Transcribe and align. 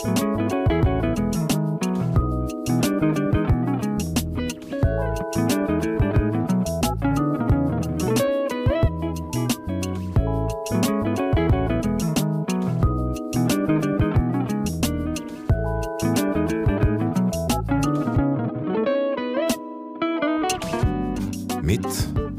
Midt 0.00 0.14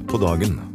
på 0.07 0.17
dagen. 0.17 0.70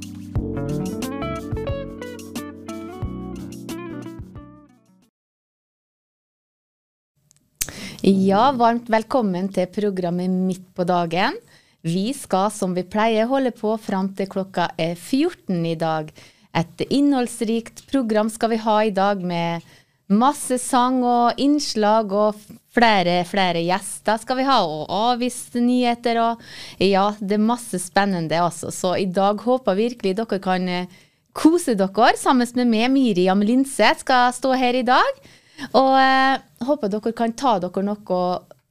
Ja, 8.06 8.52
varmt 8.54 8.86
velkommen 8.86 9.48
til 9.50 9.66
programmet 9.74 10.30
Midt 10.30 10.68
på 10.78 10.84
dagen. 10.86 11.34
Vi 11.82 12.12
skal 12.14 12.52
som 12.54 12.70
vi 12.76 12.84
pleier 12.86 13.26
holde 13.26 13.50
på 13.50 13.72
fram 13.82 14.12
til 14.14 14.28
klokka 14.30 14.68
er 14.78 14.92
14 14.94 15.64
i 15.66 15.72
dag. 15.74 16.12
Et 16.54 16.84
innholdsrikt 16.86 17.80
program 17.90 18.28
skal 18.30 18.52
vi 18.52 18.60
ha 18.62 18.76
i 18.86 18.92
dag 18.94 19.24
med 19.26 19.66
masse 20.06 20.54
sang 20.62 21.00
og 21.02 21.40
innslag 21.42 22.14
og 22.14 22.38
flere, 22.76 23.24
flere 23.26 23.64
gjester 23.66 24.22
skal 24.22 24.38
vi 24.38 24.44
ha, 24.46 24.60
og 24.62 24.86
avviste 24.86 25.58
nyheter 25.64 26.20
og 26.22 26.44
Ja, 26.78 27.08
det 27.18 27.40
er 27.40 27.42
masse 27.42 27.80
spennende 27.82 28.38
altså. 28.38 28.70
Så 28.70 28.92
i 29.00 29.08
dag 29.10 29.42
håper 29.42 29.80
virkelig 29.80 30.14
dere 30.20 30.38
kan 30.46 30.68
eh, 30.70 30.86
kose 31.34 31.74
dere 31.74 32.14
sammen 32.22 32.54
med 32.54 32.70
meg, 32.70 32.86
Miriam 32.94 33.42
Linseth, 33.42 34.06
skal 34.06 34.30
stå 34.30 34.54
her 34.54 34.78
i 34.78 34.86
dag. 34.86 35.26
Og 35.72 35.94
eh, 36.00 36.36
håper 36.66 36.92
dere 36.92 37.14
kan 37.16 37.34
ta 37.36 37.56
dere 37.62 37.84
noe 37.86 38.20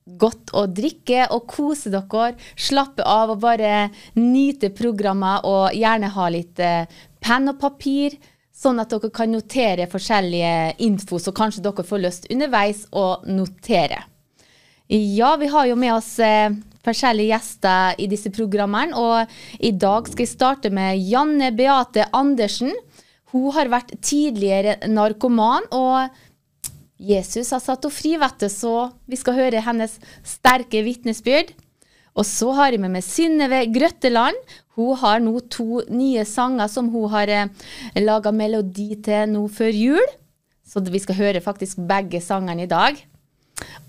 godt 0.05 0.53
å 0.53 0.66
drikke 0.70 1.25
og 1.34 1.48
kose 1.49 1.92
dere. 1.94 2.36
Slappe 2.55 3.05
av 3.05 3.33
og 3.33 3.42
bare 3.44 3.89
nyte 4.19 4.72
programmet 4.75 5.47
og 5.50 5.73
gjerne 5.75 6.14
ha 6.14 6.30
litt 6.33 6.61
eh, 6.61 6.86
penn 7.23 7.52
og 7.52 7.59
papir. 7.61 8.17
Sånn 8.55 8.80
at 8.80 8.94
dere 8.94 9.11
kan 9.11 9.33
notere 9.33 9.89
forskjellige 9.92 10.77
info, 10.86 11.19
så 11.19 11.33
kanskje 11.36 11.66
dere 11.66 11.83
får 11.83 12.03
lyst 12.05 12.30
underveis 12.31 12.86
å 12.95 13.17
notere. 13.27 14.05
Ja, 14.88 15.33
vi 15.42 15.49
har 15.49 15.66
jo 15.66 15.75
med 15.75 15.95
oss 15.95 16.14
eh, 16.23 16.53
forskjellige 16.86 17.33
gjester 17.33 17.99
i 17.99 18.08
disse 18.08 18.30
programmene, 18.31 18.94
og 18.95 19.59
i 19.59 19.73
dag 19.73 20.08
skal 20.08 20.23
vi 20.23 20.30
starte 20.30 20.72
med 20.73 21.02
Janne 21.02 21.49
Beate 21.58 22.05
Andersen. 22.16 22.72
Hun 23.33 23.49
har 23.58 23.72
vært 23.73 23.95
tidligere 24.05 24.77
narkoman, 24.88 25.66
og 25.73 26.14
Jesus 26.98 27.52
har 27.52 27.60
satt 27.60 27.84
henne 27.84 27.94
fri, 27.94 28.16
vet 28.20 28.40
du, 28.40 28.48
så 28.52 28.90
vi 29.10 29.20
skal 29.20 29.38
høre 29.40 29.64
hennes 29.66 29.98
sterke 30.24 30.84
vitnesbyrd. 30.86 31.52
Og 32.16 32.24
så 32.24 32.54
har 32.56 32.72
jeg 32.72 32.80
med 32.80 32.94
meg 32.94 33.04
Synnøve 33.04 33.66
Grøtteland. 33.76 34.38
Hun 34.80 34.96
har 35.02 35.20
nå 35.23 35.42
to 35.52 35.82
nye 35.92 36.23
sanger 36.28 36.72
som 36.72 36.88
hun 36.94 37.10
har 37.12 37.32
eh, 37.32 37.66
laga 38.00 38.32
melodi 38.32 38.94
til 39.04 39.34
nå 39.34 39.44
før 39.52 39.76
jul. 39.76 40.14
Så 40.66 40.80
vi 40.88 41.02
skal 41.04 41.20
høre 41.20 41.44
faktisk 41.44 41.84
begge 41.88 42.23
sangene 42.23 42.64
i 42.64 42.72
dag. 42.72 42.96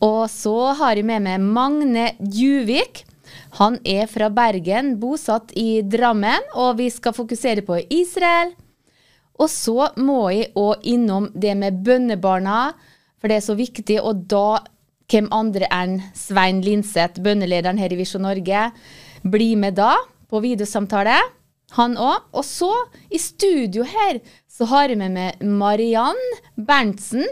Og 0.03 0.27
så 0.31 0.75
har 0.79 0.99
jeg 0.99 1.07
med 1.07 1.23
meg 1.25 1.43
Magne 1.43 2.11
Juvik. 2.19 3.05
Han 3.59 3.79
er 3.87 4.11
fra 4.11 4.29
Bergen, 4.31 4.97
bosatt 5.01 5.55
i 5.57 5.81
Drammen, 5.83 6.45
og 6.55 6.77
vi 6.81 6.91
skal 6.93 7.15
fokusere 7.17 7.65
på 7.67 7.79
Israel. 7.91 8.53
Og 9.39 9.51
så 9.53 9.91
må 10.01 10.29
jeg 10.33 10.53
òg 10.57 10.85
innom 10.89 11.31
det 11.35 11.55
med 11.59 11.83
bønnebarna, 11.85 12.75
for 13.27 13.35
det 13.35 13.41
er 13.41 13.49
så 13.49 13.57
viktig. 13.59 13.99
Og 14.07 14.23
da 14.31 14.63
hvem 15.11 15.27
andre 15.35 15.67
enn 15.75 15.99
Svein 16.15 16.63
Linseth, 16.63 17.19
bønnelederen 17.23 17.81
her 17.83 17.91
i 17.91 17.99
Visjon 17.99 18.23
Norge, 18.23 18.69
blir 19.27 19.59
med 19.59 19.75
da 19.81 19.97
på 20.31 20.39
videosamtale. 20.45 21.19
Han 21.75 21.97
òg. 21.99 22.29
Og 22.39 22.47
så, 22.47 22.71
i 23.11 23.19
studio 23.19 23.83
her, 23.83 24.21
så 24.47 24.69
har 24.71 24.93
jeg 24.93 25.01
med 25.01 25.17
meg 25.17 25.43
Mariann 25.43 26.23
Berntsen 26.55 27.27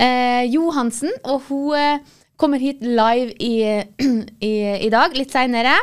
eh, 0.00 0.48
Johansen. 0.48 1.12
Og 1.28 1.44
hun 1.50 1.76
eh, 1.76 2.16
kommer 2.40 2.62
hit 2.62 2.80
live 2.80 3.36
i, 3.36 3.84
i, 4.48 4.54
i 4.80 4.90
dag, 4.92 5.12
litt 5.12 5.36
seinere. 5.36 5.76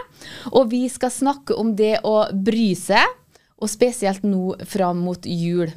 Og 0.55 0.73
vi 0.73 0.88
skal 0.89 1.13
snakke 1.13 1.53
om 1.53 1.75
det 1.77 2.00
å 2.01 2.31
bry 2.33 2.71
seg, 2.73 3.13
og 3.61 3.69
spesielt 3.69 4.25
nå 4.25 4.57
fram 4.66 5.05
mot 5.05 5.29
jul. 5.29 5.69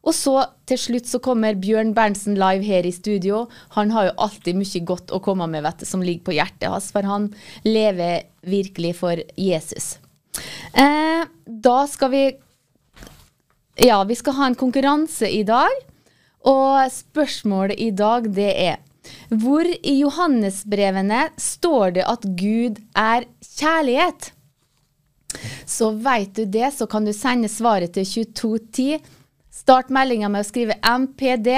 Og 0.00 0.14
så 0.16 0.34
til 0.68 0.80
slutt 0.80 1.08
så 1.10 1.20
kommer 1.22 1.58
Bjørn 1.60 1.92
Berntsen 1.96 2.38
live 2.40 2.64
her 2.64 2.86
i 2.88 2.92
studio. 2.94 3.44
Han 3.76 3.92
har 3.92 4.08
jo 4.08 4.18
alltid 4.26 4.56
mye 4.56 4.84
godt 4.88 5.12
å 5.12 5.20
komme 5.24 5.48
med 5.50 5.64
vet 5.66 5.84
som 5.88 6.04
ligger 6.04 6.30
på 6.30 6.36
hjertet 6.38 6.70
hans, 6.72 6.88
for 6.94 7.04
han 7.04 7.28
lever 7.66 8.24
virkelig 8.40 8.94
for 9.02 9.20
Jesus. 9.36 9.98
Eh, 10.72 11.26
da 11.44 11.80
skal 11.90 12.14
vi 12.14 12.24
Ja, 13.80 14.02
vi 14.04 14.14
skal 14.14 14.34
ha 14.36 14.46
en 14.46 14.58
konkurranse 14.58 15.28
i 15.28 15.42
dag. 15.44 15.72
Og 16.48 16.88
spørsmålet 16.92 17.80
i 17.80 17.90
dag 17.90 18.28
det 18.32 18.52
er 18.56 18.78
Hvor 19.28 19.64
i 19.64 19.94
Johannesbrevene 20.00 21.30
står 21.36 21.96
det 21.96 22.04
at 22.08 22.24
Gud 22.24 22.80
er 22.96 23.24
kjærlighet? 23.44 24.32
Så 25.66 25.92
veit 26.02 26.34
du 26.34 26.44
det, 26.44 26.72
så 26.74 26.88
kan 26.90 27.04
du 27.04 27.12
sende 27.14 27.48
svaret 27.48 27.94
til 27.94 28.04
2210 28.04 29.19
Start 29.50 29.90
meldinga 29.90 30.28
med 30.30 30.44
å 30.44 30.46
skrive 30.46 30.76
MPD, 30.78 31.50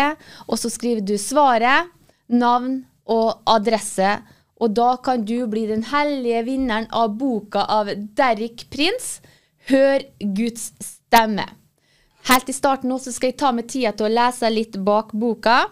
og 0.48 0.56
så 0.58 0.70
skriver 0.72 1.04
du 1.04 1.18
svaret, 1.20 1.90
navn 2.32 2.80
og 3.12 3.42
adresse. 3.52 4.14
Og 4.62 4.72
da 4.72 4.94
kan 5.04 5.26
du 5.28 5.44
bli 5.50 5.66
den 5.68 5.84
hellige 5.90 6.44
vinneren 6.46 6.88
av 6.94 7.12
boka 7.20 7.66
av 7.68 7.90
Derrik 8.16 8.64
Prins, 8.72 9.20
'Hør 9.68 10.02
Guds 10.18 10.72
stemme'. 10.80 11.46
Helt 12.30 12.48
i 12.48 12.54
starten 12.54 12.90
nå 12.90 12.98
så 13.02 13.12
skal 13.12 13.32
jeg 13.32 13.38
ta 13.38 13.52
meg 13.52 13.68
tida 13.68 13.92
til 13.92 14.06
å 14.06 14.14
lese 14.14 14.50
litt 14.50 14.78
bak 14.78 15.12
boka. 15.12 15.66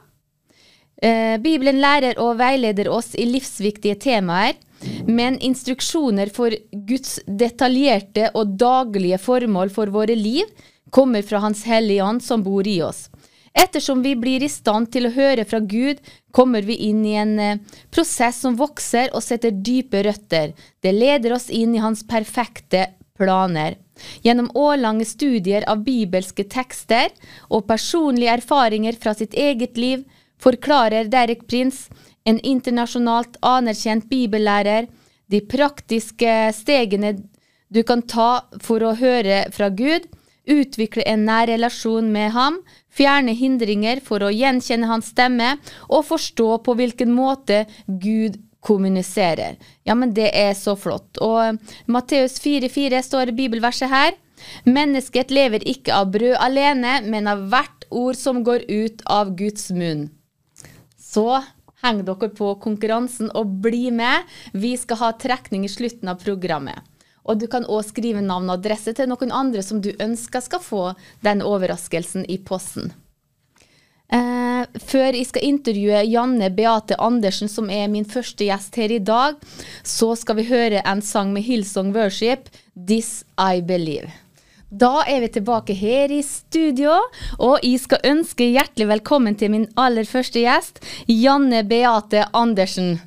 Eh, 1.02 1.38
Bibelen 1.38 1.80
lærer 1.80 2.18
og 2.18 2.36
veileder 2.38 2.90
oss 2.90 3.14
i 3.14 3.24
livsviktige 3.24 3.98
temaer, 3.98 4.58
men 5.06 5.38
instruksjoner 5.38 6.30
for 6.34 6.50
Guds 6.72 7.20
detaljerte 7.26 8.30
og 8.34 8.58
daglige 8.58 9.18
formål 9.18 9.70
for 9.70 9.86
våre 9.86 10.16
liv 10.16 10.44
kommer 10.90 11.22
fra 11.22 11.38
Hans 11.38 11.64
hellige 11.64 12.04
ånd 12.04 12.22
som 12.24 12.42
bor 12.42 12.66
i 12.66 12.80
oss. 12.82 13.08
Ettersom 13.52 14.02
vi 14.02 14.14
blir 14.16 14.42
i 14.42 14.48
stand 14.48 14.92
til 14.94 15.08
å 15.08 15.14
høre 15.14 15.44
fra 15.44 15.58
Gud, 15.58 15.98
kommer 16.30 16.62
vi 16.62 16.76
inn 16.86 17.02
i 17.06 17.16
en 17.18 17.38
eh, 17.42 17.58
prosess 17.90 18.38
som 18.44 18.58
vokser 18.58 19.10
og 19.10 19.24
setter 19.26 19.50
dype 19.50 20.04
røtter. 20.06 20.52
Det 20.82 20.92
leder 20.94 21.34
oss 21.34 21.48
inn 21.50 21.74
i 21.74 21.82
hans 21.82 22.04
perfekte 22.06 22.86
planer. 23.18 23.74
Gjennom 24.22 24.52
årlange 24.54 25.04
studier 25.04 25.66
av 25.68 25.82
bibelske 25.84 26.46
tekster 26.48 27.10
og 27.50 27.66
personlige 27.68 28.38
erfaringer 28.38 28.96
fra 29.02 29.16
sitt 29.18 29.34
eget 29.34 29.76
liv 29.76 30.06
forklarer 30.40 31.10
Derek 31.12 31.44
Prins, 31.50 31.88
en 32.24 32.38
internasjonalt 32.46 33.36
anerkjent 33.44 34.06
bibellærer, 34.08 34.86
de 35.30 35.40
praktiske 35.46 36.52
stegene 36.56 37.16
du 37.68 37.82
kan 37.86 38.02
ta 38.02 38.46
for 38.62 38.82
å 38.82 38.96
høre 38.98 39.44
fra 39.54 39.68
Gud, 39.74 40.08
utvikle 40.48 41.04
en 41.08 41.26
nær 41.28 41.48
relasjon 41.50 42.10
med 42.12 42.32
ham, 42.34 42.60
fjerne 42.90 43.34
hindringer 43.36 44.00
for 44.04 44.22
å 44.24 44.32
gjenkjenne 44.32 44.88
hans 44.90 45.10
stemme 45.12 45.56
og 45.88 46.06
forstå 46.08 46.48
på 46.66 46.76
hvilken 46.78 47.12
måte 47.14 47.64
Gud 47.86 48.40
kommuniserer. 48.60 49.56
Ja, 49.88 49.96
men 49.96 50.12
det 50.16 50.30
er 50.36 50.52
så 50.58 50.76
flott. 50.76 51.20
Og 51.22 51.60
Matteus 51.90 52.38
4,4 52.42 53.00
står 53.06 53.32
i 53.32 53.38
bibelverset 53.42 53.90
her. 53.92 54.16
Mennesket 54.68 55.32
lever 55.32 55.64
ikke 55.68 55.94
av 55.96 56.12
brød 56.14 56.36
alene, 56.40 57.00
men 57.04 57.28
av 57.28 57.46
hvert 57.52 57.88
ord 57.90 58.16
som 58.16 58.44
går 58.44 58.66
ut 58.68 59.02
av 59.08 59.34
Guds 59.36 59.70
munn. 59.76 60.08
Så 60.96 61.42
heng 61.84 62.04
dere 62.04 62.30
på 62.36 62.52
konkurransen 62.62 63.32
og 63.36 63.58
bli 63.64 63.88
med. 63.94 64.28
Vi 64.52 64.76
skal 64.80 65.00
ha 65.02 65.12
trekning 65.16 65.64
i 65.64 65.72
slutten 65.72 66.12
av 66.12 66.20
programmet. 66.22 66.84
Og 67.24 67.40
du 67.40 67.46
kan 67.50 67.66
òg 67.68 67.84
skrive 67.90 68.22
navn 68.24 68.48
og 68.48 68.58
adresse 68.58 68.94
til 68.96 69.10
noen 69.10 69.32
andre 69.32 69.62
som 69.66 69.82
du 69.84 69.92
ønsker 69.98 70.44
skal 70.44 70.64
få 70.64 70.84
den 71.24 71.44
overraskelsen 71.44 72.26
i 72.28 72.38
posten. 72.38 72.92
Eh, 74.10 74.62
før 74.90 75.14
jeg 75.14 75.26
skal 75.28 75.44
intervjue 75.46 76.00
Janne 76.10 76.48
Beate 76.54 76.96
Andersen, 76.98 77.50
som 77.50 77.70
er 77.70 77.86
min 77.92 78.08
første 78.08 78.48
gjest 78.48 78.74
her 78.80 78.90
i 78.90 78.98
dag, 78.98 79.36
så 79.86 80.16
skal 80.18 80.40
vi 80.40 80.48
høre 80.50 80.82
en 80.82 81.02
sang 81.04 81.30
med 81.34 81.46
Hillsong 81.46 81.94
Worship, 81.94 82.50
'This 82.74 83.22
I 83.38 83.62
Believe'. 83.62 84.10
Da 84.70 85.02
er 85.02 85.20
vi 85.20 85.28
tilbake 85.34 85.74
her 85.74 86.12
i 86.14 86.22
studio, 86.22 86.94
og 87.42 87.58
jeg 87.66 87.80
skal 87.82 88.04
ønske 88.06 88.46
hjertelig 88.54 88.86
velkommen 88.86 89.34
til 89.34 89.50
min 89.50 89.66
aller 89.76 90.06
første 90.06 90.38
gjest, 90.44 90.78
Janne 91.10 91.64
Beate 91.66 92.28
Andersen. 92.34 93.00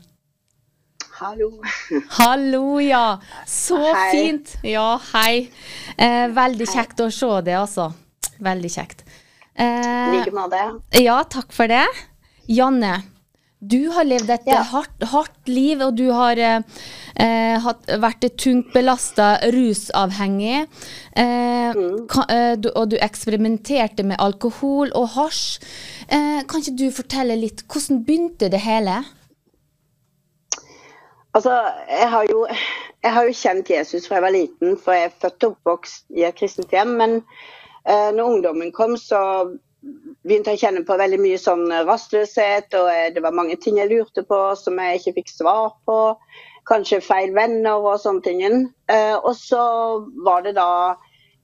Hallo. 1.24 1.50
Hallo, 2.18 2.80
ja. 2.84 3.20
Så 3.48 3.78
hei. 3.94 4.10
fint. 4.12 4.58
Ja, 4.68 4.98
hei. 5.14 5.48
Eh, 5.98 6.28
veldig 6.36 6.68
kjekt 6.68 7.00
å 7.06 7.10
se 7.14 7.30
det, 7.48 7.56
altså. 7.60 7.90
Veldig 8.44 8.72
kjekt. 8.74 9.06
I 9.56 9.64
Eh, 9.64 10.12
like 10.18 10.32
måte. 10.34 10.60
ja, 11.00 11.22
takk 11.24 11.52
for 11.54 11.68
det. 11.72 11.86
Janne, 12.50 13.04
Du 13.64 13.90
har 13.96 14.04
levd 14.04 14.30
et 14.30 14.42
Ja. 14.48 14.62
hardt, 14.62 15.04
hardt 15.08 15.48
liv, 15.48 15.80
og 15.80 15.96
du 15.96 16.10
har 16.12 16.36
eh, 16.38 16.60
hatt, 17.64 17.86
vært 17.88 18.26
tungt 18.36 18.74
belasta 18.74 19.38
rusavhengig. 19.54 20.68
Eh, 21.16 21.72
Kan, 22.10 22.26
eh, 22.30 22.56
du, 22.58 22.68
og 22.76 22.90
du 22.90 22.98
eksperimenterte 22.98 24.04
med 24.04 24.18
alkohol 24.20 24.92
og 24.94 25.08
hasj. 25.16 25.62
Eh, 26.10 26.42
kan 26.44 26.60
ikke 26.60 26.76
du 26.76 26.92
fortelle 26.92 27.40
litt, 27.40 27.64
hvordan 27.70 28.04
begynte 28.04 28.50
det 28.52 28.60
hele? 28.60 28.98
Altså, 31.34 31.52
jeg 31.90 32.10
har, 32.10 32.26
jo, 32.30 32.46
jeg 33.04 33.14
har 33.14 33.26
jo 33.26 33.34
kjent 33.34 33.70
Jesus 33.70 34.06
fra 34.06 34.20
jeg 34.20 34.26
var 34.28 34.34
liten, 34.36 34.76
for 34.78 34.94
jeg 34.94 35.10
er 35.10 35.16
født 35.22 35.46
og 35.48 35.56
oppvokst 35.56 36.12
i 36.14 36.26
et 36.28 36.38
kristent 36.38 36.74
hjem. 36.76 36.92
Men 37.00 37.16
eh, 37.90 38.12
når 38.14 38.28
ungdommen 38.28 38.74
kom, 38.76 38.94
så 39.02 39.22
begynte 40.24 40.54
jeg 40.54 40.60
å 40.60 40.64
kjenne 40.68 40.84
på 40.86 40.98
veldig 41.00 41.18
mye 41.24 41.40
sånn 41.42 41.66
rastløshet. 41.90 42.78
Og 42.78 42.90
eh, 42.92 43.10
det 43.16 43.24
var 43.26 43.34
mange 43.34 43.58
ting 43.58 43.80
jeg 43.82 43.90
lurte 43.90 44.22
på 44.30 44.44
som 44.60 44.78
jeg 44.78 45.02
ikke 45.02 45.16
fikk 45.18 45.34
svar 45.34 45.74
på. 45.90 45.98
Kanskje 46.70 47.02
feil 47.04 47.34
venner 47.36 47.82
og 47.82 47.98
sånne 48.04 48.24
ting. 48.30 48.62
Eh, 48.94 49.18
og 49.18 49.34
så 49.40 49.64
var 50.30 50.46
det 50.46 50.54
da 50.60 50.94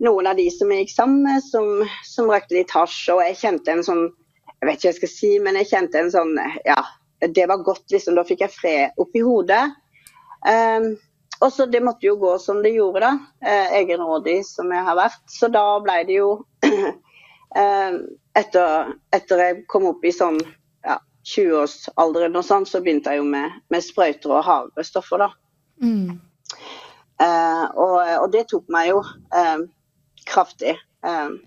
noen 0.06 0.30
av 0.30 0.38
de 0.38 0.46
som 0.54 0.70
jeg 0.70 0.86
gikk 0.86 0.96
sammen 1.00 1.26
med, 1.26 1.42
som, 1.50 1.82
som 2.06 2.30
røykte 2.30 2.60
litt 2.60 2.78
hasj. 2.78 3.02
Og 3.16 3.26
jeg 3.26 3.42
kjente 3.42 3.74
en 3.74 3.86
sånn 3.90 4.08
Jeg 4.60 4.68
vet 4.68 4.76
ikke 4.76 4.84
hva 4.84 4.92
jeg 4.92 5.00
skal 5.00 5.12
si, 5.16 5.28
men 5.40 5.56
jeg 5.56 5.68
kjente 5.70 6.00
en 6.04 6.10
sånn 6.12 6.34
Ja, 6.68 6.82
det 7.20 7.46
var 7.48 7.64
godt, 7.64 7.86
liksom. 7.92 8.16
Da 8.16 8.26
fikk 8.28 8.44
jeg 8.46 8.56
fred 8.56 9.02
oppi 9.02 9.24
hodet. 9.26 9.64
Um, 10.46 10.94
og 11.40 11.52
så 11.56 11.66
Det 11.66 11.82
måtte 11.84 12.08
jo 12.08 12.16
gå 12.20 12.38
som 12.40 12.62
det 12.64 12.74
gjorde, 12.76 13.04
da. 13.04 13.12
Uh, 13.44 13.76
egenrådig 13.80 14.42
som 14.48 14.72
jeg 14.72 14.86
har 14.88 14.98
vært. 15.00 15.22
Så 15.32 15.52
da 15.52 15.64
ble 15.84 15.98
det 16.08 16.20
jo 16.20 16.32
um, 16.68 18.00
etter, 18.42 18.94
etter 19.16 19.44
jeg 19.44 19.62
kom 19.72 19.90
opp 19.92 20.06
i 20.06 20.14
sånn 20.16 20.40
ja, 20.86 21.00
20-årsalderen 21.34 22.40
og 22.40 22.48
sånn, 22.48 22.68
så 22.70 22.84
begynte 22.84 23.14
jeg 23.14 23.24
jo 23.24 23.28
med, 23.28 23.60
med 23.72 23.84
sprøyter 23.84 24.38
og 24.38 24.46
harde 24.48 24.88
stoffer, 24.88 25.26
da. 25.26 25.32
Mm. 25.84 26.20
Uh, 27.20 27.66
og, 27.76 27.96
og 28.24 28.32
det 28.32 28.48
tok 28.52 28.68
meg 28.72 28.94
jo 28.94 29.04
um, 29.04 29.68
kraftig. 30.28 30.78
Um, 31.04 31.40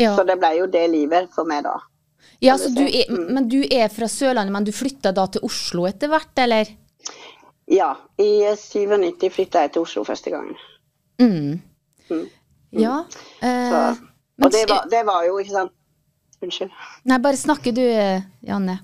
Ja. 0.00 0.16
Så 0.16 0.24
det 0.24 0.38
ble 0.40 0.54
jo 0.56 0.66
det 0.70 0.86
livet 0.92 1.32
for 1.34 1.48
meg 1.48 1.64
da. 1.66 1.76
Ja, 2.40 2.58
så 2.58 2.68
du 2.68 2.82
du 2.82 2.86
er, 2.88 3.10
men 3.10 3.48
du 3.48 3.60
er 3.62 3.88
fra 3.92 4.08
Sørlandet, 4.08 4.52
men 4.52 4.64
du 4.64 4.72
flytta 4.72 5.12
da 5.16 5.26
til 5.28 5.44
Oslo 5.44 5.86
etter 5.88 6.08
hvert, 6.08 6.32
eller? 6.40 6.70
Ja, 7.70 7.92
i 8.18 8.30
97 8.56 9.28
flytta 9.34 9.66
jeg 9.66 9.74
til 9.74 9.84
Oslo 9.84 10.04
første 10.08 10.32
gangen. 10.32 10.56
Mm. 11.20 11.60
Mm. 12.10 12.24
Ja. 12.70 13.02
Så, 13.10 13.18
Eh, 13.46 14.46
og 14.46 14.52
det 14.52 14.64
var, 14.68 14.86
det 14.90 15.04
var 15.06 15.24
jo, 15.26 15.36
ikke 15.38 15.52
sant 15.52 15.76
Unnskyld. 16.40 16.72
Nei, 17.04 17.18
bare 17.20 17.36
snakke 17.36 17.72
du, 17.76 17.82
eh, 17.84 18.22
Janne. 18.48 18.78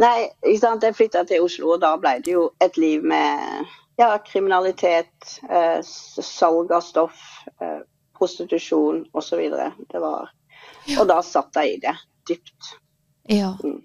Nei, 0.00 0.30
ikke 0.40 0.60
sant? 0.62 0.86
jeg 0.86 0.96
flytta 0.96 1.26
til 1.28 1.44
Oslo, 1.44 1.74
og 1.74 1.82
da 1.82 1.90
ble 2.00 2.14
det 2.24 2.32
jo 2.32 2.46
et 2.64 2.78
liv 2.80 3.04
med 3.04 3.66
ja, 4.00 4.14
kriminalitet, 4.24 5.34
eh, 5.50 5.82
salg 5.84 6.72
av 6.72 6.86
stoff, 6.86 7.20
eh, 7.60 7.82
prostitusjon 8.16 9.04
osv. 9.12 9.44
Det 9.92 10.00
var 10.00 10.32
Og 10.96 11.04
da 11.10 11.18
satt 11.20 11.52
jeg 11.60 11.74
i 11.74 11.80
det 11.82 11.92
dypt. 12.28 12.74
Ja. 13.28 13.54
Mm. 13.64 13.82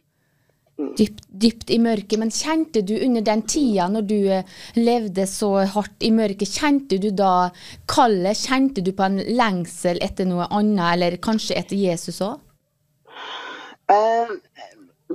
Mm. 0.80 0.95
Dypt, 0.98 1.25
dypt 1.30 1.69
i 1.69 1.78
mørket. 1.81 2.18
Men 2.19 2.31
kjente 2.34 2.81
du 2.81 2.95
under 3.06 3.22
den 3.25 3.44
tida 3.45 3.86
når 3.94 4.07
du 4.10 4.18
eh, 4.40 4.48
levde 4.80 5.28
så 5.30 5.51
hardt 5.75 6.06
i 6.06 6.10
mørket, 6.16 6.50
kjente 6.50 6.98
du 7.01 7.12
da 7.13 7.51
kallet? 7.90 8.40
Kjente 8.40 8.81
du 8.86 8.90
på 8.95 9.06
en 9.06 9.19
lengsel 9.38 10.01
etter 10.01 10.28
noe 10.30 10.50
annet, 10.50 10.88
eller 10.95 11.19
kanskje 11.22 11.60
etter 11.62 11.78
Jesus 11.78 12.22
òg? 12.25 12.42
Eh, 13.94 14.34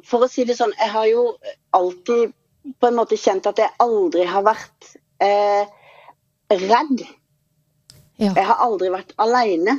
for 0.06 0.24
å 0.24 0.30
si 0.30 0.46
det 0.46 0.58
sånn, 0.58 0.74
jeg 0.78 0.94
har 0.94 1.08
jo 1.10 1.24
alltid 1.76 2.34
på 2.78 2.90
en 2.90 2.98
måte 2.98 3.18
kjent 3.18 3.48
at 3.48 3.58
jeg 3.58 3.74
aldri 3.82 4.26
har 4.28 4.44
vært 4.46 4.92
eh, 5.24 5.66
redd. 6.54 7.02
Ja. 8.18 8.32
Jeg 8.32 8.46
har 8.46 8.62
aldri 8.62 8.92
vært 8.92 9.14
alene. 9.22 9.78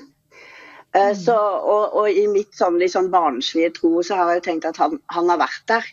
Eh, 0.97 1.13
så, 1.13 1.35
og, 1.35 1.93
og 1.99 2.09
i 2.09 2.25
mitt 2.31 2.55
sånn, 2.57 2.79
litt 2.81 2.95
sånn 2.95 3.11
barnslige 3.13 3.73
tro 3.77 3.99
så 4.05 4.17
har 4.17 4.31
jeg 4.31 4.41
jo 4.41 4.45
tenkt 4.49 4.65
at 4.71 4.79
han, 4.81 4.97
han 5.13 5.29
har 5.29 5.41
vært 5.43 5.65
der. 5.69 5.89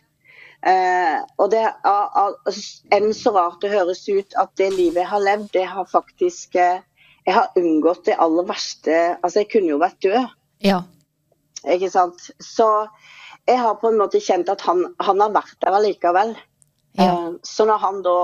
Eh, 0.67 1.19
og 1.37 1.51
det 1.53 1.61
er 1.63 1.75
er 2.17 2.57
enn 2.97 3.13
så 3.15 3.35
rart 3.37 3.61
det 3.63 3.75
høres 3.75 4.07
ut 4.09 4.33
at 4.41 4.55
det 4.57 4.71
livet 4.73 5.03
jeg 5.03 5.11
har 5.11 5.23
levd, 5.23 5.51
det 5.53 5.67
har 5.69 5.85
faktisk 5.91 6.57
eh, 6.57 6.81
Jeg 7.27 7.35
har 7.35 7.57
unngått 7.59 8.05
det 8.07 8.15
aller 8.23 8.47
verste. 8.47 8.97
Altså, 9.21 9.41
jeg 9.43 9.51
kunne 9.51 9.73
jo 9.73 9.81
vært 9.83 9.99
død. 10.05 10.29
ja. 10.63 10.83
Ikke 11.67 11.89
sant? 11.91 12.29
Så 12.39 12.87
jeg 13.49 13.59
har 13.59 13.75
på 13.81 13.89
en 13.91 13.99
måte 13.99 14.21
kjent 14.23 14.49
at 14.53 14.61
han, 14.63 14.85
han 15.03 15.21
har 15.21 15.33
vært 15.35 15.57
der 15.65 15.75
allikevel. 15.75 16.37
Ja. 16.95 17.09
Eh, 17.09 17.33
Så 17.43 17.67
når 17.67 17.83
han 17.83 17.99
da 18.07 18.19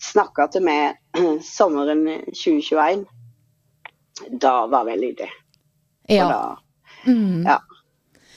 snakka 0.00 0.48
til 0.52 0.64
meg 0.64 0.96
sommeren 1.56 2.06
2021, 2.32 3.04
da 4.40 4.54
var 4.72 4.88
jeg 4.88 5.02
lydig. 5.02 5.28
Ja. 6.08 6.28
da 6.28 6.58
Mm. 7.06 7.44
Ja. 7.46 7.60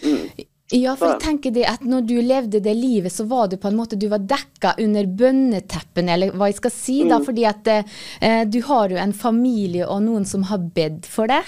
Mm. 0.04 0.30
ja, 0.72 0.92
for 0.96 1.08
jeg 1.10 1.20
tenker 1.22 1.52
det 1.52 1.64
at 1.66 1.82
når 1.82 2.02
du 2.06 2.22
levde 2.22 2.60
det 2.62 2.76
livet, 2.78 3.12
så 3.12 3.26
var 3.28 3.48
du 3.50 3.58
på 3.58 3.68
en 3.68 3.76
måte 3.80 3.98
du 3.98 4.08
var 4.12 4.20
dekka 4.20 4.76
under 4.78 5.06
bønneteppene, 5.06 6.14
eller 6.14 6.32
hva 6.38 6.46
jeg 6.52 6.60
skal 6.60 6.72
si, 6.72 6.98
da, 7.10 7.18
Mm. 7.18 7.26
fordi 7.26 7.46
at 7.50 7.68
eh, 8.22 8.44
du 8.46 8.62
har 8.62 8.90
jo 8.90 8.98
en 8.98 9.14
familie 9.14 9.88
og 9.88 10.04
noen 10.04 10.26
som 10.26 10.44
har 10.44 10.58
bedt 10.60 11.06
for 11.10 11.28
deg. 11.28 11.44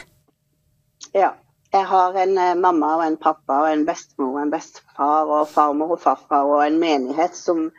ja. 1.13 1.33
Jeg 1.73 1.85
har 1.87 2.15
en 2.19 2.37
eh, 2.37 2.55
mamma 2.55 2.95
og 2.97 3.03
en 3.05 3.15
pappa 3.15 3.61
og 3.61 3.69
en 3.71 3.85
bestemor 3.85 4.33
og 4.35 4.41
en 4.41 4.49
bestefar 4.51 5.29
og 5.31 5.47
farmor 5.47 5.93
og 5.95 6.01
farfar 6.01 6.43
og 6.43 6.65
en 6.65 6.79
menighet 6.81 7.33
som 7.33 7.71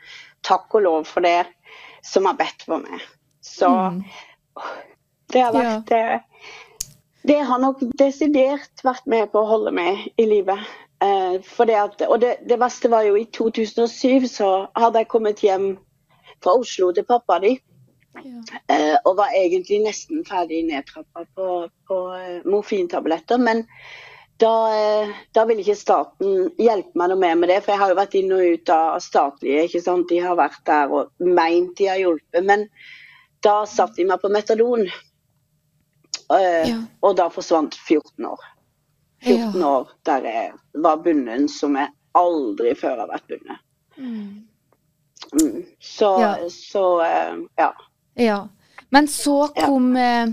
takk 0.43 0.73
og 0.79 0.83
lov 0.87 1.05
for 1.05 1.21
det, 1.21 1.45
som 2.03 2.25
har 2.25 2.39
bedt 2.41 2.63
for 2.65 2.79
meg. 2.79 3.03
Så 3.45 3.69
Mm. 3.69 4.03
det 5.29 5.43
har 5.43 5.53
vært 5.53 5.93
eh, 5.93 6.21
Det 7.23 7.39
har 7.47 7.61
nok 7.63 7.83
desidert 7.99 8.83
vært 8.83 9.05
med 9.07 9.31
på 9.31 9.43
å 9.43 9.49
holde 9.49 9.73
meg 9.75 10.09
i 10.19 10.27
live. 10.27 10.57
Eh, 11.03 11.37
for 11.47 11.71
det 11.71 11.79
at, 11.79 12.03
og 12.09 12.21
det, 12.23 12.37
det 12.51 12.59
verste 12.59 12.91
var 12.91 13.07
jo 13.07 13.15
i 13.19 13.27
2007 13.35 14.27
så 14.31 14.49
hadde 14.79 15.03
jeg 15.03 15.11
kommet 15.11 15.43
hjem 15.43 15.75
fra 16.43 16.57
Oslo 16.59 16.91
til 16.95 17.07
pappa 17.07 17.39
di. 17.43 17.57
Eh, 18.19 18.97
og 19.07 19.17
var 19.19 19.35
egentlig 19.39 19.81
nesten 19.87 20.25
ferdig 20.29 20.65
nedtrappa 20.69 21.25
på, 21.37 21.47
på 21.89 22.01
eh, 22.19 22.41
morfintabletter. 22.47 23.39
Men 23.39 23.63
da, 24.43 24.53
da 25.31 25.47
ville 25.47 25.63
ikke 25.63 25.79
staten 25.79 26.51
hjelpe 26.59 26.99
meg 26.99 27.13
noe 27.13 27.23
mer 27.23 27.39
med 27.39 27.53
det, 27.53 27.61
for 27.63 27.75
jeg 27.75 27.83
har 27.85 27.93
jo 27.93 28.01
vært 28.01 28.19
inn 28.19 28.35
og 28.35 28.57
ut 28.57 28.75
av 28.75 28.99
statlige. 29.05 29.69
ikke 29.69 29.85
sant? 29.85 30.09
De 30.11 30.19
har 30.25 30.35
vært 30.39 30.59
der 30.67 30.91
og 30.91 31.15
meint 31.23 31.77
de 31.79 31.87
har 31.93 32.03
hjulpet. 32.03 32.43
Men 32.51 32.67
da 33.47 33.63
satte 33.71 34.01
de 34.01 34.11
meg 34.11 34.23
på 34.23 34.33
metadon. 34.35 34.89
Eh, 36.39 36.69
Ja. 36.71 36.79
Og 37.03 37.17
da 37.17 37.29
forsvant 37.31 37.75
14 37.75 38.27
år. 38.27 38.41
14 39.23 39.61
Ja. 39.61 39.67
år 39.69 39.89
der 40.07 40.23
jeg 40.25 40.53
var 40.75 40.97
bundet 40.97 41.51
som 41.51 41.77
jeg 41.77 41.89
aldri 42.15 42.75
før 42.75 42.97
har 43.01 43.09
vært 43.09 43.29
bundet. 43.29 43.59
Mm. 43.97 44.45
Mm. 45.33 45.65
Så, 45.81 46.21
Ja. 46.21 46.49
så 46.49 47.01
eh, 47.03 47.37
ja. 47.59 47.71
Ja. 48.17 48.49
Men 48.91 49.07
så 49.09 49.49
kom 49.65 49.97
ja. 49.97 50.27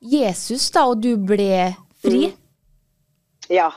Jesus, 0.00 0.70
da, 0.70 0.86
og 0.86 1.00
du 1.02 1.16
ble 1.16 1.74
fri. 2.02 2.26
Mm. 2.26 2.36
Ja. 3.48 3.70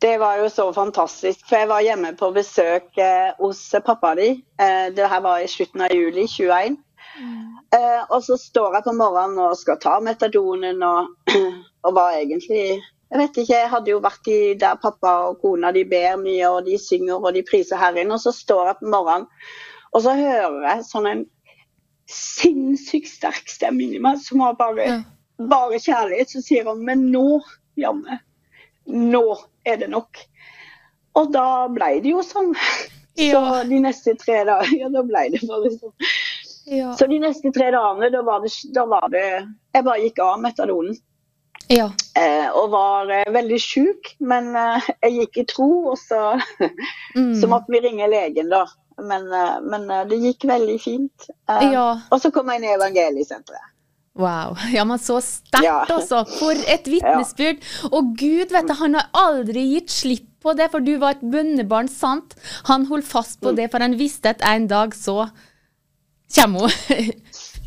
Det 0.00 0.18
var 0.20 0.36
jo 0.36 0.48
så 0.50 0.72
fantastisk. 0.74 1.46
For 1.48 1.56
jeg 1.56 1.68
var 1.68 1.80
hjemme 1.80 2.10
på 2.18 2.28
besøk 2.34 2.98
eh, 2.98 3.32
hos 3.38 3.70
pappa 3.86 4.14
di. 4.14 4.42
Eh, 4.60 4.90
det 4.94 5.08
her 5.08 5.20
var 5.24 5.38
i 5.40 5.46
slutten 5.48 5.80
av 5.80 5.94
juli 5.94 6.26
21. 6.28 6.76
Eh, 7.14 8.02
og 8.10 8.22
så 8.26 8.36
står 8.40 8.74
jeg 8.78 8.84
på 8.88 8.92
morgenen 8.98 9.38
og 9.44 9.54
skal 9.58 9.78
ta 9.82 9.98
metadonen 10.02 10.82
og, 10.82 11.12
og 11.86 11.94
var 11.94 12.16
egentlig 12.18 12.80
Jeg 13.14 13.20
vet 13.20 13.36
ikke, 13.38 13.54
jeg 13.54 13.70
hadde 13.70 13.90
jo 13.92 14.00
vært 14.02 14.28
i 14.32 14.38
der 14.58 14.78
pappa 14.82 15.10
og 15.28 15.36
kona 15.42 15.70
de 15.76 15.84
ber 15.86 16.16
mye, 16.18 16.48
og 16.50 16.64
de 16.66 16.74
synger 16.80 17.20
og 17.22 17.36
de 17.36 17.44
priser 17.46 17.78
Herren. 17.78 18.10
Og 18.10 18.18
så 18.18 18.32
står 18.34 18.66
jeg 18.66 18.78
på 18.80 18.90
morgenen, 18.90 19.28
og 19.94 20.02
så 20.02 20.16
hører 20.18 20.56
jeg 20.66 20.86
sånn 20.88 21.06
en 21.06 21.22
sinnssykt 22.10 23.08
sterk 23.12 23.46
stemme 23.48 23.84
inni 23.84 24.00
meg 24.02 24.18
som 24.24 24.42
har 24.42 24.56
bare 24.58 24.88
Ja. 24.88 24.96
bare 25.38 25.78
kjærlighet, 25.78 26.32
så 26.34 26.42
sier 26.42 26.66
han 26.66 26.82
men 26.84 27.06
nå, 27.12 27.40
jammen, 27.78 28.18
nå 28.86 29.22
er 29.64 29.76
det 29.76 29.90
nok. 29.90 30.18
Og 31.14 31.30
da 31.32 31.68
ble 31.70 32.00
det 32.02 32.10
jo 32.10 32.22
sånn. 32.26 32.54
Så 33.14 33.40
de 33.70 33.78
neste 33.78 34.16
tre 34.18 34.40
dagene, 34.44 34.80
ja, 34.80 34.88
da 34.90 35.02
ble 35.06 35.28
det 35.30 35.44
bare 35.46 35.70
sånn. 35.70 35.92
Ja. 36.66 36.94
Så 36.96 37.06
de 37.10 37.18
neste 37.20 37.50
tre 37.52 37.70
dagene, 37.74 38.08
da 38.14 38.22
var 38.24 38.40
det, 38.40 38.52
da 38.72 38.84
var 38.88 39.08
det 39.12 39.24
Jeg 39.74 39.84
bare 39.84 40.00
gikk 40.00 40.18
av 40.24 40.38
metadonen. 40.40 40.96
ja. 41.68 41.90
Eh, 42.16 42.48
og 42.54 42.70
var 42.70 43.10
eh, 43.10 43.24
veldig 43.34 43.58
sjuk, 43.60 44.14
men 44.20 44.54
eh, 44.56 44.86
jeg 45.02 45.12
gikk 45.18 45.36
i 45.42 45.44
tro, 45.50 45.68
og 45.92 45.98
så, 45.98 46.38
Mm. 47.16 47.34
så 47.40 47.46
måtte 47.50 47.70
vi 47.70 47.80
ringe 47.84 48.08
legen, 48.10 48.48
da. 48.50 48.64
Men, 49.02 49.26
eh, 49.32 49.60
men 49.62 49.88
eh, 49.90 50.04
det 50.10 50.18
gikk 50.22 50.44
veldig 50.48 50.76
fint. 50.82 51.28
Eh, 51.50 51.72
ja. 51.72 51.86
Og 52.10 52.20
så 52.22 52.30
kom 52.32 52.48
jeg 52.48 52.60
inn 52.62 52.68
i 52.68 52.74
evangeliesenteret. 52.76 53.70
Wow. 54.16 54.54
Ja, 54.72 54.84
men 54.86 54.98
så 55.02 55.16
sterkt, 55.20 55.64
Ja. 55.66 55.80
altså. 55.90 56.20
For 56.38 56.52
et 56.70 56.86
vitnesbyrd. 56.86 57.58
Og 57.90 58.12
Gud, 58.16 58.52
vet 58.54 58.68
du, 58.68 58.74
han 58.78 58.94
har 58.94 59.08
aldri 59.12 59.64
gitt 59.74 59.90
slipp 59.90 60.28
på 60.44 60.54
det, 60.56 60.70
for 60.70 60.78
du 60.80 60.92
var 61.02 61.16
et 61.16 61.24
bønnebarn, 61.32 61.88
sant? 61.90 62.36
Han 62.68 62.86
holdt 62.86 63.08
fast 63.10 63.40
på 63.42 63.50
det, 63.56 63.70
for 63.72 63.82
han 63.82 63.96
visste 63.98 64.30
at 64.36 64.42
en 64.46 64.68
dag 64.70 64.94
så 64.94 65.24
kommer 66.36 66.60
hun. 66.60 67.12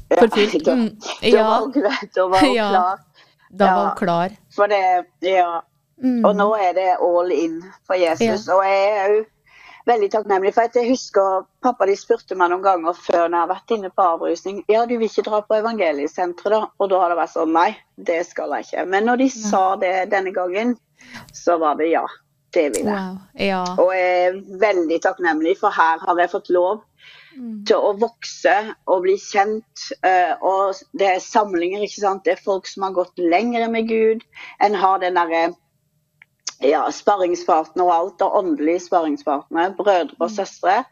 for 0.19 0.27
da, 0.31 0.75
Ja, 1.21 1.31
da 1.31 1.37
ja. 1.37 1.47
var 1.47 1.61
hun, 1.61 2.09
da 2.15 2.27
var 2.27 2.39
hun 2.45 2.53
Ja. 2.55 2.69
klar. 2.69 2.99
Da 3.49 3.65
var 3.75 3.85
hun 3.87 3.97
klar. 3.97 4.37
For 4.55 4.67
det, 4.67 4.83
ja. 5.23 5.61
Mm. 6.03 6.25
Og 6.25 6.35
nå 6.37 6.51
er 6.61 6.73
det 6.77 6.91
all 7.01 7.31
in 7.33 7.57
for 7.87 7.97
Jesus. 7.97 8.47
Og 8.53 8.61
jeg 8.65 8.89
er 9.01 9.13
jo 9.15 9.23
veldig 9.87 10.09
takknemlig. 10.13 10.53
For 10.53 10.69
jeg 10.75 10.91
husker 10.91 11.45
pappa 11.63 11.87
de 11.89 11.95
spurte 11.97 12.35
meg 12.37 12.51
noen 12.51 12.65
ganger 12.65 12.93
før 12.97 13.25
når 13.25 13.37
jeg 13.37 13.43
har 13.45 13.51
vært 13.53 13.73
inne 13.77 13.89
på 13.95 14.05
avrusning 14.13 14.59
ja, 14.69 14.83
du 14.85 14.97
vil 14.97 15.07
ikke 15.07 15.25
dra 15.29 15.41
på 15.47 15.57
evangeliesenteret 15.57 16.53
da? 16.53 16.61
Og 16.77 16.91
da 16.91 17.01
har 17.01 17.13
det 17.13 17.19
vært 17.21 17.33
sånn 17.33 17.55
nei, 17.55 17.69
det 17.97 18.19
skal 18.29 18.53
jeg 18.57 18.67
ikke. 18.67 18.85
Men 18.93 19.09
når 19.09 19.23
de 19.23 19.29
sa 19.33 19.63
det 19.81 19.93
denne 20.13 20.33
gangen, 20.35 20.75
så 21.33 21.57
var 21.61 21.79
det 21.81 21.91
ja. 21.95 22.05
Det 22.55 22.69
vil 22.77 22.85
jeg. 22.87 22.95
Wow. 22.95 23.15
Ja. 23.43 23.63
Og 23.83 23.89
jeg 23.91 24.27
er 24.27 24.37
veldig 24.61 25.01
takknemlig, 25.03 25.57
for 25.59 25.73
her 25.75 25.99
har 25.99 26.21
jeg 26.21 26.31
fått 26.31 26.47
lov 26.55 26.79
Mm. 27.37 27.65
til 27.69 27.77
å 27.77 27.93
vokse 28.01 28.55
og 28.89 29.03
bli 29.05 29.13
kjent. 29.21 29.91
eh, 30.03 30.33
Og 30.41 30.75
det 30.97 31.07
er 31.07 31.19
samlinger, 31.23 31.83
ikke 31.85 32.01
sant. 32.01 32.23
Det 32.25 32.33
er 32.33 32.43
folk 32.43 32.67
som 32.67 32.83
har 32.87 32.95
gått 32.97 33.17
lenger 33.17 33.69
med 33.69 33.87
Gud. 33.87 34.25
En 34.63 34.73
har 34.75 34.99
den 34.99 35.13
derre 35.19 35.55
ja, 36.61 36.87
sparringspartner 36.91 37.85
og 37.85 37.93
alt, 37.93 38.21
og 38.25 38.37
åndelige 38.41 38.87
sparringspartnere. 38.87 39.75
Brødre 39.77 40.17
og 40.19 40.31
søstre. 40.31 40.83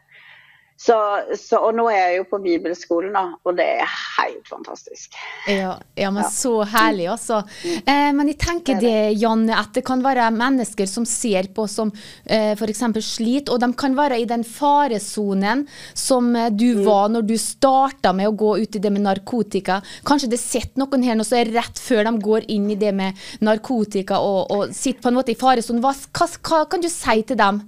Så, 0.76 0.96
så, 1.40 1.56
og 1.64 1.72
nå 1.78 1.86
er 1.88 2.10
jeg 2.10 2.18
jo 2.18 2.24
på 2.28 2.40
bibelskolen, 2.44 3.14
da, 3.16 3.24
og 3.48 3.56
det 3.56 3.64
er 3.78 3.88
helt 3.88 4.44
fantastisk. 4.50 5.16
Ja, 5.48 5.78
ja, 5.96 6.10
men 6.10 6.22
Ja. 6.22 6.28
så 6.28 6.52
herlig, 6.68 7.06
altså. 7.14 7.40
Eh, 7.64 8.12
men 8.12 8.28
jeg 8.28 8.38
tenker 8.42 8.74
Det 8.76 8.84
det, 8.84 9.16
Janne, 9.22 9.56
at 9.56 9.72
det 9.72 9.84
kan 9.86 10.02
være 10.04 10.28
mennesker 10.36 10.86
som 10.86 11.06
ser 11.08 11.48
på 11.56 11.64
som 11.70 11.92
eh, 12.26 12.52
f.eks. 12.52 12.84
sliter, 13.00 13.54
og 13.54 13.60
de 13.64 13.72
kan 13.72 13.96
være 13.96 14.20
i 14.20 14.28
den 14.28 14.44
faresonen 14.44 15.64
som 15.94 16.32
du 16.52 16.66
du 16.66 16.82
var 16.84 17.08
når 17.12 17.26
du 17.26 17.36
starta 17.40 18.12
med 18.16 18.30
å 18.30 18.34
gå 18.36 18.52
ut 18.62 18.76
i 18.78 18.82
det 18.82 18.92
med 18.92 19.04
narkotika. 19.06 19.80
Kanskje 20.06 20.30
det 20.32 20.40
sitter 20.42 20.82
noen 20.82 21.04
her 21.06 21.18
nå 21.18 21.26
som 21.26 21.38
er 21.40 21.52
rett 21.54 21.80
før 21.80 22.06
de 22.08 22.14
går 22.26 22.48
inn 22.52 22.68
i 22.72 22.78
det 22.80 22.92
med 22.96 23.16
narkotika 23.44 24.20
og, 24.22 24.50
og 24.50 24.74
sitter 24.76 25.04
på 25.04 25.12
en 25.12 25.18
måte 25.20 25.34
i 25.34 25.38
faresonen. 25.38 25.82
Hva, 25.84 25.94
hva, 26.16 26.28
hva 26.48 26.64
kan 26.70 26.84
du 26.84 26.90
si 26.92 27.22
til 27.26 27.38
dem? 27.40 27.62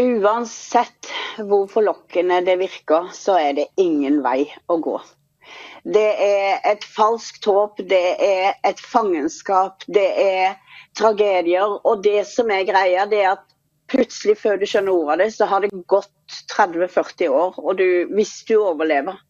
Uansett 0.00 1.10
hvor 1.38 1.68
forlokkende 1.70 2.40
det 2.46 2.56
virker, 2.58 3.10
så 3.14 3.36
er 3.38 3.52
det 3.60 3.68
ingen 3.78 4.22
vei 4.24 4.48
å 4.66 4.78
gå. 4.82 4.96
Det 5.84 6.06
er 6.24 6.64
et 6.66 6.84
falskt 6.88 7.44
håp, 7.46 7.78
det 7.90 8.04
er 8.24 8.54
et 8.64 8.80
fangenskap, 8.80 9.84
det 9.86 10.06
er 10.22 10.56
tragedier. 10.98 11.76
Og 11.84 12.02
det 12.02 12.24
som 12.26 12.50
er 12.50 12.64
greia, 12.66 13.04
det 13.06 13.20
er 13.22 13.34
at 13.36 13.44
plutselig 13.92 14.38
før 14.40 14.58
du 14.58 14.66
skjønner 14.66 14.94
ordet 14.94 15.12
av 15.12 15.22
det, 15.22 15.30
så 15.36 15.48
har 15.50 15.62
det 15.62 15.70
gått 15.92 16.38
30-40 16.56 17.28
år. 17.28 17.58
Og 17.60 17.76
du, 17.78 17.86
hvis 18.16 18.34
du 18.48 18.56
overlever, 18.62 19.20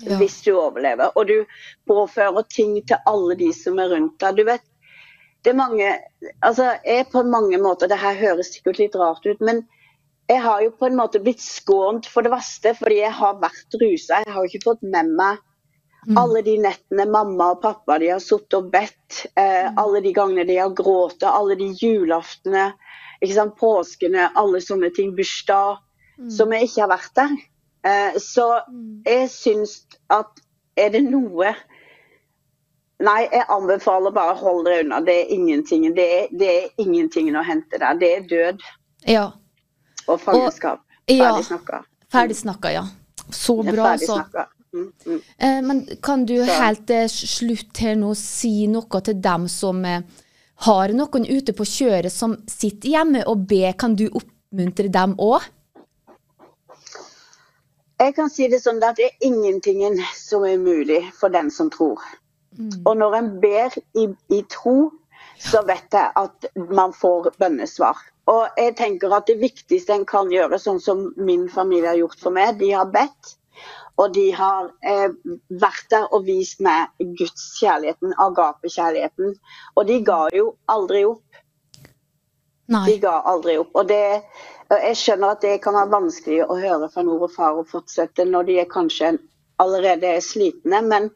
Ja. 0.00 0.16
hvis 0.16 0.38
du 0.40 0.54
overlever, 0.56 1.10
og 1.14 1.26
du 1.28 1.44
påfører 1.86 2.46
ting 2.48 2.78
til 2.88 2.96
alle 3.04 3.34
de 3.36 3.50
som 3.52 3.78
er 3.78 3.90
rundt 3.92 4.14
deg. 4.22 4.38
Du 4.38 4.46
vet, 4.48 4.62
det 5.44 5.50
er 5.52 5.58
mange 5.58 5.90
Altså, 6.42 6.70
jeg 6.84 7.06
på 7.12 7.22
mange 7.22 7.58
måter 7.58 7.88
Det 7.88 7.98
her 7.98 8.14
høres 8.14 8.50
sikkert 8.54 8.78
litt 8.78 8.96
rart 8.96 9.26
ut, 9.26 9.40
men 9.40 9.60
jeg 10.30 10.40
har 10.44 10.62
jo 10.62 10.72
på 10.78 10.86
en 10.86 10.98
måte 10.98 11.20
blitt 11.22 11.42
skånt 11.42 12.06
for 12.06 12.22
det 12.22 12.30
verste, 12.32 12.74
fordi 12.78 13.00
jeg 13.00 13.14
har 13.18 13.38
vært 13.42 13.78
rusa. 13.80 14.20
Jeg 14.22 14.30
har 14.30 14.44
jo 14.44 14.50
ikke 14.50 14.68
fått 14.68 14.84
med 14.86 15.10
meg 15.18 15.40
alle 16.16 16.40
de 16.42 16.56
nettene 16.62 17.04
mamma 17.10 17.50
og 17.54 17.62
pappa 17.62 17.98
de 18.00 18.08
har 18.12 18.22
sittet 18.24 18.56
og 18.56 18.70
bedt, 18.72 19.26
eh, 19.36 19.68
alle 19.76 20.00
de 20.00 20.12
gangene 20.16 20.46
de 20.48 20.56
har 20.56 20.72
grått, 20.72 21.22
alle 21.22 21.56
de 21.60 21.70
julaftene, 21.76 22.70
påskene, 23.60 24.30
alle 24.34 24.60
sånne 24.64 24.90
ting, 24.96 25.12
bursdag, 25.16 25.82
som 26.32 26.52
jeg 26.52 26.68
ikke 26.68 26.80
har 26.80 26.92
vært 26.94 27.14
der. 27.16 27.36
Eh, 27.84 28.18
så 28.20 28.46
jeg 29.04 29.28
syns 29.28 29.86
at 30.08 30.40
er 30.76 30.90
det 30.90 31.04
noe 31.08 31.54
Nei, 33.00 33.22
jeg 33.32 33.46
anbefaler 33.48 34.12
bare 34.12 34.34
hold 34.36 34.66
dere 34.66 34.82
unna. 34.82 34.98
Det 35.00 35.14
er 35.22 35.30
ingenting. 35.32 35.86
Det 35.96 36.04
er, 36.04 36.26
det 36.36 36.48
er 36.52 36.82
ingenting 36.84 37.30
å 37.32 37.40
hente 37.40 37.78
der. 37.80 37.94
Det 37.96 38.10
er 38.12 38.26
død 38.28 38.66
Ja. 39.08 39.22
Og 40.10 40.20
fangenskap. 40.22 40.82
Ferdig 41.10 41.44
snakka. 41.46 41.82
Ferdig 42.10 42.36
snakka, 42.38 42.72
ja. 42.74 42.86
Så 43.30 43.60
bra, 43.62 43.92
altså. 43.94 44.18
Mm, 44.72 44.92
mm. 45.06 45.20
Eh, 45.38 45.60
men 45.66 45.86
kan 46.02 46.24
du 46.26 46.36
Så- 46.46 46.60
helt 46.62 46.86
til 46.86 47.08
slutt 47.08 47.78
her 47.82 47.96
nå 47.98 48.14
si 48.14 48.66
noe 48.70 49.00
til 49.00 49.20
dem 49.20 49.48
som 49.48 49.84
eh, 49.84 50.02
har 50.66 50.88
noen 50.94 51.26
ute 51.26 51.52
på 51.52 51.64
kjøret 51.66 52.12
som 52.12 52.36
sitter 52.46 52.88
hjemme 52.94 53.24
og 53.26 53.46
ber? 53.48 53.72
Kan 53.72 53.96
du 53.96 54.08
oppmuntre 54.08 54.88
dem 54.88 55.16
òg? 55.18 55.42
Jeg 58.00 58.14
kan 58.16 58.30
si 58.30 58.48
det 58.48 58.62
sånn 58.62 58.82
at 58.82 58.96
det 58.96 59.10
er 59.10 59.26
ingenting 59.28 59.82
som 60.16 60.44
er 60.44 60.56
umulig 60.56 61.02
for 61.12 61.28
den 61.28 61.50
som 61.50 61.68
tror. 61.70 62.00
Og 62.86 62.96
når 62.96 63.14
en 63.18 63.28
ber 63.40 63.76
i, 63.94 64.06
i 64.32 64.42
tro, 64.48 64.90
så 65.40 65.62
vet 65.66 65.94
jeg 65.96 66.12
at 66.20 66.48
man 66.70 66.92
får 66.96 67.32
bønnesvar. 67.40 67.98
Og 68.30 68.60
jeg 68.60 68.76
tenker 68.78 69.12
at 69.16 69.26
det 69.30 69.40
viktigste 69.40 69.96
en 69.96 70.06
kan 70.08 70.30
gjøre, 70.32 70.60
sånn 70.60 70.80
som 70.82 71.08
min 71.18 71.48
familie 71.50 71.90
har 71.90 72.00
gjort 72.02 72.20
for 72.20 72.36
meg, 72.36 72.58
de 72.60 72.72
har 72.76 72.90
bedt. 72.92 73.36
Og 74.00 74.12
de 74.14 74.28
har 74.32 74.70
eh, 74.86 75.10
vært 75.60 75.88
der 75.92 76.06
og 76.14 76.24
vist 76.28 76.60
meg 76.64 76.92
Guds 77.18 77.50
kjærligheten, 77.58 78.14
agapekjærligheten. 78.22 79.34
Og 79.76 79.88
de 79.88 79.98
ga 80.06 80.20
jo 80.36 80.54
aldri 80.72 81.02
opp. 81.08 81.26
Nei. 82.70 82.84
De 82.86 82.96
ga 83.02 83.16
aldri 83.28 83.58
opp. 83.60 83.74
Og 83.74 83.88
det, 83.90 84.22
jeg 84.70 84.96
skjønner 85.00 85.34
at 85.34 85.44
det 85.44 85.56
kan 85.64 85.76
være 85.76 85.92
vanskelig 85.92 86.44
å 86.46 86.56
høre 86.60 86.88
fra 86.92 87.04
mor 87.04 87.26
og 87.26 87.34
far 87.34 87.58
og 87.58 87.68
fortsette 87.68 88.28
når 88.28 88.48
de 88.48 88.60
er 88.62 88.70
kanskje 88.70 89.16
allerede 89.60 90.14
er 90.14 90.22
slitne, 90.24 90.80
men 90.86 91.10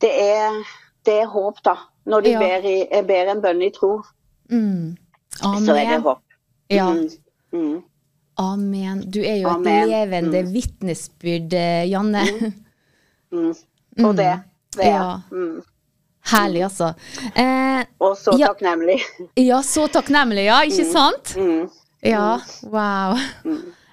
det 0.00 0.12
er, 0.22 0.62
det 1.04 1.18
er 1.24 1.32
håp, 1.34 1.60
da. 1.66 1.76
Når 2.06 2.20
de 2.24 2.30
Ja. 2.30 2.38
ber, 2.38 2.64
i, 2.68 3.02
ber 3.06 3.30
en 3.30 3.40
bønn 3.42 3.62
i 3.62 3.70
tro, 3.70 4.02
Mm. 4.50 4.96
så 5.38 5.74
er 5.76 5.86
det 5.90 6.00
håp. 6.02 6.18
Ja. 6.68 6.88
Mm, 6.92 7.08
mm, 7.52 7.82
Amen. 8.38 9.10
Du 9.10 9.20
er 9.20 9.36
jo 9.42 9.48
et 9.48 9.66
levende 9.88 10.42
mm. 10.42 10.52
vitnesbyrd, 10.52 11.52
eh, 11.52 11.84
Janne. 11.90 12.24
mm. 13.32 13.54
Og 14.06 14.16
det. 14.16 14.40
det 14.76 14.84
er. 14.84 14.96
Ja. 14.96 15.20
Mm. 15.30 15.62
Herlig, 16.32 16.62
altså. 16.64 16.92
Eh, 17.36 17.84
Og 18.00 18.16
så 18.16 18.34
takknemlig. 18.38 19.00
ja, 19.36 19.62
så 19.62 19.86
takknemlig, 19.88 20.44
ja. 20.46 20.60
Ikke 20.64 20.84
sant? 20.92 21.34
Mm. 21.36 21.68
Ja, 22.02 22.38
wow. 22.64 23.18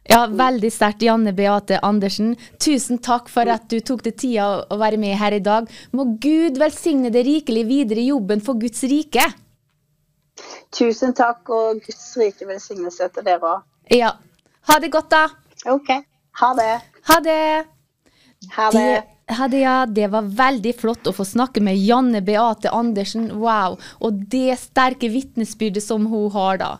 Ja, 0.10 0.24
Veldig 0.28 0.72
sterkt, 0.74 1.04
Janne 1.06 1.34
Beate 1.38 1.78
Andersen. 1.86 2.32
Tusen 2.58 2.98
takk 3.06 3.30
for 3.30 3.50
at 3.52 3.68
du 3.70 3.78
tok 3.80 4.02
deg 4.08 4.16
tida 4.18 4.66
å- 4.66 4.78
være 4.80 4.98
med 4.98 5.16
her 5.18 5.36
i 5.38 5.40
dag. 5.40 5.70
Må 5.94 6.18
Gud 6.20 6.58
velsigne 6.58 7.12
deg 7.14 7.26
rikelig 7.28 7.66
videre 7.68 8.02
i 8.02 8.10
jobben 8.10 8.42
for 8.42 8.56
Guds 8.56 8.82
rike. 8.90 9.22
Tusen 10.72 11.14
takk, 11.14 11.48
og 11.50 11.82
Guds 11.86 12.18
rike 12.18 12.48
velsignelse 12.48 13.10
til 13.14 13.24
dere 13.24 13.40
òg. 13.40 13.62
Ja. 13.92 14.14
Ha 14.70 14.80
det 14.80 14.92
godt, 14.92 15.10
da. 15.10 15.28
OK. 15.68 15.90
Ha 16.42 16.54
det. 16.56 16.82
Ha 17.10 17.20
det. 17.20 17.66
Ha 18.56 18.70
det. 18.72 18.80
Det, 18.80 19.36
ha 19.36 19.48
det, 19.48 19.60
ja. 19.62 19.86
det 19.86 20.08
var 20.12 20.22
veldig 20.24 20.74
flott 20.76 21.10
å 21.10 21.14
få 21.14 21.26
snakke 21.28 21.62
med 21.62 21.78
Janne 21.78 22.22
Beate 22.26 22.72
Andersen. 22.72 23.28
Wow. 23.42 23.78
Og 24.02 24.24
det 24.30 24.58
sterke 24.62 25.10
vitnesbyrdet 25.12 25.84
som 25.84 26.06
hun 26.08 26.32
har, 26.32 26.58
da. 26.58 26.72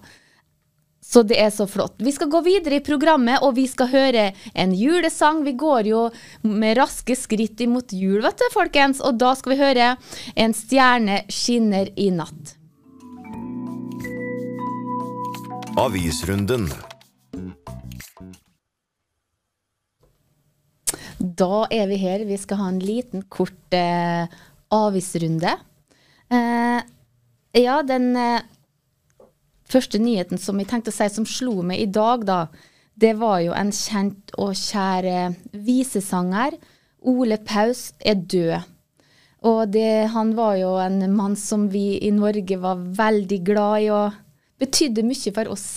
Så 1.10 1.24
det 1.26 1.40
er 1.42 1.50
så 1.50 1.66
flott. 1.66 1.96
Vi 1.98 2.12
skal 2.14 2.30
gå 2.30 2.44
videre 2.46 2.78
i 2.78 2.86
programmet, 2.86 3.42
og 3.42 3.56
vi 3.58 3.66
skal 3.70 3.90
høre 3.90 4.28
en 4.54 4.76
julesang. 4.78 5.42
Vi 5.48 5.56
går 5.58 5.90
jo 5.90 6.04
med 6.46 6.78
raske 6.78 7.16
skritt 7.18 7.62
imot 7.66 7.96
jul, 7.98 8.20
vet 8.22 8.38
du, 8.38 8.46
folkens. 8.54 9.02
Og 9.02 9.18
da 9.18 9.34
skal 9.38 9.56
vi 9.56 9.60
høre 9.64 9.88
En 10.38 10.54
stjerne 10.54 11.24
skinner 11.34 11.90
i 11.98 12.12
natt. 12.14 12.54
Avisrunden. 15.80 16.70
Da 21.18 21.66
er 21.74 21.90
vi 21.90 21.98
her. 22.04 22.28
Vi 22.30 22.38
skal 22.38 22.62
ha 22.62 22.70
en 22.70 22.80
liten, 22.84 23.26
kort 23.34 23.74
eh, 23.74 24.30
avisrunde. 24.70 25.58
Eh, 26.30 26.80
ja, 27.58 27.82
den 27.82 28.12
eh, 28.14 28.46
første 29.70 30.02
nyheten 30.02 30.42
som 30.42 30.60
jeg 30.60 30.70
tenkte 30.72 30.94
å 30.94 30.96
si 30.96 31.08
som 31.14 31.28
slo 31.30 31.62
meg 31.66 31.84
i 31.84 31.90
dag, 31.94 32.26
da, 32.28 32.40
det 33.00 33.14
var 33.20 33.40
jo 33.44 33.54
en 33.56 33.72
kjent 33.76 34.34
og 34.42 34.58
kjær 34.58 35.08
eh, 35.08 35.38
visesanger. 35.54 36.58
Ole 37.08 37.38
Paus 37.48 37.94
er 38.00 38.20
død. 38.20 38.68
Og 39.48 39.62
det, 39.72 40.10
han 40.12 40.34
var 40.36 40.58
jo 40.60 40.74
en 40.84 41.00
mann 41.16 41.38
som 41.40 41.70
vi 41.72 41.94
i 42.04 42.12
Norge 42.12 42.58
var 42.60 42.82
veldig 42.98 43.40
glad 43.48 43.86
i, 43.86 43.88
og 43.96 44.18
betydde 44.60 45.06
mye 45.08 45.34
for 45.36 45.54
oss 45.54 45.68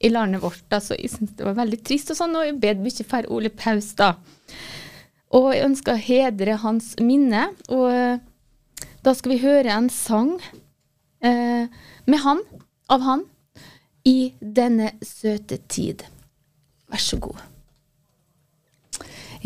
i 0.00 0.08
landet 0.08 0.40
vårt. 0.40 0.62
Da, 0.72 0.80
så 0.80 0.96
jeg 0.96 1.12
syns 1.12 1.34
det 1.36 1.44
var 1.44 1.58
veldig 1.58 1.82
trist, 1.84 2.14
og 2.14 2.16
sånn, 2.16 2.38
og 2.38 2.46
jeg 2.48 2.56
bed 2.62 2.80
mye 2.80 3.06
for 3.10 3.28
Ole 3.34 3.52
Paus, 3.52 3.92
da. 3.98 4.14
Og 5.36 5.50
jeg 5.52 5.66
ønsker 5.68 5.94
å 5.94 6.02
hedre 6.02 6.56
hans 6.64 6.94
minne. 7.02 7.50
Og 7.68 7.86
eh, 7.92 8.22
da 9.04 9.14
skal 9.16 9.34
vi 9.34 9.42
høre 9.44 9.76
en 9.76 9.90
sang 9.92 10.32
eh, 10.40 11.68
med 12.08 12.24
han, 12.24 12.40
av 12.90 13.06
han, 13.06 13.24
i 14.04 14.32
denne 14.40 14.94
søte 15.04 15.60
tid. 15.68 16.04
Vær 16.90 17.02
så 17.02 17.18
god. 17.22 17.40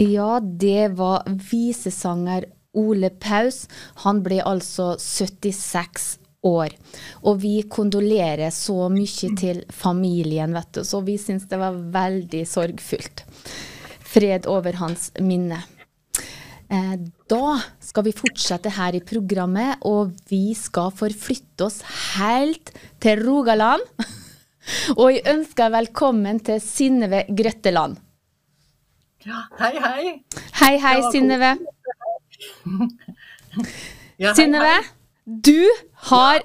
Ja, 0.01 0.41
det 0.41 0.95
var 0.99 1.27
visesanger 1.29 2.49
Ole 2.75 3.11
Paus. 3.11 3.65
Han 4.03 4.23
ble 4.25 4.41
altså 4.43 4.95
76 4.99 6.17
år. 6.45 6.75
Og 7.23 7.39
vi 7.43 7.55
kondolerer 7.71 8.51
så 8.55 8.89
mye 8.93 9.31
til 9.39 9.63
familien, 9.73 10.55
vet 10.57 10.73
du. 10.75 10.83
Så 10.87 11.03
vi 11.07 11.17
syns 11.21 11.47
det 11.51 11.61
var 11.61 11.79
veldig 11.95 12.43
sorgfullt. 12.49 13.25
Fred 14.15 14.49
over 14.51 14.79
hans 14.83 15.11
minne. 15.23 15.63
Eh, 16.75 16.95
da 17.31 17.59
skal 17.83 18.07
vi 18.09 18.13
fortsette 18.17 18.73
her 18.75 18.97
i 18.97 19.03
programmet, 19.05 19.83
og 19.87 20.15
vi 20.31 20.55
skal 20.59 20.91
forflytte 20.97 21.69
oss 21.69 21.83
helt 22.15 22.73
til 23.03 23.23
Rogaland. 23.23 23.85
Og 25.01 25.11
jeg 25.13 25.27
ønsker 25.29 25.75
velkommen 25.75 26.39
til 26.41 26.57
Synnøve 26.65 27.21
Grøtteland. 27.37 27.99
Ja, 29.29 29.43
hei, 29.61 29.75
hei. 29.85 30.15
Hei, 30.63 30.75
hei, 30.81 30.97
Synnøve. 31.13 31.55
Ja, 34.19 34.31
Synnøve, 34.35 34.77
du 35.27 35.67
har 36.09 36.41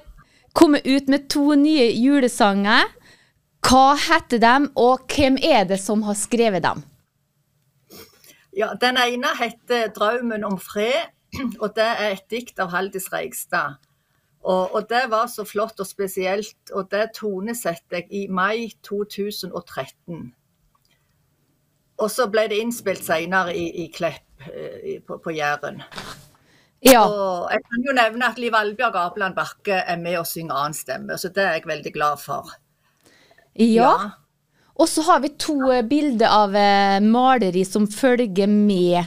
kommet 0.58 0.86
ut 0.86 1.06
med 1.10 1.28
to 1.30 1.54
nye 1.58 1.86
julesanger. 1.94 2.88
Hva 3.66 3.94
heter 3.94 4.40
de, 4.42 4.54
og 4.74 5.06
hvem 5.10 5.38
er 5.38 5.68
det 5.70 5.78
som 5.82 6.02
har 6.06 6.18
skrevet 6.18 6.64
dem? 6.66 6.82
Ja, 8.56 8.72
den 8.80 8.96
ene 8.98 9.26
heter 9.38 9.88
'Drømmen 9.94 10.44
om 10.44 10.58
fred', 10.58 11.10
og 11.62 11.74
det 11.76 11.84
er 11.86 12.08
et 12.16 12.24
dikt 12.30 12.58
av 12.58 12.70
Haldis 12.70 13.12
Reigstad. 13.12 13.74
Og, 14.42 14.74
og 14.74 14.86
det 14.88 15.02
var 15.10 15.26
så 15.26 15.44
flott 15.44 15.80
og 15.80 15.86
spesielt, 15.86 16.70
og 16.72 16.88
det 16.90 17.10
tonesetter 17.14 17.96
jeg 18.00 18.06
i 18.10 18.26
mai 18.26 18.72
2013. 18.82 20.32
Og 22.00 22.10
så 22.10 22.26
ble 22.32 22.46
det 22.48 22.58
innspilt 22.62 23.04
senere 23.04 23.52
i, 23.56 23.66
i 23.84 23.90
Klepp 23.92 24.46
eh, 24.48 24.78
i- 24.94 25.00
på, 25.00 25.18
på 25.18 25.30
Jæren. 25.36 25.82
Ja, 26.82 27.02
Og 27.04 27.50
jeg 27.52 27.60
kan 27.68 27.82
jo 27.86 27.92
nevne 27.92 28.26
at 28.30 28.38
Liv 28.38 28.54
Albjørg 28.56 28.94
Apeland 28.96 29.34
Bakke 29.36 29.72
er 29.84 29.96
med 30.00 30.16
og 30.18 30.26
synger 30.26 30.54
annen 30.56 30.74
stemme, 30.74 31.18
så 31.20 31.28
det 31.28 31.44
er 31.44 31.52
jeg 31.58 31.66
veldig 31.68 31.92
glad 31.92 32.16
for. 32.24 32.48
Ja. 33.54 33.90
ja. 33.92 34.10
Og 34.80 34.88
så 34.88 35.02
har 35.04 35.20
vi 35.24 35.28
to 35.40 35.56
eh, 35.74 35.82
bilder 35.84 36.30
av 36.32 36.54
eh, 36.56 36.98
maleri 37.04 37.64
som 37.68 37.84
følger 37.90 38.48
med. 38.48 39.04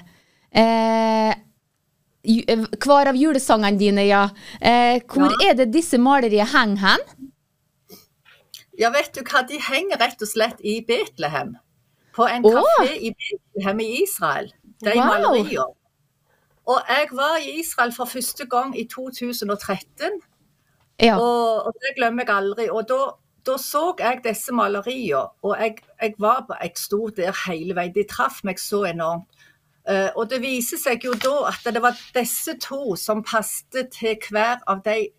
Eh, 0.54 1.32
eh, 1.34 2.66
hver 2.86 3.10
av 3.10 3.18
julesangene 3.18 3.80
dine, 3.82 4.06
ja. 4.06 4.28
Eh, 4.62 5.00
hvor 5.10 5.34
Ja. 5.34 5.50
er 5.50 5.54
det 5.64 5.72
disse 5.74 5.98
maleriene 5.98 6.46
henger 6.54 6.84
hen? 6.86 7.08
Ja, 8.80 8.90
vet 8.94 9.14
du 9.14 9.22
hva, 9.22 9.44
de 9.50 9.60
henger 9.62 9.98
rett 10.02 10.22
og 10.22 10.30
slett 10.30 10.62
i 10.66 10.80
Betlehem. 10.86 11.56
På 12.14 12.26
en 12.30 12.46
Åh! 12.46 12.54
kafé 12.54 12.94
i 13.10 13.12
Betlehem 13.14 13.80
i 13.82 13.90
Israel. 14.04 14.52
De 14.84 14.94
Wow! 14.98 15.06
malerier. 15.10 15.74
Og 16.66 16.80
jeg 16.88 17.08
var 17.12 17.38
i 17.42 17.60
Israel 17.60 17.92
for 17.92 18.06
første 18.06 18.46
gang 18.50 18.74
i 18.80 18.86
2013, 18.88 20.22
Ja. 21.02 21.18
og, 21.18 21.66
og 21.68 21.74
det 21.82 21.96
glemmer 21.98 22.24
jeg 22.26 22.36
aldri. 22.36 22.70
Og 22.72 22.86
da, 22.88 23.00
da 23.46 23.58
så 23.60 23.94
jeg 24.00 24.22
disse 24.24 24.54
maleriene, 24.56 25.28
og 25.44 25.58
jeg, 25.60 25.82
jeg 26.02 26.14
var 26.20 26.46
på, 26.48 26.56
jeg 26.62 26.78
sto 26.80 27.08
der 27.16 27.36
hele 27.48 27.76
veien. 27.76 27.94
De 27.96 28.06
traff 28.10 28.44
meg 28.44 28.60
så 28.62 28.84
enormt. 28.90 29.28
Uh, 29.84 30.08
og 30.16 30.30
det 30.32 30.40
viser 30.40 30.80
seg 30.80 31.04
jo 31.04 31.12
da 31.20 31.50
at 31.50 31.66
det 31.76 31.82
var 31.84 31.98
disse 32.16 32.54
to 32.64 32.96
som 32.96 33.20
passet 33.24 33.90
til 33.92 34.16
hver 34.32 34.62
av 34.72 34.80
de 34.86 35.10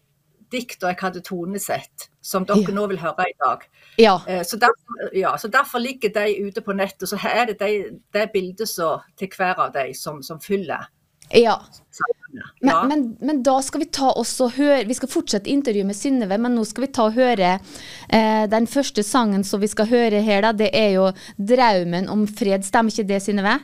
diktene 0.55 0.95
jeg 0.95 1.03
hadde 1.03 1.21
tonesett, 1.21 2.07
som 2.25 2.47
dere 2.49 2.65
Ja. 2.65 2.73
nå 2.73 2.87
vil 2.89 3.01
høre 3.03 3.27
i 3.29 3.37
dag. 3.45 3.67
ja. 3.99 4.15
Uh, 4.25 4.43
Så 4.43 4.57
derfor, 4.57 5.11
ja, 5.13 5.37
så 5.37 5.49
derfor 5.49 5.79
ligger 5.79 6.09
de 6.09 6.47
ute 6.47 6.61
på 6.61 6.73
nettet. 6.73 7.09
Så 7.09 7.17
her 7.17 7.43
er 7.43 7.45
det 7.53 7.59
de, 7.61 8.01
det 8.13 8.31
bildet 8.33 8.69
så, 8.69 9.01
til 9.19 9.29
hver 9.37 9.59
av 9.59 9.73
de 9.73 9.93
som, 9.95 10.23
som 10.23 10.41
fyller 10.41 10.89
ja. 11.31 11.61
Men, 12.61 12.69
Ja. 12.69 12.85
men, 12.89 13.17
men 13.21 13.43
da 13.43 13.63
skal 13.63 13.81
vi 13.81 13.87
ta 13.87 14.09
oss 14.11 14.41
og 14.43 14.57
høre 14.57 14.85
Vi 14.89 14.95
skal 14.99 15.09
fortsette 15.09 15.51
intervjuet 15.51 15.87
med 15.87 15.95
Synnøve, 15.95 16.39
men 16.43 16.57
nå 16.57 16.65
skal 16.67 16.83
vi 16.83 16.89
ta 16.97 17.05
og 17.07 17.15
høre 17.15 17.53
eh, 18.09 18.47
den 18.51 18.67
første 18.67 19.05
sangen 19.07 19.45
som 19.47 19.63
vi 19.63 19.69
skal 19.71 19.87
høre 19.87 20.19
her, 20.27 20.43
da. 20.43 20.51
Det 20.53 20.71
er 20.75 20.91
jo 20.97 21.13
'Draumen 21.39 22.09
om 22.11 22.27
fred'. 22.27 22.67
Stemmer 22.67 22.91
ikke 22.91 23.07
det, 23.09 23.23
Synnøve? 23.23 23.61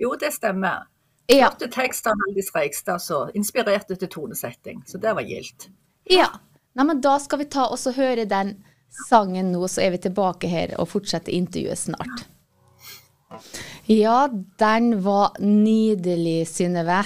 Jo, 0.00 0.14
det 0.16 0.32
stemmer. 0.32 0.86
Ja. 1.28 1.50
Flotte 1.50 1.68
tekster 1.68 2.10
av 2.10 2.16
Haldis 2.24 2.50
Reigstad 2.54 3.00
som 3.00 3.30
inspirerte 3.34 3.96
til 3.96 4.08
tonesetting. 4.08 4.82
Så 4.86 4.98
det 4.98 5.14
var 5.14 5.22
gildt. 5.22 5.68
ja. 6.10 6.28
Nei, 6.74 6.84
men 6.84 7.00
da 7.00 7.18
skal 7.18 7.38
vi 7.38 7.44
ta 7.44 7.68
oss 7.70 7.86
og 7.86 7.94
høre 7.94 8.24
den 8.24 8.56
sangen 9.08 9.52
nå, 9.52 9.68
så 9.68 9.80
er 9.84 9.90
vi 9.94 9.98
tilbake 9.98 10.48
her 10.50 10.72
og 10.78 10.88
fortsetter 10.88 11.30
intervjuet 11.32 11.78
snart. 11.78 12.24
Ja, 13.90 14.28
den 14.58 14.94
var 15.04 15.36
nydelig, 15.40 16.46
Synnøve. 16.48 17.02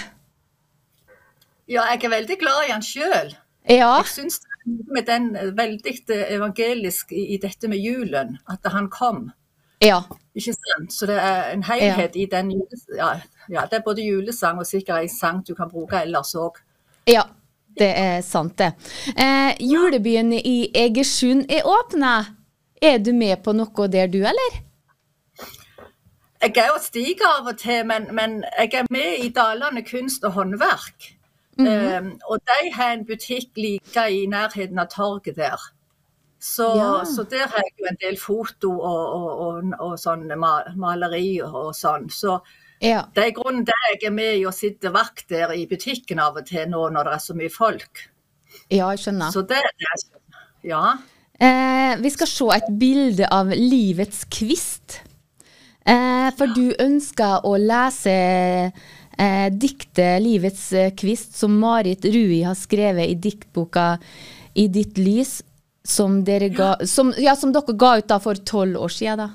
Ja, 1.68 1.84
jeg 1.92 2.04
er 2.04 2.14
veldig 2.14 2.38
glad 2.40 2.68
i 2.68 2.72
han 2.72 2.84
sjøl. 2.84 3.34
Ja. 3.68 3.90
Jeg 4.00 4.12
syns 4.12 4.40
med 4.66 5.04
den 5.08 5.34
eh, 5.36 5.50
veldig 5.56 5.94
eh, 6.14 6.22
evangelisk 6.36 7.12
i, 7.12 7.34
i 7.34 7.40
dette 7.42 7.68
med 7.68 7.82
julen, 7.82 8.38
at 8.48 8.70
han 8.72 8.88
kom. 8.92 9.28
Ja. 9.84 10.00
Ikke 10.34 10.54
sant? 10.56 10.94
Så 10.94 11.06
det 11.06 11.18
er 11.22 11.50
en 11.52 11.62
helhet 11.68 12.16
i 12.16 12.26
den. 12.30 12.54
Ja, 12.96 13.12
ja, 13.48 13.66
det 13.70 13.78
er 13.78 13.84
både 13.84 14.06
julesang 14.06 14.58
og 14.58 14.66
sikkert 14.66 15.04
en 15.04 15.12
sang 15.12 15.42
du 15.46 15.54
kan 15.58 15.70
bruke 15.70 16.00
ellers 16.02 16.34
òg. 16.38 16.58
Ja, 17.08 17.24
det 17.78 17.90
er 17.96 18.22
sant, 18.26 18.58
det. 18.58 18.72
Eh, 19.14 19.52
julebyen 19.62 20.32
i 20.38 20.70
Egersund 20.74 21.46
er 21.52 21.68
åpna. 21.68 22.16
Er 22.82 22.98
du 23.02 23.12
med 23.12 23.42
på 23.42 23.52
noe 23.54 23.88
der, 23.90 24.10
du, 24.10 24.20
eller? 24.22 24.58
Jeg 26.42 26.52
er 26.56 26.68
jo 26.70 26.78
stiger 26.82 27.26
av 27.40 27.46
og 27.50 27.58
til, 27.58 27.84
men, 27.86 28.06
men 28.14 28.44
jeg 28.58 28.74
er 28.78 28.86
med 28.94 29.24
i 29.24 29.28
Dalane 29.34 29.82
kunst 29.82 30.24
og 30.24 30.32
håndverk. 30.32 31.14
um, 31.58 32.12
og 32.30 32.38
de 32.46 32.70
har 32.72 32.92
en 32.94 33.04
butikk 33.06 33.56
like 33.58 34.04
i 34.14 34.26
nærheten 34.30 34.78
av 34.78 34.86
torget 34.92 35.36
der. 35.36 35.58
Så, 36.40 36.68
Ja. 36.76 37.04
så 37.04 37.24
der 37.26 37.48
har 37.50 37.58
jeg 37.66 37.72
jo 37.80 37.86
en 37.90 37.96
del 38.00 38.16
foto 38.20 38.70
og, 38.70 39.14
og, 39.14 39.40
og, 39.40 39.72
og 39.80 39.96
sånn 39.98 40.28
maleri 40.78 41.40
og 41.42 41.74
sånn. 41.74 42.06
Så 42.10 42.38
Ja. 42.80 43.02
det 43.16 43.24
er 43.24 43.34
grunnen 43.34 43.66
til 43.66 43.74
at 43.74 43.98
jeg 44.00 44.06
er 44.06 44.14
med 44.14 44.36
i 44.38 44.44
å 44.46 44.52
sitte 44.54 44.92
vakt 44.94 45.28
der 45.28 45.50
i 45.50 45.66
butikken 45.66 46.20
av 46.22 46.36
og 46.36 46.46
til 46.46 46.68
nå 46.70 46.88
når 46.94 47.04
det 47.04 47.12
er 47.14 47.18
så 47.26 47.34
mye 47.34 47.50
folk. 47.50 48.04
Ja, 48.70 48.90
jeg 48.94 48.98
skjønner. 49.02 49.32
Så 49.34 49.42
det 49.42 49.56
er 49.58 49.74
det. 49.82 50.22
Ja. 50.62 50.94
Eh, 51.40 51.96
vi 52.02 52.10
skal 52.10 52.26
se 52.30 52.44
et 52.54 52.70
bilde 52.78 53.26
av 53.32 53.50
livets 53.50 54.24
kvist. 54.30 55.00
Eh, 55.88 56.30
for 56.36 56.52
du 56.52 56.74
ønsker 56.84 57.46
å 57.48 57.54
lese 57.56 58.14
eh, 59.18 59.48
diktet 59.50 60.20
'Livets 60.22 60.72
eh, 60.72 60.90
kvist', 60.92 61.36
som 61.40 61.54
Marit 61.60 62.04
Rui 62.04 62.42
har 62.44 62.56
skrevet 62.58 63.08
i 63.08 63.14
diktboka 63.16 63.98
'I 64.54 64.68
ditt 64.68 64.98
lys', 65.00 65.40
som 65.88 66.24
dere, 66.24 66.48
ga, 66.52 66.74
som, 66.84 67.14
ja, 67.16 67.34
som 67.36 67.52
dere 67.52 67.72
ga 67.72 67.96
ut 67.98 68.08
da 68.08 68.18
for 68.20 68.34
tolv 68.34 68.76
år 68.76 68.92
siden. 68.92 69.22
Da. 69.22 69.30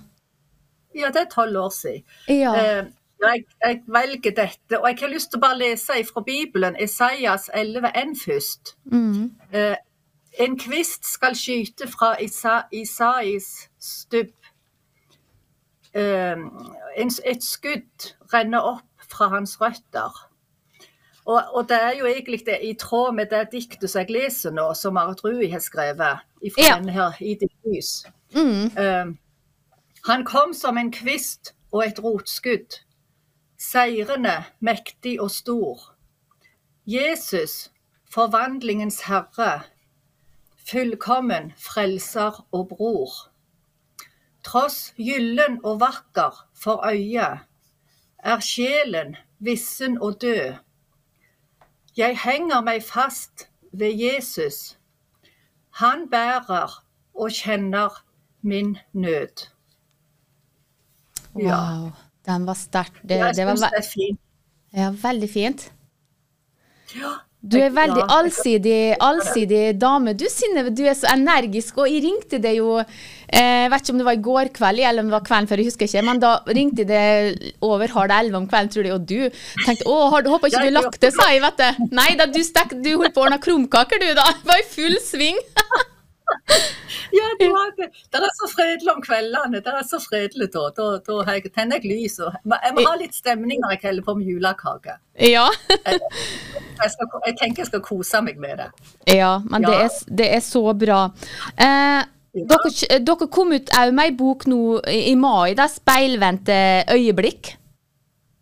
ja, 0.93 1.09
det 1.09 1.25
er 1.25 1.31
tolv 1.31 1.57
år 1.57 1.73
siden. 1.73 2.03
Ja. 2.29 2.53
Eh, 2.53 2.83
jeg, 3.23 3.45
jeg 3.63 3.81
velger 3.87 4.35
dette, 4.35 4.77
og 4.79 4.87
jeg 4.89 4.99
har 4.99 5.13
lyst 5.13 5.31
til 5.31 5.39
å 5.39 5.45
bare 5.45 5.59
lese 5.61 5.97
fra 6.05 6.21
Bibelen, 6.27 6.77
Isaias 6.77 7.49
11,1 7.55 8.13
først. 8.19 8.75
Mm. 8.91 9.31
Eh, 9.55 9.75
en 10.43 10.57
kvist 10.59 11.07
skal 11.07 11.37
skyte 11.37 11.87
fra 11.87 12.15
Isa, 12.21 12.63
Isais 12.73 13.69
stubb. 13.79 14.33
Eh, 15.93 16.37
en, 16.97 17.11
et 17.25 17.43
skudd 17.43 18.13
renner 18.33 18.61
opp 18.65 19.09
fra 19.09 19.27
hans 19.33 19.59
røtter. 19.61 20.13
Og, 21.25 21.39
og 21.53 21.69
det 21.69 21.77
er 21.79 21.93
jo 21.99 22.05
egentlig 22.09 22.41
det, 22.45 22.57
i 22.63 22.73
tråd 22.73 23.13
med 23.15 23.29
det 23.31 23.45
diktet 23.53 23.89
som 23.89 24.01
jeg 24.01 24.11
leser 24.11 24.51
nå, 24.51 24.65
som 24.75 24.97
Marit 24.97 25.23
Rui 25.23 25.47
har 25.51 25.61
skrevet 25.63 26.23
fra 26.55 26.65
Ja. 26.65 26.75
denne 26.75 26.91
her 26.91 27.15
I 27.21 27.37
ditt 27.39 27.53
lys. 27.63 28.05
Mm. 28.35 28.65
Eh, 28.77 29.13
han 30.09 30.25
kom 30.25 30.53
som 30.53 30.77
en 30.77 30.91
kvist 30.91 31.53
og 31.71 31.85
et 31.85 31.99
rotskudd, 32.03 32.81
seirende, 33.57 34.43
mektig 34.59 35.21
og 35.21 35.31
stor. 35.31 35.93
Jesus, 36.85 37.71
forvandlingens 38.11 39.01
herre, 39.07 39.63
fullkommen 40.69 41.53
frelser 41.57 42.43
og 42.51 42.67
bror. 42.73 43.13
Tross 44.43 44.93
gyllen 44.97 45.59
og 45.63 45.79
vakker 45.79 46.35
for 46.55 46.83
øyet, 46.89 47.39
er 48.23 48.39
sjelen 48.39 49.15
vissen 49.39 49.97
og 50.01 50.21
død. 50.21 50.53
Jeg 51.97 52.17
henger 52.23 52.61
meg 52.61 52.83
fast 52.83 53.47
ved 53.73 53.93
Jesus. 53.99 54.77
Han 55.79 56.09
bærer 56.09 56.71
og 57.15 57.31
kjenner 57.31 58.03
min 58.41 58.77
nød. 58.93 59.47
Ja. 61.39 61.79
Wow. 61.81 61.91
Den 62.25 62.45
var 62.47 62.53
sterk. 62.53 63.01
Det, 63.01 63.09
det 63.35 63.45
var 63.45 63.55
ve- 63.55 63.81
det. 63.81 64.17
Ja, 64.73 64.89
veldig 64.91 65.29
fint. 65.29 65.73
Ja. 66.95 67.11
Du 67.43 67.57
er 67.59 67.73
veldig 67.75 68.05
allsidig, 68.07 68.95
allsidig 69.03 69.73
dame. 69.75 70.13
Du 70.15 70.23
Synnøve, 70.31 70.71
du 70.71 70.85
er 70.87 70.95
så 70.95 71.09
energisk, 71.11 71.81
og 71.83 71.89
jeg 71.91 72.05
ringte 72.05 72.39
deg 72.39 72.61
jo 72.61 72.77
eh, 72.79 73.65
vet 73.67 73.83
ikke 73.83 73.91
om 73.91 73.99
det 73.99 74.07
var 74.07 74.15
i 74.15 74.23
går 74.29 74.51
kveld 74.55 74.79
eller 74.79 75.03
om 75.03 75.11
det 75.11 75.17
var 75.17 75.25
kvelden 75.27 75.49
før, 75.51 75.59
jeg 75.59 75.71
husker 75.73 75.89
ikke, 75.89 76.05
men 76.07 76.23
da 76.23 76.33
ringte 76.47 76.85
jeg 76.85 76.91
det 76.93 77.53
over 77.67 77.95
halv 77.97 78.15
elleve 78.15 78.39
om 78.39 78.47
kvelden, 78.47 78.71
tror 78.71 78.87
jeg, 78.87 78.95
og 78.95 79.07
du 79.09 79.65
tenkte 79.65 79.89
å, 79.91 79.97
har 80.13 80.23
du 80.23 80.31
håper 80.31 80.53
ikke 80.53 80.67
du 80.69 80.77
lagt 80.77 81.01
det, 81.03 81.11
sa 81.17 81.27
jeg, 81.33 81.43
vet 81.43 81.59
du. 81.59 81.87
Nei 81.99 82.11
da, 82.19 82.29
du, 82.31 82.39
stek, 82.47 82.77
du 82.79 82.93
holdt 82.95 83.15
på 83.15 83.25
å 83.25 83.27
ordne 83.27 83.41
krumkaker, 83.43 83.99
du, 83.99 84.13
da. 84.15 84.29
Var 84.47 84.63
i 84.63 84.69
full 84.77 85.01
sving. 85.03 85.43
Ja, 87.13 87.25
det, 87.39 87.47
var 87.49 87.69
det. 87.77 87.87
det 88.11 88.19
er 88.25 88.31
så 88.37 88.47
fredelig 88.49 88.89
om 88.93 89.01
kveldene. 89.03 89.59
Det 89.61 89.69
er 89.73 89.85
så 89.85 89.99
fredelig 90.01 90.47
da. 90.53 90.63
Da, 90.77 90.85
da 91.05 91.17
jeg- 91.35 91.51
tenner 91.53 91.77
jeg 91.77 91.91
lys. 91.91 92.15
Og, 92.25 92.33
jeg 92.49 92.73
må 92.73 92.85
ha 92.87 92.95
litt 92.97 93.13
stemning 93.13 93.61
når 93.61 93.75
jeg 93.75 93.81
heller 93.83 94.05
på 94.07 94.15
med 94.17 94.25
julekake. 94.31 94.95
Ja. 95.21 95.45
Jeg, 96.83 96.89
skal, 96.89 97.07
jeg 97.27 97.35
tenker 97.37 97.61
jeg 97.61 97.67
skal 97.69 97.81
kose 97.85 98.19
meg 98.25 98.39
med 98.41 98.57
det. 98.57 98.65
Ja, 99.13 99.35
men 99.45 99.61
Det, 99.61 99.73
er, 99.85 99.97
det 100.19 100.25
er 100.35 100.39
så 100.43 100.63
bra. 100.73 101.03
Eh, 101.53 102.01
dere, 102.49 102.71
dere 103.05 103.27
kom 103.31 103.53
ut 103.53 103.69
òg 103.77 103.91
med 103.93 104.09
ei 104.09 104.15
bok 104.17 104.47
nå 104.49 104.57
i, 104.89 104.97
i 105.11 105.13
mai, 105.15 105.53
det 105.53 105.63
er 105.67 105.69
'Speilvendte 105.75 106.57
øyeblikk'. 106.91 107.51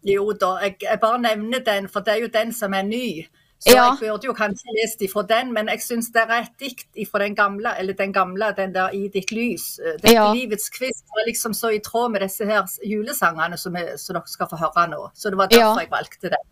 Jo 0.08 0.32
da, 0.32 0.54
jeg, 0.64 0.78
jeg 0.88 1.00
bare 1.04 1.20
nevner 1.22 1.60
den, 1.60 1.90
for 1.92 2.00
det 2.08 2.14
er 2.16 2.24
jo 2.24 2.32
den 2.34 2.54
som 2.56 2.74
er 2.74 2.88
ny. 2.88 3.28
Så 3.62 3.76
Ja. 3.76 3.92
jeg 3.92 4.00
burde 4.00 4.26
jo 4.26 4.34
kanskje 4.34 4.74
lest 4.82 5.02
ifra 5.06 5.22
den, 5.28 5.54
men 5.54 5.68
jeg 5.68 5.80
syns 5.86 6.08
det 6.12 6.24
er 6.24 6.32
et 6.42 6.58
dikt 6.60 6.88
ifra 6.98 7.20
den 7.20 7.36
gamle, 7.36 7.76
eller 7.78 7.94
den 7.94 8.12
gamle, 8.12 8.54
den 8.58 8.74
der 8.74 8.90
'I 8.90 9.08
ditt 9.14 9.30
lys'. 9.32 9.78
eh, 9.86 9.98
Dette 10.02 10.14
Ja. 10.14 10.34
livets 10.34 10.70
kvist 10.70 11.04
er 11.14 11.30
liksom 11.30 11.54
så 11.54 11.70
i 11.72 11.78
tråd 11.80 12.12
med 12.12 12.22
disse 12.22 12.44
her 12.46 12.64
julesangene 12.84 13.58
som, 13.60 13.76
er, 13.76 13.98
som 13.98 14.16
dere 14.16 14.24
skal 14.26 14.48
få 14.48 14.58
høre 14.58 14.88
nå. 14.90 15.10
Så 15.14 15.30
det 15.30 15.38
var 15.38 15.48
derfor 15.48 15.78
Ja. 15.78 15.80
jeg 15.80 15.90
valgte 15.92 16.30
den. 16.30 16.44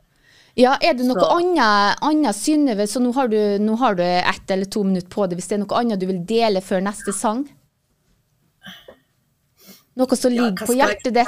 Ja, 0.56 0.78
er 0.82 0.94
det 0.94 1.06
noe 1.08 1.20
Så- 1.20 1.40
annet, 1.40 1.98
annet 2.02 2.36
Synnøve, 2.36 2.86
så 2.88 3.00
nå 3.02 3.12
har, 3.14 3.28
du, 3.28 3.58
nå 3.58 3.76
har 3.78 3.96
du 3.96 4.04
ett 4.04 4.52
eller 4.52 4.66
to 4.66 4.84
minutter 4.84 5.10
på 5.10 5.28
det, 5.30 5.38
hvis 5.38 5.48
det 5.48 5.60
er 5.60 5.66
noe 5.66 5.80
annet 5.80 6.00
du 6.00 6.06
vil 6.06 6.24
dele 6.26 6.62
før 6.62 6.82
neste 6.84 7.12
sang? 7.14 7.50
Noe 9.98 10.16
som 10.16 10.32
ligger 10.32 10.66
på 10.66 10.76
hjertet 10.78 11.14
ditt? 11.14 11.28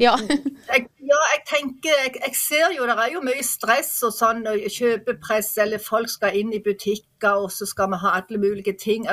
Ja, 0.00 0.14
jeg, 0.72 0.86
ja, 1.00 1.18
jeg 1.32 1.42
tenker 1.48 1.94
jeg, 2.04 2.14
jeg 2.20 2.34
ser 2.36 2.72
jo 2.76 2.84
det 2.88 2.96
er 3.00 3.12
jo 3.14 3.22
mye 3.24 3.44
stress 3.46 3.94
og 4.04 4.12
sånn, 4.12 4.42
og 4.50 4.66
kjøpepress, 4.74 5.54
eller 5.64 5.80
folk 5.80 6.10
skal 6.12 6.36
inn 6.36 6.52
i 6.52 6.60
butikker, 6.64 7.44
og 7.46 7.52
så 7.54 7.64
skal 7.68 7.88
vi 7.94 8.00
ha 8.02 8.16
alle 8.20 8.40
mulige 8.42 8.74
ting. 8.76 9.06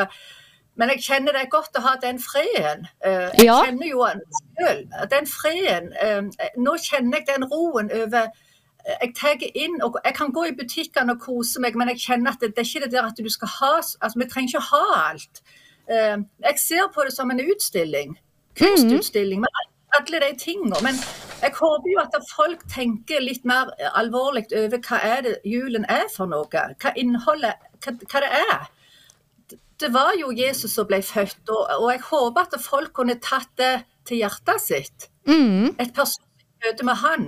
Men 0.76 0.92
jeg 0.92 1.06
kjenner 1.06 1.32
det 1.32 1.46
er 1.46 1.52
godt 1.54 1.78
å 1.80 1.84
ha 1.86 1.94
den 2.04 2.18
freden. 2.20 2.88
Eh, 3.00 3.30
Jeg 3.38 3.46
Ja. 3.48 3.62
kjenner 3.64 3.88
jo 3.88 4.04
den 4.04 4.22
selv. 4.60 4.90
Den 5.14 5.28
freden. 5.32 5.94
eh, 6.02 6.50
Nå 6.58 6.74
kjenner 6.84 7.22
jeg 7.22 7.28
den 7.30 7.46
roen 7.48 7.88
over 7.96 8.26
eh, 8.86 8.98
jeg 9.02 9.14
tar 9.16 9.46
inn, 9.56 9.80
og 9.82 9.96
jeg 10.04 10.14
kan 10.14 10.34
gå 10.36 10.44
i 10.50 10.52
butikkene 10.60 11.16
og 11.16 11.22
kose 11.24 11.62
meg, 11.64 11.76
men 11.80 11.88
jeg 11.94 11.98
kjenner 12.04 12.32
at 12.36 12.42
det, 12.42 12.52
det 12.58 12.66
er 12.66 12.68
ikke 12.70 12.84
det 12.84 12.92
der 12.92 13.08
at 13.08 13.18
du 13.18 13.30
skal 13.30 13.48
ha 13.48 13.72
altså 13.78 14.20
Vi 14.20 14.28
trenger 14.30 14.50
ikke 14.50 14.68
ha 14.72 15.10
alt. 15.10 15.42
Jeg 15.88 16.60
ser 16.60 16.92
på 16.94 17.04
det 17.08 17.14
som 17.14 17.32
en 17.32 17.40
utstilling. 17.40 18.20
Kunstutstilling. 18.60 19.40
med 19.42 19.50
alle 20.00 20.22
de 20.24 20.32
tingene. 20.40 20.80
Men 20.86 21.00
jeg 21.42 21.54
håper 21.58 21.90
jo 21.92 22.02
at 22.04 22.16
folk 22.32 22.64
tenker 22.72 23.24
litt 23.24 23.46
mer 23.46 23.72
alvorlig 23.94 24.46
over 24.56 24.82
hva 24.88 25.02
er 25.04 25.26
det 25.26 25.36
julen 25.46 25.86
er 25.92 26.08
for 26.14 26.30
noe. 26.32 26.48
Hva 26.82 26.94
innholdet 26.98 27.60
hva, 27.86 27.96
hva 28.12 28.24
det 28.24 28.32
er. 28.40 28.70
Det 29.80 29.92
var 29.92 30.14
jo 30.16 30.32
Jesus 30.32 30.72
som 30.78 30.88
ble 30.88 31.02
født, 31.04 31.50
og, 31.52 31.66
og 31.82 31.90
jeg 31.92 32.04
håper 32.08 32.46
at 32.48 32.62
folk 32.64 32.94
kunne 32.96 33.18
tatt 33.20 33.52
det 33.60 33.74
til 34.08 34.22
hjertet 34.24 34.62
sitt. 34.64 35.10
Mm. 35.28 35.74
Et 35.82 35.92
personlig 35.92 36.46
møte 36.66 36.86
med 36.88 37.02
han. 37.02 37.26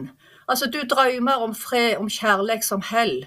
Altså, 0.47 0.69
du 0.71 0.79
drømmer 0.87 1.43
om 1.43 1.55
fred, 1.55 1.97
om 1.99 2.07
kjærlighet 2.09 2.63
som 2.63 2.83
hell. 2.87 3.25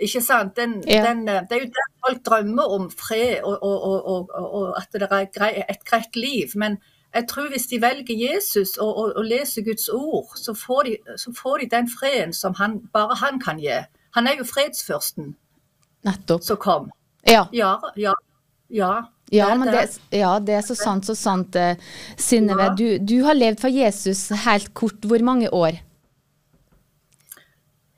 Ikke 0.00 0.22
sant? 0.24 0.54
Den, 0.56 0.78
Ja. 0.88 1.02
den, 1.04 1.28
eh, 1.28 1.42
det 1.50 1.56
er 1.56 1.64
jo 1.64 1.72
det 1.74 1.86
folk 2.06 2.22
drømmer 2.24 2.74
om, 2.76 2.90
fred 2.90 3.42
og, 3.42 3.58
og, 3.62 3.82
og, 3.82 4.30
og, 4.34 4.54
og 4.54 4.78
at 4.78 4.88
det 4.94 5.08
er 5.10 5.64
et 5.68 5.84
greit 5.84 6.16
liv. 6.16 6.54
Men 6.54 6.78
jeg 7.14 7.24
tror 7.28 7.48
hvis 7.50 7.66
de 7.66 7.78
velger 7.82 8.16
Jesus 8.34 8.76
og, 8.76 8.90
og, 8.98 9.12
og 9.16 9.24
leser 9.24 9.62
Guds 9.64 9.88
ord, 9.88 10.32
så 10.36 10.54
får, 10.54 10.82
de, 10.84 10.96
så 11.16 11.32
får 11.42 11.58
de 11.58 11.68
den 11.76 11.88
freden 11.90 12.32
som 12.32 12.54
han, 12.58 12.80
bare 12.92 13.16
han 13.16 13.40
kan 13.40 13.58
gi. 13.62 13.78
Han 14.16 14.26
er 14.26 14.36
jo 14.38 14.44
fredsførsten 14.44 15.34
Nettopp. 16.04 16.42
som 16.44 16.56
kom. 16.56 16.90
Ja. 17.26 17.46
Ja, 17.52 17.76
ja, 17.96 18.12
ja. 18.70 18.92
Ja, 19.32 19.50
Det- 19.50 19.58
men 19.60 19.68
det- 19.68 20.00
ja, 20.12 20.38
det 20.40 20.54
er 20.54 20.60
så 20.64 20.74
sant, 20.74 21.04
så 21.06 21.14
sant, 21.14 21.56
eh, 21.56 21.76
Synnøve. 22.16 22.70
Du, 22.78 22.98
du 23.04 23.22
har 23.24 23.34
levd 23.34 23.60
for 23.60 23.68
Jesus 23.68 24.28
helt 24.44 24.72
kort. 24.74 25.04
Hvor 25.04 25.20
mange 25.24 25.50
år? 25.52 25.80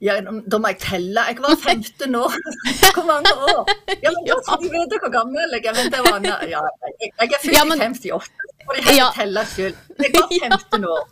Ja, 0.01 0.15
da 0.25 0.59
må 0.59 0.71
jeg 0.73 0.79
telle. 0.81 1.21
Jeg 1.29 1.37
var 1.45 1.57
15 1.61 2.15
år. 2.17 2.33
Hvor 2.97 3.05
mange 3.07 3.33
år? 3.37 3.69
Ja, 4.03 4.11
men 4.17 4.25
da 4.31 4.39
skal 4.47 4.63
du 4.65 4.69
vite 4.73 4.99
hvor 5.03 5.13
gammel 5.13 5.53
jeg 5.53 5.67
er. 5.69 5.75
Men 5.77 5.93
det 5.93 6.01
var, 6.07 6.17
ja, 6.25 6.37
jeg, 6.49 7.11
jeg 7.21 7.35
er 7.37 7.43
fylt 7.43 7.53
i 7.53 7.61
58, 7.61 8.31
så 8.61 8.67
får 8.69 8.75
de 8.77 8.83
heller 8.87 9.01
Ja. 9.03 9.11
telle 9.17 9.45
skyld. 9.47 9.77
Det 9.99 10.13
går 10.15 10.29
15 10.51 10.85
år. 10.95 11.09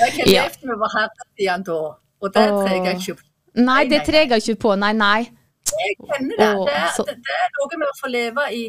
Jeg 0.00 0.12
har 0.12 0.32
Ja. 0.32 0.42
levd 0.48 0.64
med 0.64 0.76
vår 0.80 0.92
Herre 0.96 1.62
da, 1.64 1.72
og 2.22 2.32
det 2.34 2.46
trenger 2.66 2.90
jeg 2.90 3.00
ikke 3.00 3.14
på. 3.20 3.22
Nei, 3.56 3.84
det 3.88 4.02
trenger 4.06 4.36
jeg 4.36 4.48
ikke 4.48 4.60
på. 4.60 4.74
Nei, 4.76 4.92
nei. 4.92 5.30
Jeg 5.76 5.96
kjenner 6.00 6.36
det. 6.36 6.50
Det 6.66 6.74
er, 6.74 7.04
det, 7.04 7.14
det 7.26 7.36
er 7.36 7.48
noe 7.58 7.78
med 7.78 7.88
å 7.88 7.96
få 8.00 8.08
leve 8.12 8.44
i 8.52 8.64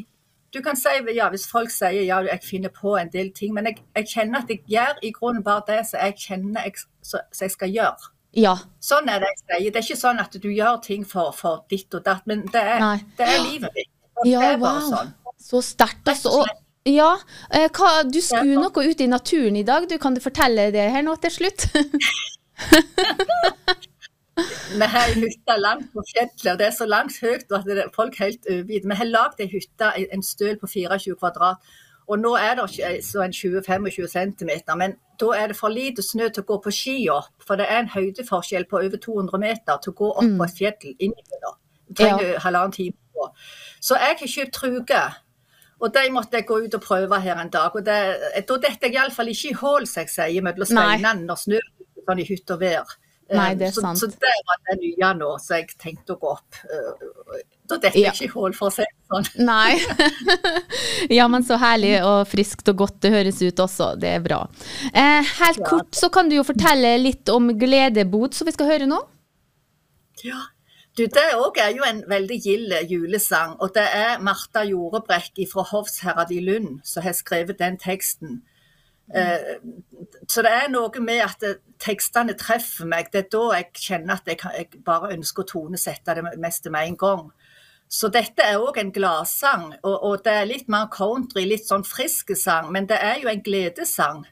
du 0.54 0.62
kan 0.64 0.76
si, 0.80 0.90
ja, 1.14 1.28
Hvis 1.30 1.44
folk 1.52 1.70
sier 1.70 2.06
ja, 2.08 2.22
jeg 2.24 2.40
finner 2.42 2.70
på 2.72 2.96
en 2.98 3.10
del 3.12 3.32
ting, 3.36 3.54
men 3.54 3.66
jeg, 3.66 3.82
jeg 3.96 4.08
kjenner 4.08 4.40
at 4.40 4.50
jeg 4.50 4.62
gjør 4.72 5.02
i 5.04 5.12
grunnen 5.12 5.44
bare 5.44 5.62
det 5.68 5.82
som 5.90 6.00
jeg 6.00 6.16
kjenner 6.18 6.64
jeg, 6.64 6.74
så, 7.04 7.20
så 7.36 7.44
jeg 7.46 7.52
skal 7.52 7.70
gjøre. 7.70 8.08
Ja. 8.34 8.54
Sånn 8.80 9.10
er 9.12 9.20
det 9.20 9.28
jeg 9.34 9.40
sier. 9.44 9.72
Det 9.76 9.82
er 9.82 9.86
ikke 9.90 10.00
sånn 10.00 10.20
at 10.24 10.38
du 10.42 10.48
gjør 10.50 10.80
ting 10.84 11.04
for, 11.06 11.32
for 11.36 11.66
ditt 11.70 11.94
og 12.00 12.06
datt, 12.06 12.24
men 12.26 12.46
det 12.54 12.62
er, 12.64 13.04
det 13.20 13.28
er 13.28 13.44
livet 13.44 13.76
ditt. 13.76 13.92
Og 14.18 14.26
Ja, 14.32 14.40
det 14.40 14.54
er 14.56 14.58
bare 14.64 14.82
wow. 14.82 14.90
sånn. 14.96 15.14
Så 15.50 15.62
sterkt, 15.62 16.08
altså. 16.08 16.32
Og, 16.40 16.48
ja, 16.88 17.12
eh, 17.52 17.68
hva, 17.70 18.04
du 18.08 18.20
skulle 18.22 18.56
Ja. 18.56 18.62
noe 18.64 18.86
ute 18.90 19.04
i 19.04 19.08
naturen 19.12 19.56
i 19.56 19.64
dag. 19.64 19.90
Du, 19.90 19.98
kan 19.98 20.16
du 20.16 20.22
fortelle 20.24 20.72
det 20.72 20.92
her 20.92 21.04
nå 21.04 21.16
til 21.22 21.32
slutt? 21.32 21.68
Vi 24.78 24.86
har 24.86 25.08
ei 25.10 25.16
hytte 25.18 25.56
langt 25.58 25.88
på 25.94 26.04
fjellet, 26.12 26.52
og 26.52 26.60
det 26.60 26.68
er 26.68 26.76
så 26.76 26.86
langt 26.86 27.16
høyt 27.22 27.50
at 27.52 27.66
det 27.66 27.78
er 27.82 27.90
folk 27.96 28.18
helt 28.22 28.46
overgitt. 28.46 28.86
Vi 28.86 28.98
har 29.00 29.10
lagd 29.10 29.42
ei 29.42 29.48
hytte, 29.50 29.90
en 30.14 30.24
støl 30.24 30.60
på 30.62 30.68
24 30.70 31.16
kvadrat. 31.18 31.58
Og 32.08 32.20
nå 32.22 32.36
er 32.40 32.54
det 32.56 32.68
så 33.04 33.24
en 33.26 33.34
20-25 33.34 34.08
cm, 34.14 34.52
men 34.80 34.94
da 35.20 35.32
er 35.36 35.48
det 35.52 35.58
for 35.58 35.74
lite 35.74 36.04
snø 36.06 36.30
til 36.30 36.46
å 36.46 36.50
gå 36.54 36.58
på 36.64 36.72
ski 36.72 36.98
opp. 37.12 37.34
For 37.44 37.60
det 37.60 37.66
er 37.68 37.82
en 37.82 37.90
høydeforskjell 37.92 38.68
på 38.70 38.80
over 38.80 39.02
200 39.04 39.42
meter 39.42 39.82
til 39.84 39.92
å 39.92 39.98
gå 40.04 40.12
opp 40.14 40.38
på 40.38 40.46
et 40.46 40.56
fjell 40.60 40.94
innimellom. 40.94 41.58
trenger 41.98 42.40
halvannen 42.44 42.72
time 42.72 42.96
på. 43.16 43.28
Så 43.82 43.96
jeg 43.96 44.16
har 44.20 44.28
kjøpt 44.36 44.54
truger. 44.54 45.18
Og 45.80 45.92
de 45.94 46.06
måtte 46.10 46.40
jeg 46.40 46.48
gå 46.50 46.56
ut 46.66 46.74
og 46.74 46.82
prøve 46.82 47.20
her 47.22 47.38
en 47.42 47.50
dag. 47.54 47.76
Og 47.76 47.84
det, 47.86 47.98
da 48.50 48.56
detter 48.64 48.88
jeg 48.88 48.96
iallfall 48.98 49.28
ikke 49.30 49.52
i 49.52 49.58
hull, 49.60 49.86
som 49.86 50.02
jeg 50.06 50.10
sier, 50.10 50.42
mellom 50.46 50.66
steinene 50.66 51.28
når 51.28 51.44
snø 51.44 51.60
er 51.60 52.08
sånn 52.08 52.24
i 52.24 52.26
hytt 52.26 52.50
og 52.56 52.60
vær. 52.64 52.96
Nei, 53.28 53.50
det 53.60 53.68
er 53.68 53.74
så, 53.76 53.82
sant. 53.84 54.00
Så 54.00 54.08
det 54.08 54.34
var 54.48 54.58
det 54.70 54.78
nye 54.80 55.10
nå, 55.20 55.34
så 55.44 55.58
jeg 55.60 55.74
tenkte 55.78 56.16
å 56.16 56.20
gå 56.22 56.30
opp. 56.38 56.60
Eh, 56.72 57.44
Da 57.68 57.76
detter 57.84 58.00
Ja. 58.00 58.14
jeg 58.14 58.16
ikke 58.16 58.30
i 58.30 58.32
hull, 58.40 58.54
for 58.56 58.70
å 58.70 58.72
si 58.72 58.86
det 58.88 59.10
sånn. 59.12 59.26
Nei. 59.52 59.76
ja, 61.18 61.26
men 61.28 61.44
så 61.44 61.58
herlig 61.60 61.98
og 62.08 62.22
friskt 62.32 62.70
og 62.72 62.78
godt 62.80 63.02
det 63.04 63.12
høres 63.12 63.42
ut 63.44 63.60
også. 63.60 63.90
Det 64.00 64.08
er 64.16 64.22
bra. 64.24 64.38
Eh, 64.94 65.20
helt 65.42 65.60
Ja. 65.60 65.68
kort 65.68 65.92
så 66.00 66.08
kan 66.10 66.30
du 66.32 66.38
jo 66.38 66.46
fortelle 66.48 66.94
litt 67.02 67.28
om 67.30 67.50
Gledebod, 67.60 68.34
som 68.34 68.48
vi 68.48 68.54
skal 68.56 68.72
høre 68.72 68.88
nå. 68.88 69.02
Ja. 70.24 70.40
Du, 70.98 71.04
Det 71.06 71.28
òg 71.38 71.58
er 71.62 71.76
jo 71.78 71.84
en 71.86 72.04
veldig 72.10 72.38
gild 72.42 72.72
julesang. 72.90 73.56
Og 73.62 73.74
det 73.76 73.84
er 73.94 74.20
Marta 74.20 74.64
Jorebrekk 74.66 75.44
fra 75.52 75.62
Hovsherad 75.72 76.32
i 76.34 76.40
Lund 76.42 76.80
som 76.84 77.04
har 77.04 77.14
skrevet 77.14 77.60
den 77.60 77.78
teksten. 77.78 78.42
Mm. 79.08 79.84
så 80.28 80.42
det 80.44 80.52
er 80.52 80.66
noe 80.68 81.00
med 81.00 81.22
at 81.24 81.44
tekstene 81.80 82.34
treffer 82.36 82.86
meg. 82.86 83.08
Det 83.14 83.22
er 83.22 83.30
da 83.32 83.44
jeg 83.56 83.70
kjenner 83.74 84.14
at 84.18 84.26
jeg, 84.28 84.38
kan- 84.42 84.52
jeg 84.58 84.68
bare 84.84 85.14
ønsker 85.16 85.44
å 85.44 85.48
tonesette 85.48 86.16
det 86.16 86.26
meste 86.38 86.70
med 86.70 86.88
en 86.90 86.98
gang. 86.98 87.32
Så 87.88 88.10
dette 88.12 88.44
er 88.44 88.58
òg 88.60 88.78
en 88.82 88.92
gladsang, 88.92 89.70
og, 89.84 90.04
og 90.04 90.24
det 90.26 90.34
er 90.34 90.46
litt 90.50 90.68
mer 90.68 90.90
country, 90.92 91.46
litt 91.48 91.64
sånn 91.70 91.86
frisk 91.88 92.36
sang. 92.36 92.68
Men 92.72 92.86
det 92.90 92.98
er 93.00 93.22
jo 93.22 93.30
en 93.32 93.42
gledessang. 93.42 94.26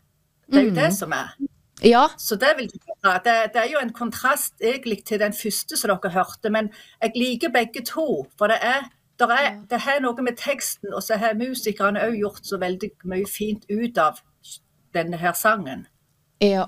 Det 0.51 0.59
er 0.59 0.65
jo 0.67 0.75
det 0.75 0.91
som 0.93 1.13
er. 1.15 1.31
Ja, 1.83 2.07
Så 2.17 2.35
det, 2.39 2.53
vil, 2.57 2.69
det, 2.69 3.33
det 3.53 3.59
er 3.61 3.67
jo 3.71 3.79
en 3.81 3.93
kontrast 3.93 4.53
egentlig 4.63 5.03
til 5.05 5.19
den 5.19 5.33
første 5.33 5.77
som 5.77 5.91
dere 5.91 6.11
hørte, 6.13 6.49
men 6.49 6.69
jeg 7.01 7.11
liker 7.15 7.51
begge 7.51 7.83
to. 7.85 8.25
For 8.37 8.47
det 8.47 8.57
er, 8.61 8.87
der 9.19 9.27
er, 9.33 9.49
det 9.69 9.81
er 9.83 9.99
noe 10.01 10.23
med 10.23 10.37
teksten, 10.39 10.93
og 10.93 11.03
så 11.03 11.17
har 11.19 11.35
musikerne 11.35 11.99
òg 11.99 12.15
gjort 12.21 12.47
så 12.47 12.57
veldig 12.61 12.89
mye 13.11 13.27
fint 13.27 13.65
ut 13.69 13.97
av 13.97 14.21
denne 14.95 15.17
her 15.17 15.33
sangen. 15.33 15.87
ja. 16.41 16.65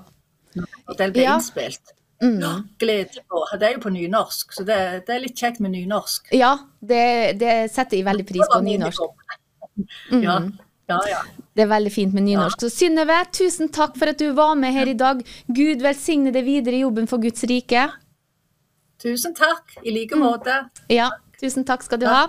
Og 0.88 0.96
den 0.98 1.12
ble 1.12 1.22
Ja. 1.22 1.34
innspilt. 1.36 1.92
Mm. 2.22 2.40
Glede 2.80 3.20
på. 3.30 3.44
Det 3.52 3.62
er 3.68 3.72
jo 3.76 3.80
på 3.80 3.90
nynorsk, 3.94 4.52
så 4.52 4.64
det, 4.64 5.06
det 5.06 5.14
er 5.14 5.20
litt 5.22 5.36
kjekt 5.38 5.60
med 5.60 5.70
nynorsk. 5.70 6.32
Ja, 6.34 6.56
det, 6.80 7.38
det 7.38 7.70
setter 7.70 7.96
jeg 7.96 8.04
veldig 8.08 8.26
pris 8.26 8.48
på 8.52 8.60
nynorsk. 8.64 9.00
Ja. 10.10 10.40
Ja, 10.88 10.98
ja. 11.08 11.20
Det 11.52 11.64
er 11.66 11.70
veldig 11.72 11.90
fint 11.92 12.14
med 12.16 12.24
nynorsk. 12.24 12.62
Så 12.62 12.70
Synnøve, 12.72 13.18
tusen 13.34 13.68
takk 13.74 13.96
for 13.98 14.08
at 14.12 14.20
du 14.20 14.30
var 14.36 14.54
med 14.56 14.72
her 14.72 14.88
i 14.88 14.96
dag. 14.96 15.20
Gud 15.52 15.82
velsigne 15.84 16.32
deg 16.32 16.46
videre 16.46 16.78
i 16.78 16.84
jobben 16.84 17.08
for 17.10 17.20
Guds 17.20 17.44
rike. 17.50 17.88
Tusen 19.02 19.34
takk. 19.36 19.76
I 19.84 19.92
like 19.94 20.16
måte. 20.18 20.54
Ja, 20.90 21.10
tusen 21.40 21.66
takk 21.68 21.84
skal 21.86 22.00
du 22.00 22.06
ha. 22.08 22.24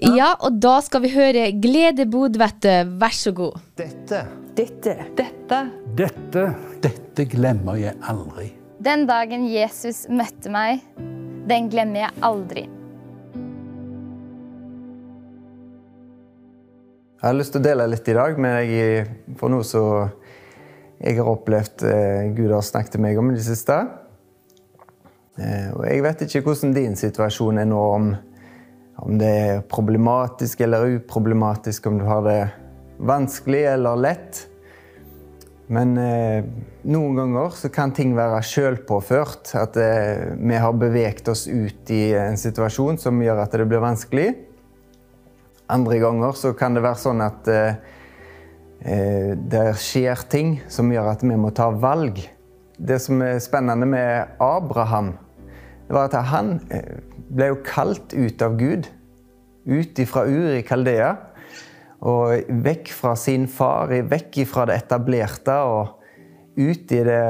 Ja, 0.00 0.34
og 0.40 0.60
da 0.60 0.78
skal 0.84 1.02
vi 1.04 1.10
høre 1.12 1.50
Glede 1.60 2.06
Bodvette, 2.08 2.82
vær 3.00 3.12
så 3.16 3.32
god. 3.36 3.58
Dette, 3.76 4.22
Dette. 4.56 4.96
Dette. 5.16 5.60
Dette, 5.96 6.44
dette 6.84 7.26
glemmer 7.28 7.78
jeg 7.80 7.96
aldri. 8.08 8.50
Den 8.80 9.06
dagen 9.08 9.46
Jesus 9.50 10.06
møtte 10.08 10.52
meg, 10.52 10.80
den 11.50 11.68
glemmer 11.72 12.06
jeg 12.06 12.24
aldri. 12.24 12.66
Jeg 17.20 17.28
har 17.28 17.34
lyst 17.36 17.52
til 17.52 17.60
å 17.60 17.64
dele 17.66 17.84
litt 17.92 18.06
i 18.08 18.14
dag 18.16 18.38
med 18.40 18.54
deg 18.56 19.34
for 19.36 19.52
noe 19.52 19.64
som 19.68 20.08
jeg 21.04 21.18
har 21.18 21.28
opplevd 21.28 21.82
eh, 21.84 22.30
Gud 22.32 22.48
har 22.54 22.64
snakket 22.64 22.94
til 22.96 23.02
meg 23.04 23.20
om 23.20 23.28
i 23.28 23.34
det 23.36 23.44
siste. 23.44 23.76
Eh, 25.36 25.66
og 25.74 25.84
jeg 25.84 26.00
vet 26.06 26.24
ikke 26.24 26.42
hvordan 26.46 26.72
din 26.72 26.96
situasjon 26.96 27.60
er 27.60 27.68
nå, 27.68 27.82
om, 27.98 28.08
om 29.04 29.20
det 29.20 29.34
er 29.42 29.60
problematisk 29.68 30.64
eller 30.64 30.96
uproblematisk, 30.96 31.92
om 31.92 32.00
du 32.00 32.08
har 32.08 32.24
det 32.24 32.40
vanskelig 33.04 33.66
eller 33.74 34.00
lett. 34.00 34.44
Men 35.68 35.96
eh, 36.00 36.40
noen 36.88 37.20
ganger 37.20 37.52
så 37.60 37.68
kan 37.68 37.92
ting 37.92 38.16
være 38.16 38.40
sjølpåført. 38.48 39.58
At 39.60 39.76
eh, 39.76 40.38
vi 40.40 40.56
har 40.56 40.72
beveget 40.72 41.28
oss 41.28 41.44
ut 41.52 41.92
i 41.92 42.06
en 42.16 42.40
situasjon 42.40 42.96
som 43.04 43.20
gjør 43.20 43.44
at 43.44 43.60
det 43.60 43.68
blir 43.68 43.84
vanskelig. 43.84 44.30
Andre 45.70 46.00
ganger 46.02 46.34
så 46.34 46.52
kan 46.58 46.74
det 46.74 46.82
være 46.82 46.98
sånn 46.98 47.22
at 47.22 47.48
eh, 47.50 47.78
eh, 48.82 49.32
det 49.38 49.68
skjer 49.78 50.24
ting 50.32 50.56
som 50.72 50.90
gjør 50.90 51.12
at 51.12 51.22
vi 51.22 51.36
må 51.38 51.52
ta 51.54 51.68
valg. 51.70 52.18
Det 52.80 52.98
som 53.02 53.22
er 53.22 53.38
spennende 53.44 53.86
med 53.86 54.40
Abraham, 54.42 55.12
det 55.86 55.94
var 55.94 56.08
at 56.08 56.16
han 56.32 56.56
eh, 56.74 56.98
ble 57.30 57.52
jo 57.52 57.60
kalt 57.66 58.16
ut 58.16 58.42
av 58.42 58.58
Gud. 58.58 58.88
Ut 59.70 60.02
ifra 60.02 60.24
Ur 60.26 60.56
i 60.56 60.64
Kaldea. 60.66 61.14
Og 62.00 62.50
vekk 62.64 62.90
fra 62.96 63.14
sin 63.18 63.44
far, 63.50 63.92
vekk 64.08 64.40
ifra 64.46 64.64
det 64.70 64.78
etablerte 64.80 65.58
og 65.68 65.98
ut 66.56 66.94
i 66.96 67.02
det 67.06 67.24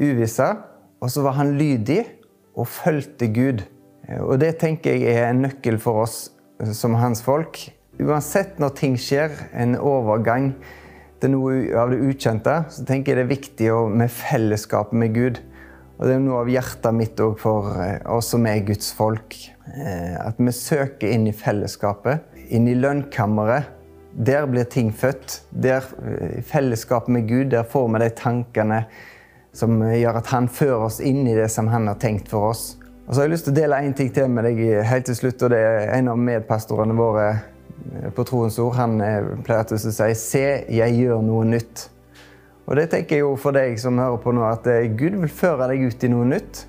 uvisse. 0.00 0.48
Og 1.02 1.12
så 1.12 1.22
var 1.26 1.36
han 1.38 1.54
lydig 1.60 2.00
og 2.56 2.70
fulgte 2.72 3.28
Gud. 3.34 3.66
Og 4.24 4.38
det 4.40 4.56
tenker 4.62 4.96
jeg 4.96 5.12
er 5.12 5.28
en 5.28 5.44
nøkkel 5.44 5.76
for 5.82 6.06
oss 6.06 6.22
som 6.70 6.94
hans 6.94 7.22
folk. 7.24 7.58
Uansett 8.00 8.58
når 8.62 8.76
ting 8.78 8.94
skjer, 9.00 9.34
en 9.52 9.74
overgang 9.76 10.52
til 11.22 11.34
noe 11.34 11.58
av 11.78 11.92
det 11.92 12.00
ukjente, 12.02 12.54
så 12.72 12.84
tenker 12.86 13.12
jeg 13.12 13.20
det 13.20 13.26
er 13.26 13.34
viktig 13.36 13.72
med 13.94 14.12
fellesskap 14.12 14.94
med 14.96 15.14
Gud. 15.14 15.40
Og 15.98 16.08
det 16.08 16.16
er 16.16 16.22
noe 16.24 16.40
av 16.42 16.50
hjertet 16.50 16.96
mitt 16.98 17.20
òg 17.22 17.36
for 17.38 17.68
eh, 17.78 18.00
oss 18.10 18.32
som 18.32 18.46
er 18.50 18.64
Guds 18.66 18.90
folk. 18.96 19.36
Eh, 19.70 20.16
at 20.18 20.40
vi 20.40 20.54
søker 20.56 21.12
inn 21.14 21.28
i 21.30 21.36
fellesskapet, 21.36 22.24
inn 22.50 22.66
i 22.66 22.74
lønnkammeret. 22.74 23.68
Der 24.12 24.48
blir 24.50 24.66
ting 24.68 24.90
født. 24.90 25.44
Der, 25.54 25.86
eh, 26.02 26.40
I 26.40 26.44
fellesskap 26.46 27.06
med 27.12 27.28
Gud 27.30 27.52
der 27.54 27.68
får 27.68 27.86
vi 27.92 28.02
de 28.02 28.10
tankene 28.18 28.80
som 29.54 29.78
gjør 29.84 30.18
at 30.22 30.32
han 30.32 30.48
fører 30.50 30.88
oss 30.88 30.98
inn 31.04 31.26
i 31.28 31.36
det 31.36 31.50
som 31.52 31.70
han 31.70 31.86
har 31.86 32.00
tenkt 32.02 32.32
for 32.32 32.50
oss. 32.50 32.64
Og 33.06 33.14
så 33.14 33.20
har 33.20 33.26
jeg 33.26 33.32
lyst 33.34 33.48
til 33.48 33.54
å 33.54 33.60
dele 33.60 33.78
en 33.82 33.94
ting 33.98 34.12
til 34.14 34.28
med 34.30 34.46
deg 34.46 34.60
helt 34.86 35.08
til 35.08 35.16
slutt. 35.18 35.42
og 35.42 35.50
Det 35.50 35.58
er 35.58 35.94
en 35.96 36.12
av 36.12 36.18
medpastorene 36.18 36.94
våre 36.94 37.26
på 38.14 38.24
Troens 38.28 38.58
Ord. 38.62 38.76
Han 38.78 38.98
pleier 39.42 39.66
til 39.66 39.76
å 39.76 39.80
si 39.82 40.14
'Se, 40.14 40.64
jeg 40.68 40.98
gjør 41.00 41.22
noe 41.22 41.44
nytt'. 41.44 41.88
Og 42.66 42.76
det 42.76 42.90
tenker 42.90 43.16
jeg 43.16 43.20
jo 43.20 43.36
for 43.36 43.52
deg 43.52 43.78
som 43.80 43.98
hører 43.98 44.20
på 44.22 44.32
nå, 44.32 44.44
at 44.46 44.64
Gud 44.96 45.18
vil 45.18 45.28
føre 45.28 45.68
deg 45.68 45.82
ut 45.82 46.04
i 46.04 46.08
noe 46.08 46.24
nytt. 46.24 46.66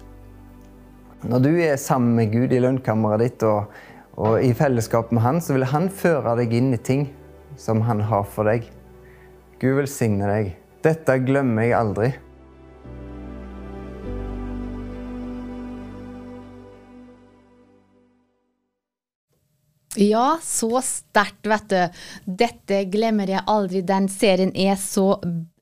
Når 1.23 1.39
du 1.39 1.51
er 1.61 1.75
sammen 1.79 2.15
med 2.15 2.31
Gud 2.33 2.51
i 2.51 2.59
lønnkammeret 2.59 3.19
ditt 3.19 3.43
og, 3.47 3.69
og 4.17 4.41
i 4.43 4.53
fellesskap 4.53 5.11
med 5.11 5.21
Han, 5.21 5.39
så 5.41 5.53
vil 5.53 5.63
Han 5.71 5.89
føre 5.89 6.35
deg 6.41 6.51
inn 6.53 6.73
i 6.73 6.77
ting 6.77 7.05
som 7.55 7.81
Han 7.87 8.01
har 8.01 8.23
for 8.23 8.43
deg. 8.43 8.65
Gud 9.61 9.77
velsigne 9.77 10.27
deg. 10.27 10.55
Dette 10.83 11.15
glemmer 11.23 11.63
jeg 11.63 11.77
aldri. 11.77 12.09
Ja, 19.95 20.39
så 20.43 20.81
sterkt, 20.81 21.45
vet 21.45 21.69
du. 21.69 22.03
Dette 22.25 22.83
glemmer 22.89 23.29
jeg 23.29 23.45
aldri. 23.49 23.83
Den 23.85 24.07
serien 24.09 24.53
er 24.57 24.77
så 24.81 25.19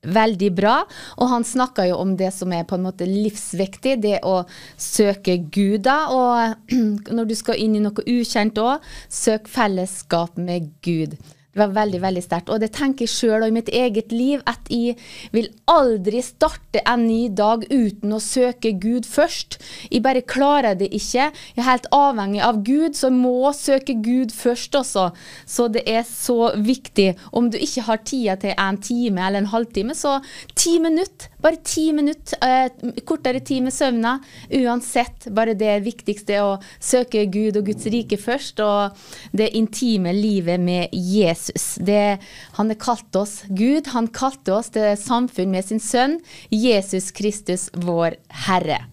veldig 0.07 0.49
bra. 0.55 0.75
Og 1.19 1.29
han 1.33 1.45
snakka 1.45 1.85
jo 1.89 1.99
om 2.01 2.15
det 2.17 2.31
som 2.35 2.53
er 2.55 2.63
på 2.67 2.77
en 2.77 2.85
måte 2.87 3.07
livsviktig, 3.09 3.97
det 4.05 4.21
å 4.23 4.41
søke 4.79 5.37
Gud. 5.51 5.83
da, 5.89 5.99
Og 6.15 6.71
når 7.15 7.29
du 7.29 7.35
skal 7.35 7.59
inn 7.59 7.75
i 7.75 7.83
noe 7.83 8.07
ukjent 8.07 8.61
òg, 8.61 8.87
søk 9.09 9.51
fellesskap 9.51 10.39
med 10.39 10.71
Gud. 10.85 11.19
Det 11.51 11.59
var 11.59 11.73
veldig 11.75 11.99
veldig 11.99 12.21
sterkt. 12.23 12.49
Og 12.53 12.61
det 12.63 12.69
tenker 12.77 13.03
jeg 13.03 13.11
sjøl 13.11 13.43
og 13.43 13.51
i 13.51 13.55
mitt 13.57 13.69
eget 13.75 14.13
liv, 14.15 14.39
at 14.47 14.69
jeg 14.71 14.95
vil 15.35 15.49
aldri 15.67 16.21
starte 16.23 16.79
en 16.87 17.03
ny 17.03 17.25
dag 17.35 17.65
uten 17.67 18.15
å 18.15 18.21
søke 18.23 18.71
Gud 18.79 19.07
først. 19.09 19.57
Jeg 19.91 20.03
bare 20.05 20.23
klarer 20.23 20.77
det 20.79 20.87
ikke. 20.95 21.27
Jeg 21.27 21.59
er 21.59 21.67
helt 21.67 21.89
avhengig 21.91 22.39
av 22.47 22.61
Gud, 22.63 22.95
så 22.95 23.09
jeg 23.09 23.17
må 23.19 23.51
søke 23.57 23.97
Gud 23.99 24.31
først 24.31 24.77
også. 24.79 25.09
Så 25.43 25.67
det 25.75 25.83
er 25.91 26.05
så 26.07 26.53
viktig. 26.55 27.09
Om 27.35 27.51
du 27.51 27.59
ikke 27.59 27.83
har 27.89 27.99
tida 28.07 28.37
til 28.39 28.55
en 28.55 28.79
time 28.79 29.27
eller 29.27 29.43
en 29.43 29.51
halvtime, 29.51 29.97
så 29.97 30.21
ti 30.55 30.77
minutter. 30.79 31.27
Bare 31.41 31.59
ti 31.65 31.89
minutter. 31.91 32.39
Eh, 32.47 33.01
kortere 33.03 33.41
tid 33.43 33.65
med 33.65 33.75
søvna. 33.75 34.15
Uansett, 34.55 35.27
bare 35.35 35.57
det 35.57 35.81
viktigste 35.83 36.37
er 36.37 36.47
å 36.47 36.57
søke 36.79 37.25
Gud 37.33 37.59
og 37.59 37.67
Guds 37.67 37.91
rike 37.91 38.15
først, 38.21 38.63
og 38.63 39.35
det 39.35 39.51
intime 39.57 40.15
livet 40.15 40.61
med 40.63 40.95
Jesus. 40.95 41.40
Jesus. 41.41 41.75
Det, 41.75 42.19
han 42.53 42.67
har 42.67 42.75
kalt 42.75 43.15
oss 43.15 43.43
Gud. 43.47 43.87
Han 43.87 44.07
kalte 44.07 44.53
oss 44.53 44.69
til 44.69 44.97
samfunn 44.97 45.51
med 45.51 45.65
sin 45.65 45.79
sønn, 45.79 46.19
Jesus 46.49 47.11
Kristus, 47.11 47.69
vår 47.73 48.15
Herre. 48.47 48.85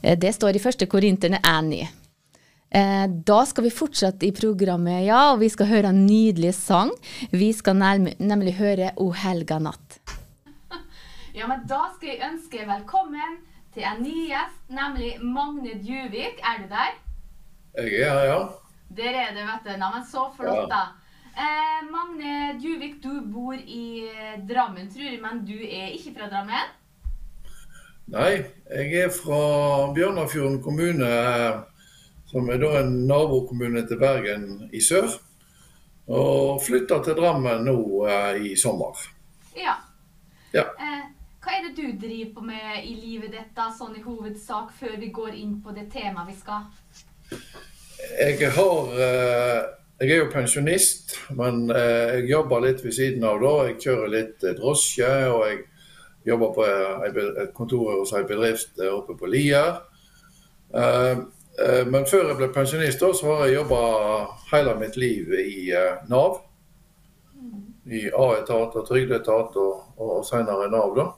Det 0.00 0.32
står 0.32 0.56
i 0.56 0.62
1. 0.64 0.88
Korinterne 0.88 1.40
1. 1.44 1.88
Da 3.26 3.40
skal 3.46 3.64
vi 3.66 3.72
fortsette 3.74 4.26
i 4.26 4.32
programmet, 4.32 5.04
ja, 5.04 5.32
og 5.32 5.40
vi 5.42 5.48
skal 5.50 5.68
høre 5.68 5.90
en 5.90 6.04
nydelig 6.06 6.54
sang. 6.56 6.92
Vi 7.32 7.50
skal 7.52 7.76
nemlig 7.76 8.54
høre 8.60 8.94
O 8.96 9.10
helga 9.12 9.58
natt. 9.58 10.00
Ja, 11.30 11.46
men 11.46 11.60
da 11.70 11.84
skal 11.94 12.08
jeg 12.10 12.24
ønske 12.26 12.64
velkommen 12.66 13.36
til 13.72 13.84
en 13.86 14.00
ny 14.02 14.24
gjest, 14.32 14.56
nemlig 14.74 15.12
Magne 15.22 15.76
Djuvik. 15.78 16.40
Er 16.42 16.56
du 16.58 16.64
der? 16.72 16.96
Jeg 17.78 18.00
er 18.02 18.10
her, 18.10 18.24
ja. 18.26 18.40
Der 18.98 19.14
er 19.14 19.30
du, 19.36 19.38
vet 19.46 19.68
du. 19.68 19.70
Neimen, 19.78 20.02
så 20.10 20.24
flott, 20.34 20.66
da. 20.72 20.80
Eh, 21.36 21.80
Magne 21.90 22.58
Djuvik, 22.60 23.02
du 23.02 23.20
bor 23.20 23.54
i 23.54 24.10
Drammen, 24.48 24.90
tror 24.90 25.06
jeg, 25.06 25.20
men 25.22 25.44
du 25.46 25.56
er 25.56 25.94
ikke 25.94 26.16
fra 26.18 26.28
Drammen? 26.32 26.76
Nei, 28.10 28.42
jeg 28.66 28.94
er 29.04 29.12
fra 29.14 29.40
Bjørnafjorden 29.94 30.58
kommune, 30.62 31.10
som 32.26 32.48
er 32.50 32.58
da 32.58 32.72
en 32.80 32.90
nabokommune 33.06 33.84
til 33.86 34.00
Bergen 34.00 34.48
i 34.74 34.82
sør. 34.82 35.12
Og 36.10 36.58
flytta 36.66 36.98
til 37.06 37.14
Drammen 37.14 37.62
nå 37.68 37.76
eh, 38.10 38.42
i 38.50 38.56
sommer. 38.58 38.98
Ja. 39.54 39.76
ja. 40.50 40.66
Eh, 40.74 41.04
hva 41.40 41.54
er 41.54 41.68
det 41.68 41.76
du 41.78 41.86
driver 42.02 42.34
på 42.34 42.46
med 42.50 42.82
i 42.82 42.96
livet 42.98 43.30
ditt, 43.36 43.62
sånn 43.78 43.94
i 43.94 44.02
hovedsak, 44.02 44.74
før 44.74 44.98
vi 44.98 45.12
går 45.14 45.36
inn 45.38 45.60
på 45.62 45.70
det 45.76 45.86
temaet 45.94 46.32
vi 46.32 46.38
skal? 46.40 46.66
Jeg 48.18 48.50
har 48.56 49.04
eh, 49.06 49.60
jeg 50.00 50.14
er 50.14 50.22
jo 50.22 50.30
pensjonist, 50.32 51.12
men 51.36 51.66
eh, 51.76 52.14
jeg 52.14 52.30
jobber 52.30 52.62
litt 52.64 52.78
ved 52.80 52.94
siden 52.96 53.24
av 53.28 53.40
da. 53.42 53.50
Jeg 53.68 53.80
kjører 53.84 54.12
litt 54.14 54.44
eh, 54.48 54.54
drosje, 54.56 55.10
og 55.28 55.42
jeg 55.44 55.58
jobber 56.30 56.54
på 56.56 56.68
et 57.10 57.50
kontor 57.56 57.98
hos 57.98 58.14
ei 58.16 58.22
bedrift 58.28 58.80
eh, 58.80 58.88
oppe 58.88 59.16
på 59.18 59.28
Lier. 59.28 59.82
Men 60.70 62.04
før 62.06 62.28
jeg 62.30 62.38
ble 62.38 62.46
pensjonist, 62.54 63.02
da, 63.02 63.10
så 63.12 63.34
har 63.34 63.48
jeg 63.48 63.56
jobba 63.58 63.80
hele 64.52 64.76
mitt 64.80 64.94
liv 64.96 65.34
i 65.34 65.72
Nav. 66.08 66.38
I 67.90 68.04
A-etat 68.14 68.76
og 68.78 68.86
trygdeetat, 68.86 69.58
og, 69.58 69.98
og 70.00 70.22
senere 70.24 70.70
Nav, 70.72 70.94
da. 70.96 71.08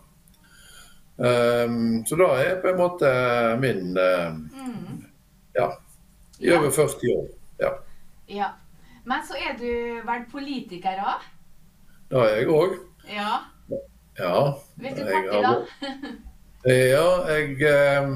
Så 2.08 2.18
da 2.18 2.30
er 2.40 2.58
på 2.64 2.72
en 2.72 2.80
måte 2.80 3.12
min 3.60 3.92
Ja. 5.52 5.68
I 6.40 6.56
over 6.56 6.72
40 6.80 7.14
år. 7.18 7.30
Ja. 7.60 7.74
ja. 8.26 8.50
Men 9.04 9.24
så 9.26 9.38
er 9.38 9.56
du 9.58 9.70
vel 10.06 10.26
politiker 10.30 11.00
òg? 11.02 11.24
Det 12.10 12.20
er 12.20 12.36
jeg 12.36 12.50
òg. 12.52 12.74
Ja. 13.10 13.30
ja. 14.18 14.34
Hvilket 14.78 15.08
parti, 15.08 15.40
da? 15.42 15.54
ja, 16.94 17.06
jeg 17.32 17.56
eh, 17.66 18.12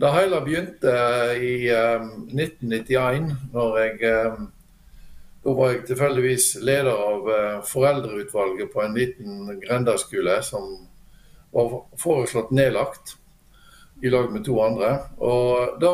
Det 0.00 0.12
hele 0.14 0.40
begynte 0.46 0.94
i 1.36 1.68
1991, 1.68 2.94
eh, 2.94 3.34
når 3.52 3.78
jeg 3.82 3.98
Da 5.44 5.54
var 5.54 5.70
jeg 5.72 5.84
tilfeldigvis 5.86 6.46
leder 6.62 6.92
av 6.92 7.28
eh, 7.34 7.58
foreldreutvalget 7.68 8.72
på 8.72 8.82
en 8.82 8.96
liten 8.96 9.60
grendaskole 9.60 10.40
som 10.42 10.72
var 11.52 11.76
foreslått 12.00 12.50
nedlagt 12.52 13.16
i 14.02 14.10
lag 14.12 14.32
med 14.32 14.44
to 14.44 14.58
andre. 14.62 14.90
Og 15.18 15.78
da 15.80 15.92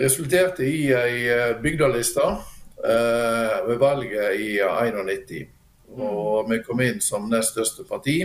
resulterte 0.00 0.66
i 0.66 0.92
ei 0.94 1.28
eh, 1.28 1.54
bygdeliste 1.62 2.24
uh, 2.24 3.68
ved 3.68 3.78
valget 3.80 4.40
i 4.40 4.58
91. 4.60 5.48
Og 5.98 6.50
vi 6.50 6.60
kom 6.66 6.80
inn 6.84 7.00
som 7.00 7.28
nest 7.30 7.56
største 7.56 7.84
parti. 7.88 8.20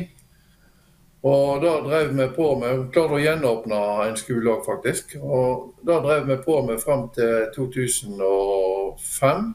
Og 1.24 1.62
da 1.64 1.78
drev 1.86 2.12
vi 2.18 2.28
på 2.36 2.50
med 2.60 2.90
Klarte 2.92 3.16
å 3.16 3.22
gjenåpne 3.24 3.80
en 4.10 4.18
skole 4.20 4.52
òg, 4.58 4.66
faktisk. 4.68 5.16
Og 5.24 5.74
da 5.88 6.02
drev 6.04 6.28
vi 6.28 6.38
på 6.44 6.58
med 6.68 6.82
fram 6.84 7.08
til 7.16 7.48
2005. 7.56 9.54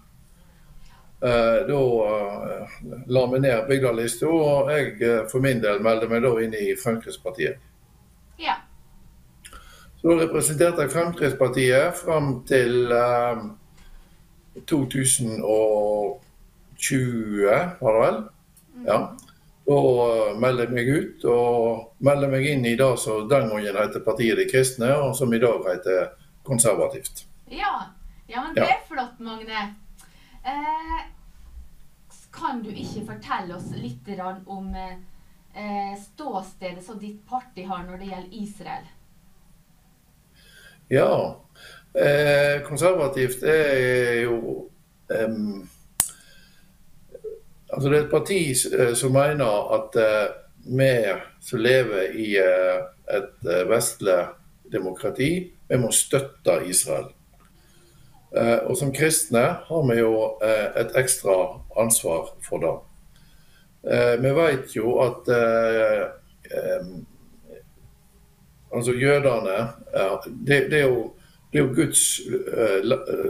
Eh, 1.20 1.66
da 1.68 1.82
eh, 2.06 2.68
la 3.06 3.26
vi 3.26 3.40
ned 3.42 3.66
bygdelista, 3.68 4.26
og 4.30 4.70
jeg 4.70 5.02
eh, 5.02 5.24
for 5.28 5.42
min 5.42 5.58
del 5.60 5.82
meldte 5.82 6.06
meg 6.06 6.22
da 6.22 6.30
inn 6.44 6.54
i 6.54 6.76
Fremskrittspartiet. 6.78 7.58
Ja. 8.38 8.54
Så 9.98 10.14
representerte 10.14 10.84
jeg 10.84 10.92
Fremskrittspartiet 10.92 11.96
fram 11.98 12.28
til 12.46 12.92
eh, 12.94 13.40
2020, 14.66 17.48
var 17.80 17.96
det 17.96 18.02
vel? 18.04 18.18
Ja. 18.86 18.98
Da 19.68 19.80
meldte 20.40 20.64
jeg 20.64 20.72
meg 20.76 20.86
ut 20.88 21.24
og 21.28 22.04
meldte 22.06 22.28
meg 22.32 22.46
inn 22.48 22.64
i 22.64 22.76
det 22.78 22.98
som 23.02 23.28
den 23.28 23.50
gangen 23.50 23.76
heter 23.76 24.00
Partiet 24.06 24.38
de 24.40 24.46
kristne, 24.48 24.88
og 24.96 25.16
som 25.18 25.34
i 25.34 25.42
dag 25.42 25.58
heter 25.66 26.00
Konservativt. 26.46 27.26
Ja, 27.52 27.74
ja 28.30 28.38
men 28.46 28.54
det 28.56 28.64
er 28.64 28.80
flott, 28.88 29.20
Magne. 29.20 29.74
Eh, 30.46 31.00
kan 32.32 32.62
du 32.62 32.70
ikke 32.70 33.06
fortelle 33.10 33.56
oss 33.58 33.68
litt 33.74 34.08
om 34.46 34.74
eh, 34.78 35.94
ståstedet 36.00 36.84
som 36.86 36.98
ditt 37.02 37.26
parti 37.28 37.62
har 37.66 37.82
når 37.84 37.96
det 37.98 38.06
gjelder 38.12 38.40
Israel? 38.40 38.86
Ja. 40.88 41.40
Eh, 41.94 42.62
konservativt 42.64 43.42
er 43.42 44.22
jo 44.22 44.68
eh, 45.10 45.34
Altså 47.68 47.88
det 47.88 47.98
er 47.98 48.04
et 48.04 48.10
parti 48.10 48.40
eh, 48.78 48.94
som 48.96 49.12
mener 49.12 49.72
at 49.76 49.96
eh, 50.00 50.28
vi 50.68 50.92
som 51.44 51.60
lever 51.60 52.16
i 52.16 52.30
eh, 52.40 52.78
et 53.18 53.48
vestlig 53.68 54.18
demokrati, 54.72 55.30
vi 55.68 55.76
må 55.80 55.90
støtte 55.92 56.58
Israel. 56.68 57.06
Og 58.68 58.74
som 58.76 58.90
kristne 58.92 59.40
har 59.64 59.84
vi 59.88 59.94
jo 59.96 60.10
et 60.76 60.90
ekstra 61.00 61.36
ansvar 61.80 62.26
for 62.44 62.60
det. 62.60 62.74
Vi 64.20 64.32
vet 64.36 64.74
jo 64.76 64.98
at 65.00 65.30
altså 68.74 68.92
jødene 68.92 69.58
det, 70.46 70.70
det, 70.70 70.80
er 70.80 70.86
jo, 70.86 71.12
det, 71.52 71.58
er 71.58 71.64
jo, 71.64 71.74
Guds 71.74 72.20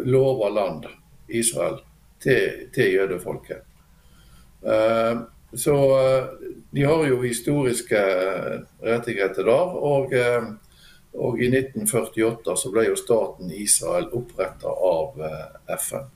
lover 0.05 0.51
land, 0.51 0.85
Israel, 1.29 1.79
til, 2.23 2.69
til 2.75 2.93
jødefolket. 2.93 3.69
Eh, 4.63 5.21
så 5.53 6.01
eh, 6.01 6.25
de 6.71 6.83
har 6.83 7.07
jo 7.07 7.23
historiske 7.23 7.99
eh, 7.99 8.61
rettigheter 8.83 9.45
der. 9.45 9.75
Og, 9.77 10.13
og 11.15 11.41
i 11.41 11.49
1948 11.49 12.57
så 12.57 12.71
ble 12.73 12.89
jo 12.91 12.99
staten 12.99 13.53
Israel 13.55 14.11
oppretta 14.13 14.71
av 14.71 15.19
FN. 15.79 16.15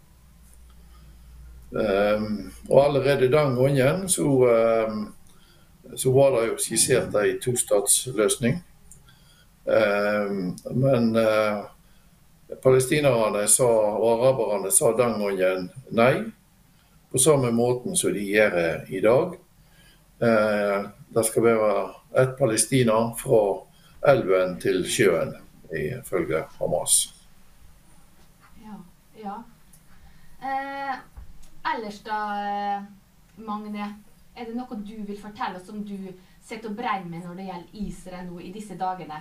Og 2.68 2.76
allerede 2.82 3.30
den 3.32 3.54
gangen 3.56 4.02
så, 4.12 4.26
så 5.96 6.12
var 6.12 6.35
det 6.37 6.42
jo 6.50 6.58
skissert 6.61 7.16
ei 7.16 7.38
tostatsløsning. 7.40 8.61
Men 9.64 11.16
palestinerne 12.62 13.46
sa, 13.48 13.68
og 13.96 14.09
araberne 14.12 14.70
sa 14.75 14.90
den 14.98 15.14
gangen 15.20 15.68
nei 15.94 16.25
på 17.12 17.20
samme 17.20 17.51
måten 17.53 17.96
som 17.96 18.12
de 18.12 18.25
gjør 18.25 18.87
i 18.88 19.01
dag. 19.05 19.35
Eh, 20.22 20.85
det 21.09 21.25
skal 21.29 21.44
være 21.44 21.72
ett 22.22 22.38
Palestina 22.38 22.96
fra 23.18 23.42
elven 24.12 24.57
til 24.62 24.85
sjøen, 24.88 25.35
ifølge 25.77 26.44
Hamas. 26.59 27.03
Ja. 28.62 28.79
ja. 29.25 29.37
Eh, 30.40 30.94
ellers 31.75 32.01
da, 32.07 32.20
eh, 32.46 32.88
Magne, 33.44 33.90
er 34.37 34.48
det 34.48 34.57
noe 34.57 34.81
du 34.81 34.96
vil 35.05 35.20
fortelle 35.20 35.61
oss 35.61 35.68
som 35.68 35.85
du 35.85 35.96
sitter 36.40 36.70
og 36.70 36.79
brenner 36.79 37.11
med 37.11 37.27
når 37.27 37.37
det 37.37 37.48
gjelder 37.51 37.85
Israel 37.85 38.29
nå 38.31 38.40
i 38.40 38.53
disse 38.55 38.79
dagene? 38.81 39.20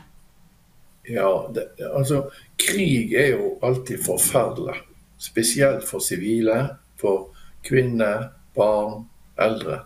Ja, 1.03 1.49
det, 1.53 1.67
altså 1.93 2.31
krig 2.61 3.13
er 3.13 3.33
jo 3.35 3.55
alltid 3.61 4.03
forferdelig. 4.05 4.75
Spesielt 5.17 5.85
for 5.85 6.03
sivile. 6.03 6.77
For 7.01 7.29
kvinner, 7.65 8.29
barn, 8.55 9.05
eldre. 9.41 9.79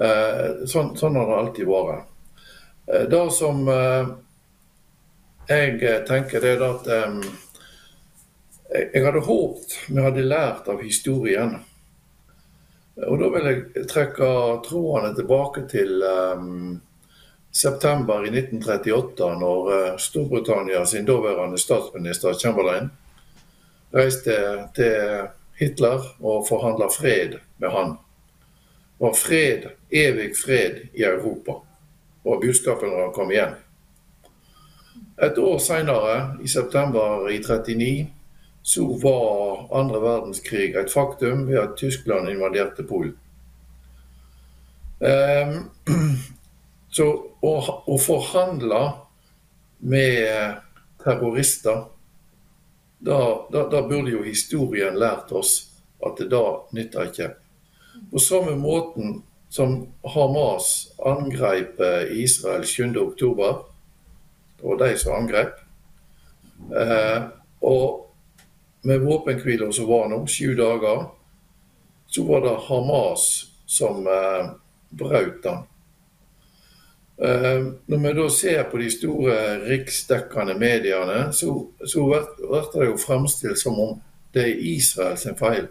Eh, 0.00 0.64
sånn, 0.68 0.94
sånn, 0.96 1.18
har 1.20 1.28
det 1.28 1.38
alltid 1.42 1.68
vært. 1.68 2.06
Eh, 2.88 3.06
det 3.12 3.24
som 3.36 3.66
eh, 3.68 4.12
jeg 5.50 6.04
tenker, 6.08 6.40
det 6.40 6.54
er 6.56 6.62
at 6.64 6.86
jeg 8.70 9.02
hadde 9.02 9.24
håpet 9.26 9.72
vi 9.90 10.04
hadde 10.04 10.22
lært 10.22 10.68
av 10.70 10.80
historien. 10.84 11.56
Og 13.00 13.16
da 13.18 13.30
vil 13.34 13.48
jeg 13.48 13.86
trekke 13.90 14.28
trådene 14.66 15.10
tilbake 15.16 15.64
til 15.70 16.04
um, 16.04 16.76
september 17.52 18.24
i 18.24 18.30
1938, 18.30 19.30
når 19.40 19.70
uh, 19.70 19.98
Storbritannia 19.98 20.84
sin 20.86 21.06
daværende 21.06 21.58
statsminister 21.58 22.34
Chamberlain 22.38 22.90
reiste 23.94 24.36
til 24.74 25.26
Hitler 25.58 26.04
og 26.20 26.46
forhandla 26.48 26.86
fred 26.94 27.40
med 27.58 27.74
han. 27.74 27.96
Var 29.00 29.16
fred, 29.16 29.66
evig 29.90 30.30
fred 30.36 30.86
i 30.94 31.02
Europa, 31.02 31.52
Og 32.24 32.40
budskapet 32.40 32.88
når 32.88 33.00
han 33.00 33.12
kom 33.14 33.30
igjen. 33.30 33.54
Et 35.22 35.38
år 35.38 35.58
seinere, 35.58 36.36
i 36.44 36.48
september 36.48 37.28
i 37.28 37.38
39, 37.38 38.10
så 38.62 38.84
var 39.02 39.70
andre 39.80 40.02
verdenskrig 40.02 40.74
et 40.76 40.92
faktum 40.92 41.46
ved 41.48 41.58
at 41.58 41.76
Tyskland 41.76 42.28
invaderte 42.28 42.84
Polen. 42.84 43.16
Um, 45.00 45.70
så 46.90 47.06
å, 47.40 47.52
å 47.86 47.96
forhandle 48.02 48.80
med 49.78 50.60
terrorister 51.00 51.84
da, 53.00 53.46
da, 53.52 53.64
da, 53.72 53.82
burde 53.88 54.12
jo 54.12 54.22
historien 54.26 54.98
lært 55.00 55.32
oss 55.32 55.70
at 56.04 56.18
det 56.20 56.28
da 56.32 56.42
nytter 56.76 57.08
ikke. 57.08 57.28
På 58.10 58.20
samme 58.20 58.52
måten 58.60 59.22
som 59.48 59.86
Hamas 60.04 60.90
angrep 61.04 61.80
eh, 61.80 62.12
Israel 62.20 62.62
7.10. 62.68 63.64
Det 64.60 64.66
var 64.66 64.78
de 64.82 64.90
som 65.00 65.16
angrep. 65.16 65.56
Eh, 66.76 67.22
og 67.60 68.12
med 68.84 69.00
våpenhvila 69.00 69.72
som 69.72 69.88
var 69.88 70.12
nå, 70.12 70.20
sju 70.28 70.54
dager, 70.60 71.08
så 72.06 72.24
var 72.28 72.44
det 72.44 72.54
Hamas 72.68 73.26
som 73.66 74.06
eh, 74.06 74.52
brøt 74.90 75.42
den. 75.42 75.64
Eh, 77.24 77.72
når 77.86 77.98
vi 77.98 78.12
da 78.12 78.28
ser 78.30 78.62
på 78.62 78.78
de 78.80 78.90
store 78.90 79.34
riksdekkende 79.68 80.54
mediene, 80.56 81.32
så, 81.32 81.66
så 81.84 82.04
blir 82.08 82.68
det 82.72 82.86
jo 82.86 82.96
fremstilt 82.96 83.58
som 83.60 83.76
om 83.80 83.98
det 84.32 84.46
er 84.46 84.62
Israel 84.70 85.18
sin 85.20 85.36
feil. 85.36 85.66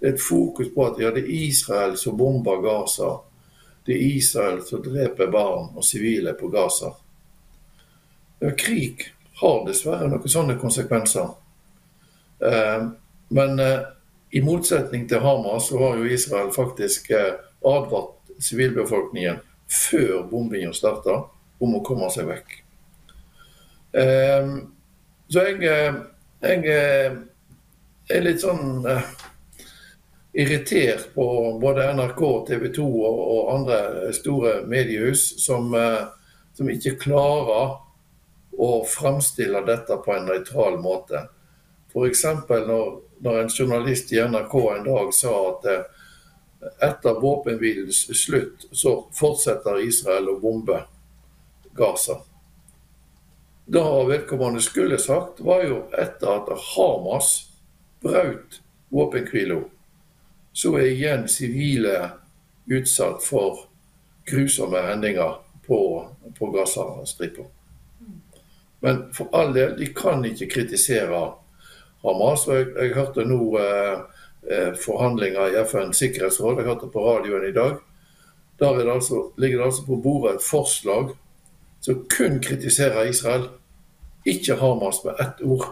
Det 0.00 0.08
er 0.08 0.16
et 0.16 0.22
fokus 0.22 0.72
på 0.74 0.86
at 0.88 0.98
ja, 0.98 1.12
det 1.14 1.22
er 1.22 1.44
Israel 1.46 1.94
som 2.00 2.16
bomber 2.18 2.58
Gaza. 2.64 3.10
Det 3.86 3.94
er 3.94 4.16
Israel 4.16 4.64
som 4.66 4.82
dreper 4.82 5.30
barn 5.30 5.68
og 5.76 5.86
sivile 5.86 6.32
på 6.34 6.50
Gaza. 6.50 6.90
Ja, 8.40 8.50
krig 8.58 9.04
har 9.42 9.62
dessverre 9.68 10.08
noen 10.10 10.32
sånne 10.32 10.56
konsekvenser. 10.58 11.28
Eh, 12.50 12.88
men 13.38 13.62
eh, 13.62 13.86
i 14.34 14.42
motsetning 14.42 15.06
til 15.06 15.22
Hamas 15.22 15.70
så 15.70 15.78
har 15.84 16.02
jo 16.02 16.10
Israel 16.10 16.50
faktisk 16.54 17.12
advart 17.12 18.34
sivilbefolkningen 18.42 19.38
før 19.70 20.24
bombingen 20.30 20.74
starta, 20.74 21.22
om 21.60 21.76
å 21.76 21.82
komme 21.84 22.08
seg 22.12 22.28
vekk. 22.30 22.54
Um, 23.90 24.54
så 25.30 25.44
jeg, 25.46 25.62
eh, 25.66 25.98
jeg, 26.42 26.62
eh, 26.70 27.18
er 28.10 28.24
litt 28.24 28.42
sånn 28.42 28.86
uh, 28.86 29.02
irritert 30.34 31.10
på 31.14 31.26
både 31.62 31.90
NRK, 31.94 32.22
TV 32.48 32.70
2 32.74 32.86
og, 32.86 33.50
andre 33.54 34.10
store 34.14 34.60
mediehus 34.70 35.24
som, 35.42 35.74
som, 36.54 36.70
ikke 36.70 36.96
klarer 37.02 37.76
å 38.54 38.70
framstille 38.86 39.62
dette 39.66 39.98
på 40.04 40.14
en 40.14 40.28
nøytral 40.30 40.78
måte. 40.82 41.24
F.eks. 41.90 42.24
Når, 42.48 42.90
når 43.20 43.40
en 43.40 43.50
journalist 43.50 44.12
i 44.12 44.20
NRK 44.22 44.54
en 44.76 44.86
dag 44.86 45.14
sa 45.14 45.32
at 45.50 45.66
eh, 45.70 45.99
etter 46.80 47.20
våpenhvilens 47.20 48.24
slutt 48.24 48.66
så 48.72 49.08
fortsetter 49.12 49.80
Israel 49.86 50.28
å 50.28 50.38
bombe 50.40 50.82
Gaza. 51.76 52.20
Det 53.70 54.06
vedkommende 54.08 54.60
skulle 54.60 54.98
sagt, 54.98 55.40
var 55.40 55.62
jo 55.64 55.84
etter 55.94 56.32
at 56.34 56.50
Hamas 56.74 57.30
brøt 58.02 58.60
våpenhvila, 58.90 59.60
så 60.52 60.74
er 60.80 60.90
igjen 60.90 61.28
sivile 61.30 62.10
utsatt 62.66 63.22
for 63.22 63.66
grusomme 64.26 64.82
hendinger 64.88 65.38
på, 65.66 65.80
på 66.38 66.50
Gaza-stripa. 66.50 67.46
Men 68.80 69.04
for 69.14 69.30
all 69.36 69.54
del, 69.54 69.76
de 69.78 69.86
kan 69.94 70.24
ikke 70.24 70.50
kritisere 70.50 71.20
Hamas. 72.02 72.48
og 72.48 72.56
Jeg, 72.56 72.72
jeg 72.74 72.96
hørte 72.96 73.28
nå 73.28 73.44
eh 73.60 74.19
forhandlinger 74.84 75.52
i 75.52 75.58
FNs 75.68 75.98
sikkerhetsråd, 76.00 76.56
jeg 76.58 76.66
hørte 76.66 76.88
på 76.92 77.02
radioen 77.04 77.44
i 77.48 77.52
dag. 77.54 77.74
Der 78.60 78.78
det 78.78 78.92
altså, 78.92 79.30
ligger 79.36 79.58
det 79.58 79.66
altså 79.66 79.84
på 79.86 79.96
bordet 79.96 80.34
et 80.34 80.46
forslag 80.50 81.12
som 81.80 82.06
kun 82.16 82.40
kritiserer 82.42 83.08
Israel, 83.08 83.48
ikke 84.26 84.56
Hamas 84.56 85.04
med 85.04 85.20
ett 85.20 85.42
ord. 85.44 85.66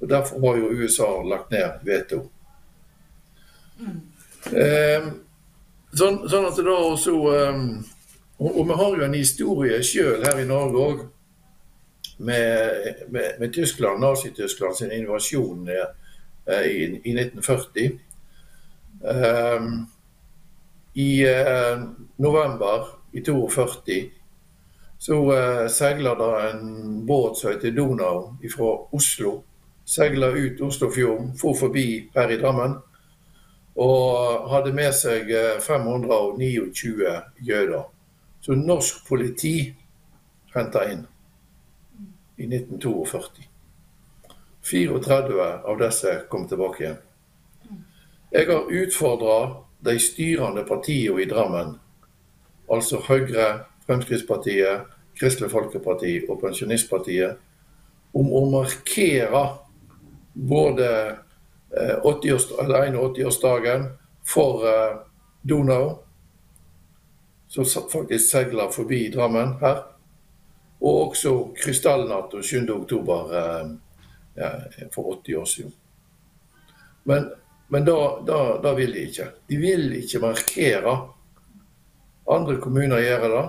Og 0.00 0.08
Derfor 0.08 0.40
har 0.40 0.56
jo 0.56 0.72
USA 0.72 1.22
lagt 1.22 1.50
ned 1.50 1.70
veto. 1.84 2.30
Eh, 4.52 5.06
sånn, 5.96 6.20
sånn, 6.28 6.48
at 6.48 6.56
det 6.56 6.64
da 6.66 6.74
også 6.76 7.14
eh, 7.32 7.62
og, 8.36 8.50
og, 8.50 8.62
vi 8.68 8.76
har 8.78 8.96
jo 8.96 9.04
en 9.06 9.16
historie 9.16 9.78
sjøl 9.84 10.24
her 10.24 10.40
i 10.40 10.48
Norge 10.48 10.82
òg 10.84 11.00
med, 12.16 13.00
med, 13.08 13.40
med, 13.40 13.52
Tyskland, 13.52 14.00
Nazi-Tyskland 14.04 14.76
sin 14.78 14.92
invasjon 14.92 15.68
eh, 15.72 15.88
i, 16.46 16.84
i, 17.04 17.12
1940. 17.14 17.98
Um, 19.00 19.86
I 20.94 21.26
uh, 21.26 21.82
november 22.16 22.86
i 23.12 23.20
42 23.20 24.10
så 24.98 25.16
uh, 25.32 25.68
seiler 25.68 26.16
det 26.16 26.50
en 26.50 27.06
båt 27.06 27.38
som 27.38 27.50
heter 27.52 27.74
Donau 27.76 28.36
fra 28.56 28.70
Oslo. 28.96 29.42
Seila 29.84 30.30
ut 30.32 30.60
Oslofjorden, 30.60 31.34
for 31.38 31.54
forbi 31.54 32.08
her 32.14 32.32
i 32.32 32.38
Drammen. 32.40 32.78
Og 33.76 34.48
hadde 34.50 34.72
med 34.72 34.94
seg 34.96 35.28
529 35.62 37.12
jøder. 37.44 37.84
Så 38.40 38.56
norsk 38.56 39.04
politi 39.08 39.74
henta 40.56 40.86
inn 40.90 41.04
i 42.38 42.48
1942. 42.48 43.45
34 44.70 45.62
av 45.64 45.78
disse 45.78 46.14
kom 46.28 46.48
tilbake 46.48 46.82
igjen. 46.82 46.98
Jeg 48.34 48.48
har 48.50 48.72
utfordra 48.72 49.36
de 49.86 49.98
styrende 50.02 50.64
partiene 50.66 51.22
i 51.22 51.28
Drammen, 51.30 51.76
altså 52.72 52.98
Høyre, 53.06 53.66
Fremskrittspartiet, 53.86 54.80
Kristelig 55.16 55.50
Folkeparti 55.52 56.18
og 56.28 56.40
Pensjonistpartiet, 56.42 57.38
om 58.16 58.32
å 58.34 58.42
markere 58.50 59.44
både 60.34 60.88
81-årsdagen 62.02 63.86
eh, 63.86 63.90
for 64.26 64.66
eh, 64.66 64.96
Donau, 65.46 66.02
som 67.48 67.64
faktisk 67.64 68.30
seiler 68.30 68.70
forbi 68.74 69.06
Drammen 69.14 69.54
her, 69.62 69.82
og 70.82 71.08
også 71.08 71.52
krystallnatt 71.56 72.34
7. 72.42 72.66
for 74.94 75.12
80 75.20 75.36
år 75.36 75.44
siden. 75.44 75.72
Men, 77.06 77.30
men 77.68 77.84
da, 77.84 78.22
da, 78.26 78.60
da, 78.62 78.74
vil 78.74 78.92
de 78.92 79.04
ikke. 79.06 79.28
De 79.46 79.56
vil 79.56 79.92
ikke 80.00 80.20
markere. 80.22 80.94
Andre 82.26 82.56
kommuner 82.58 82.98
gjør 82.98 83.26
det, 83.30 83.42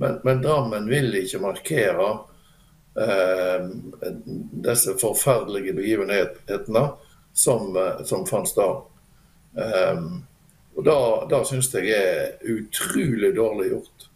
men, 0.00 0.18
men 0.24 0.40
Drammen 0.40 0.88
vil 0.88 1.12
ikke 1.20 1.42
markere 1.42 2.08
eh, 2.96 3.66
disse 4.64 4.96
forferdelige 5.00 5.76
begivenhetene 5.76 6.86
som, 7.36 7.76
eh, 7.76 8.00
som 8.08 8.24
fant 8.26 8.48
sted. 8.48 8.80
Eh, 9.60 10.04
og 10.72 10.84
Da, 10.88 10.98
da 11.28 11.42
syns 11.44 11.68
jeg 11.76 11.92
er 11.92 12.38
utrolig 12.48 13.34
dårlig 13.36 13.68
gjort 13.74 14.08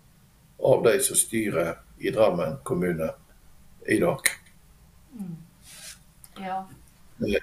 av 0.64 0.86
de 0.88 0.96
som 1.04 1.20
styrer 1.20 1.74
i 2.00 2.12
Drammen 2.16 2.56
kommune 2.64 3.10
i 3.84 4.00
dag. 4.00 4.32
Mm. 5.12 5.36
Ja. 6.40 6.64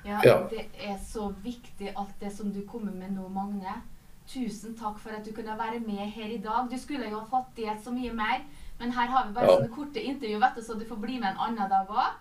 Ja. 0.06 0.48
Det 0.50 0.68
er 0.78 0.98
så 1.02 1.32
viktig 1.44 1.94
alt 1.96 2.20
det 2.20 2.32
som 2.36 2.52
du 2.54 2.62
kommer 2.68 2.92
med 2.92 3.16
nå, 3.16 3.28
Magne. 3.30 3.82
Tusen 4.30 4.76
takk 4.80 5.00
for 5.04 5.12
at 5.16 5.26
du 5.26 5.34
kunne 5.36 5.58
være 5.60 5.80
med 5.84 6.12
her 6.14 6.30
i 6.32 6.38
dag. 6.38 6.70
Du 6.70 6.78
skulle 6.80 7.10
jo 7.10 7.20
ha 7.20 7.26
fått 7.28 7.56
delt 7.58 7.84
så 7.84 7.92
mye 7.92 8.14
mer, 8.14 8.44
men 8.80 8.94
her 8.96 9.10
har 9.12 9.26
vi 9.28 9.34
bare 9.36 9.50
sånne 9.50 9.74
korte 9.74 10.04
intervju, 10.04 10.38
vet 10.40 10.56
du, 10.56 10.62
så 10.62 10.78
du 10.80 10.86
får 10.86 11.02
bli 11.02 11.18
med 11.20 11.34
en 11.34 11.42
annen 11.48 11.70
dag 11.70 11.90
òg. 11.90 12.20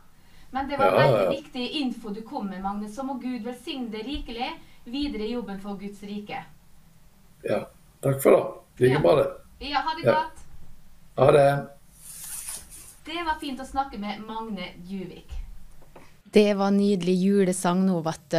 Men 0.53 0.69
det 0.69 0.77
var 0.81 0.97
veldig 0.97 1.29
viktig 1.31 1.69
info 1.81 2.11
du 2.13 2.21
kom 2.29 2.49
med, 2.51 2.61
Magne. 2.65 2.89
Så 2.89 3.05
må 3.09 3.15
Gud 3.21 3.45
velsigne 3.45 3.89
deg 3.93 4.05
rikelig 4.05 4.51
videre 4.85 5.25
i 5.29 5.33
jobben 5.33 5.61
for 5.61 5.79
Guds 5.81 6.03
rike. 6.03 6.43
Ja. 7.45 7.63
Takk 8.03 8.19
for 8.23 8.37
det. 8.37 8.89
Like 8.89 9.15
det. 9.17 9.29
Ja, 9.71 9.85
ha 9.87 9.95
det 9.97 10.05
godt. 10.09 10.43
Ha 11.17 11.31
det. 11.33 11.47
Det 13.07 13.25
var 13.27 13.39
fint 13.41 13.61
å 13.61 13.67
snakke 13.67 13.99
med 13.99 14.21
Magne 14.27 14.73
Juvik. 14.87 15.42
Det 16.33 16.55
var 16.57 16.73
nydelig 16.73 17.15
julesang 17.21 17.83
nå, 17.85 17.99
vet 18.07 18.23
du. 18.33 18.39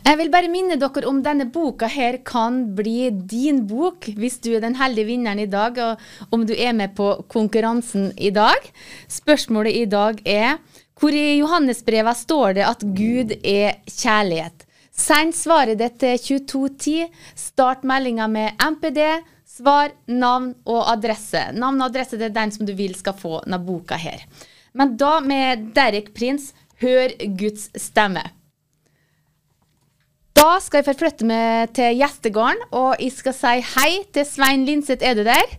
Jeg 0.00 0.18
vil 0.20 0.30
bare 0.32 0.48
minne 0.48 0.78
dere 0.80 1.08
om 1.10 1.20
denne 1.24 1.44
boka 1.52 1.88
her 1.92 2.20
kan 2.24 2.62
bli 2.76 3.10
din 3.10 3.66
bok 3.68 4.08
hvis 4.16 4.38
du 4.44 4.54
er 4.56 4.64
den 4.64 4.78
heldige 4.80 5.10
vinneren 5.10 5.42
i 5.42 5.50
dag, 5.50 5.76
og 5.76 6.32
om 6.32 6.46
du 6.48 6.54
er 6.56 6.72
med 6.76 6.96
på 6.96 7.10
konkurransen 7.28 8.14
i 8.16 8.32
dag. 8.32 8.70
Spørsmålet 9.12 9.76
i 9.76 9.84
dag 9.92 10.22
er 10.24 10.56
hvor 10.98 11.14
i 11.14 11.38
Johannesbrevet 11.38 12.18
står 12.24 12.56
det 12.56 12.64
at 12.66 12.80
Gud 12.82 13.36
er 13.42 13.76
kjærlighet? 13.86 14.64
Send 14.98 15.36
svaret 15.36 15.78
ditt 15.78 16.00
til 16.00 16.16
2210. 16.18 17.10
Start 17.38 17.84
meldinga 17.86 18.26
med 18.32 18.56
MPD 18.58 18.98
Svar, 19.58 19.90
navn 20.06 20.52
og 20.68 20.84
adresse. 20.92 21.40
Navn 21.56 21.80
og 21.80 21.88
adresse 21.88 22.18
det 22.18 22.28
er 22.28 22.34
den 22.36 22.52
som 22.54 22.66
du 22.68 22.74
vil 22.78 22.92
skal 22.98 23.16
få 23.16 23.40
denne 23.42 23.58
boka 23.64 23.96
her. 23.98 24.24
Men 24.76 24.92
da 25.00 25.18
med 25.24 25.70
Derek 25.74 26.12
Prins, 26.14 26.52
hør 26.82 27.14
Guds 27.38 27.68
stemme. 27.80 28.24
Da 30.38 30.58
skal 30.62 30.80
jeg 30.82 30.86
forflytte 30.86 31.26
meg 31.26 31.72
til 31.74 31.96
gjestegården, 31.98 32.60
og 32.70 33.00
jeg 33.02 33.14
skal 33.16 33.34
si 33.34 33.54
hei 33.74 33.90
til 34.14 34.26
Svein 34.28 34.66
Linseth. 34.68 35.02
Er 35.02 35.18
du 35.18 35.24
der? 35.26 35.56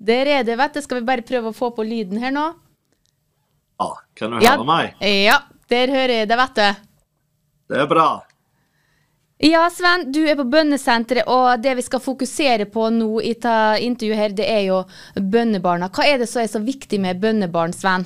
Der 0.00 0.30
er 0.38 0.42
du, 0.48 0.54
vet 0.58 0.74
du. 0.74 0.80
Skal 0.82 1.00
vi 1.00 1.06
bare 1.06 1.26
prøve 1.26 1.52
å 1.52 1.56
få 1.56 1.70
på 1.76 1.86
lyden 1.86 2.18
her 2.22 2.34
nå? 2.34 2.48
Ja, 3.80 3.90
kan 4.16 4.32
du 4.32 4.40
høre 4.40 4.48
ja, 4.48 4.56
meg? 4.66 4.96
Ja, 5.04 5.38
der 5.70 5.92
hører 5.92 6.14
jeg 6.18 6.30
det, 6.32 6.38
vet 6.40 6.58
du. 6.58 6.86
Det 7.70 7.82
er 7.84 7.90
bra. 7.90 8.08
Ja, 9.42 9.62
Sven, 9.72 10.02
du 10.12 10.18
er 10.28 10.36
på 10.36 10.44
bønnesenteret, 10.52 11.24
og 11.24 11.62
det 11.64 11.72
vi 11.78 11.82
skal 11.86 12.02
fokusere 12.04 12.66
på 12.68 12.90
nå 12.92 13.22
i 13.24 13.32
intervjuet 13.86 14.18
her, 14.18 14.34
det 14.36 14.44
er 14.44 14.60
jo 14.66 14.82
bønnebarna. 15.16 15.88
Hva 15.88 16.04
er 16.04 16.18
det 16.20 16.28
som 16.28 16.42
er 16.42 16.50
så 16.52 16.60
viktig 16.60 17.00
med 17.00 17.22
bønnebarn, 17.22 17.72
Sven? 17.72 18.04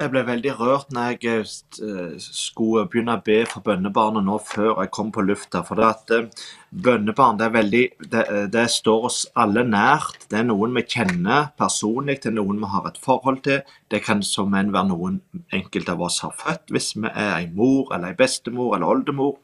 Jeg 0.00 0.08
ble 0.14 0.22
veldig 0.24 0.52
rørt 0.56 0.94
når 0.96 1.10
jeg 1.20 1.34
eh, 1.36 2.14
skulle 2.18 2.86
begynne 2.88 3.18
å 3.18 3.22
be 3.24 3.42
for 3.46 3.60
bønnebarnet 3.66 4.24
nå 4.24 4.38
før 4.42 4.80
jeg 4.80 4.90
kom 4.96 5.10
på 5.12 5.22
lufta. 5.28 5.60
For 5.66 5.76
det 5.76 5.84
at 5.86 6.14
eh, 6.16 6.46
bønnebarn 6.86 7.36
det, 7.38 7.50
veldig, 7.52 7.82
det, 8.14 8.24
det, 8.54 8.64
står 8.72 9.06
oss 9.10 9.20
alle 9.38 9.66
nært. 9.68 10.24
Det 10.32 10.40
er 10.40 10.48
noen 10.48 10.72
vi 10.78 10.86
kjenner 10.88 11.52
personlig, 11.60 12.16
det 12.24 12.32
er 12.32 12.38
noen 12.40 12.64
vi 12.64 12.72
har 12.72 12.88
et 12.88 12.98
forhold 13.04 13.44
til. 13.44 13.60
Det 13.92 14.00
kan 14.06 14.24
som 14.24 14.56
enn 14.56 14.72
være 14.72 14.90
noen 14.94 15.20
enkelte 15.52 15.92
av 15.92 16.08
oss 16.08 16.22
har 16.24 16.34
født, 16.40 16.72
hvis 16.72 16.94
vi 16.96 17.12
er 17.12 17.36
en 17.36 17.54
mor 17.60 17.92
eller 17.92 18.14
en 18.14 18.20
bestemor 18.24 18.78
eller 18.78 18.96
oldemor. 18.96 19.36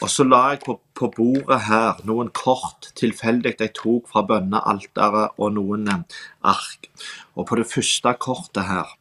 Og 0.00 0.10
så 0.12 0.24
la 0.28 0.42
jeg 0.52 0.64
på, 0.64 0.80
på 0.96 1.12
bordet 1.14 1.62
her 1.68 2.00
noen 2.08 2.32
kort 2.36 2.90
tilfeldig 2.96 3.54
jeg 3.60 3.76
tok 3.76 4.08
fra 4.08 4.24
bønnealteret 4.28 5.36
og 5.36 5.56
noen 5.60 5.88
eh, 5.92 6.22
ark. 6.48 6.90
Og 7.36 7.44
på 7.48 7.60
det 7.60 7.68
første 7.68 8.16
kortet 8.20 8.72
her 8.72 8.96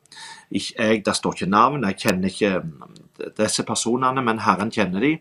jeg, 0.51 1.05
Det 1.05 1.15
står 1.15 1.33
ikke 1.33 1.49
navn, 1.49 1.83
jeg 1.83 1.97
kjenner 1.97 2.29
ikke 2.29 2.59
mm, 2.59 2.95
disse 3.37 3.63
personene, 3.63 4.21
men 4.21 4.39
Herren 4.39 4.71
kjenner 4.71 5.01
de. 5.01 5.17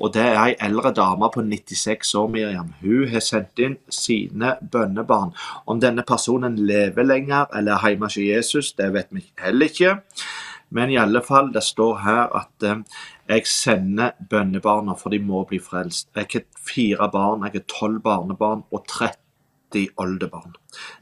Og 0.00 0.12
det 0.14 0.22
er 0.22 0.40
ei 0.42 0.54
eldre 0.60 0.92
dame 0.94 1.30
på 1.34 1.42
96 1.42 2.14
år, 2.14 2.28
Miriam. 2.28 2.74
Hun 2.80 3.08
har 3.08 3.24
sendt 3.24 3.58
inn 3.58 3.78
sine 3.88 4.56
bønnebarn. 4.72 5.34
Om 5.66 5.80
denne 5.80 6.04
personen 6.06 6.56
lever 6.56 7.06
lenger 7.06 7.48
eller 7.54 7.78
er 7.78 7.94
hjemme 7.94 8.10
hos 8.10 8.18
Jesus, 8.20 8.72
det 8.78 8.92
vet 8.94 9.08
vi 9.10 9.24
heller 9.38 9.66
ikke. 9.66 9.96
Men 10.70 10.90
i 10.90 10.98
alle 11.00 11.22
fall, 11.24 11.52
det 11.52 11.62
står 11.64 11.94
her 12.04 12.34
at 12.36 12.64
eh, 12.68 12.82
jeg 13.28 13.46
sender 13.48 14.12
bønnebarna, 14.30 14.92
for 15.00 15.08
de 15.10 15.18
må 15.18 15.46
bli 15.48 15.60
frelst. 15.64 16.10
Jeg 16.16 16.28
har 16.34 16.44
fire 16.60 17.08
barn, 17.12 17.46
jeg 17.46 17.56
har 17.56 17.64
tolv 17.72 18.02
barnebarn 18.04 18.66
og 18.70 18.84
13 18.84 19.24
80 19.72 19.88
oldebarn. 19.96 20.54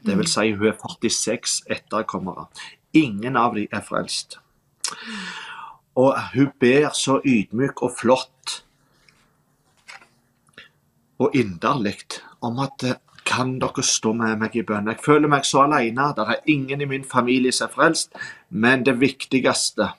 Det 0.05 0.17
vil 0.17 0.27
si 0.27 0.51
hun 0.51 0.67
er 0.67 0.75
46 0.75 1.61
etterkommere. 1.71 2.47
Ingen 2.97 3.37
av 3.39 3.55
dem 3.55 3.67
er 3.71 3.83
frelst. 3.85 4.39
Og 5.97 6.13
hun 6.33 6.51
ber 6.61 6.91
så 6.93 7.19
ydmyk 7.25 7.81
og 7.85 7.93
flott 7.97 8.61
og 11.17 11.33
inderlig 11.35 11.97
om 12.45 12.59
at 12.61 12.83
eh, 12.85 12.99
kan 13.27 13.57
dere 13.59 13.83
stå 13.83 14.13
med 14.15 14.37
meg 14.39 14.55
i 14.55 14.63
bønn? 14.63 14.87
Jeg 14.93 15.03
føler 15.03 15.31
meg 15.31 15.45
så 15.45 15.65
alene. 15.65 16.11
Det 16.15 16.25
er 16.25 16.51
ingen 16.53 16.81
i 16.81 16.87
min 16.87 17.03
familie 17.03 17.51
som 17.51 17.67
er 17.67 17.73
frelst. 17.73 18.13
Men 18.49 18.85
det 18.87 18.95
viktigste 19.01 19.89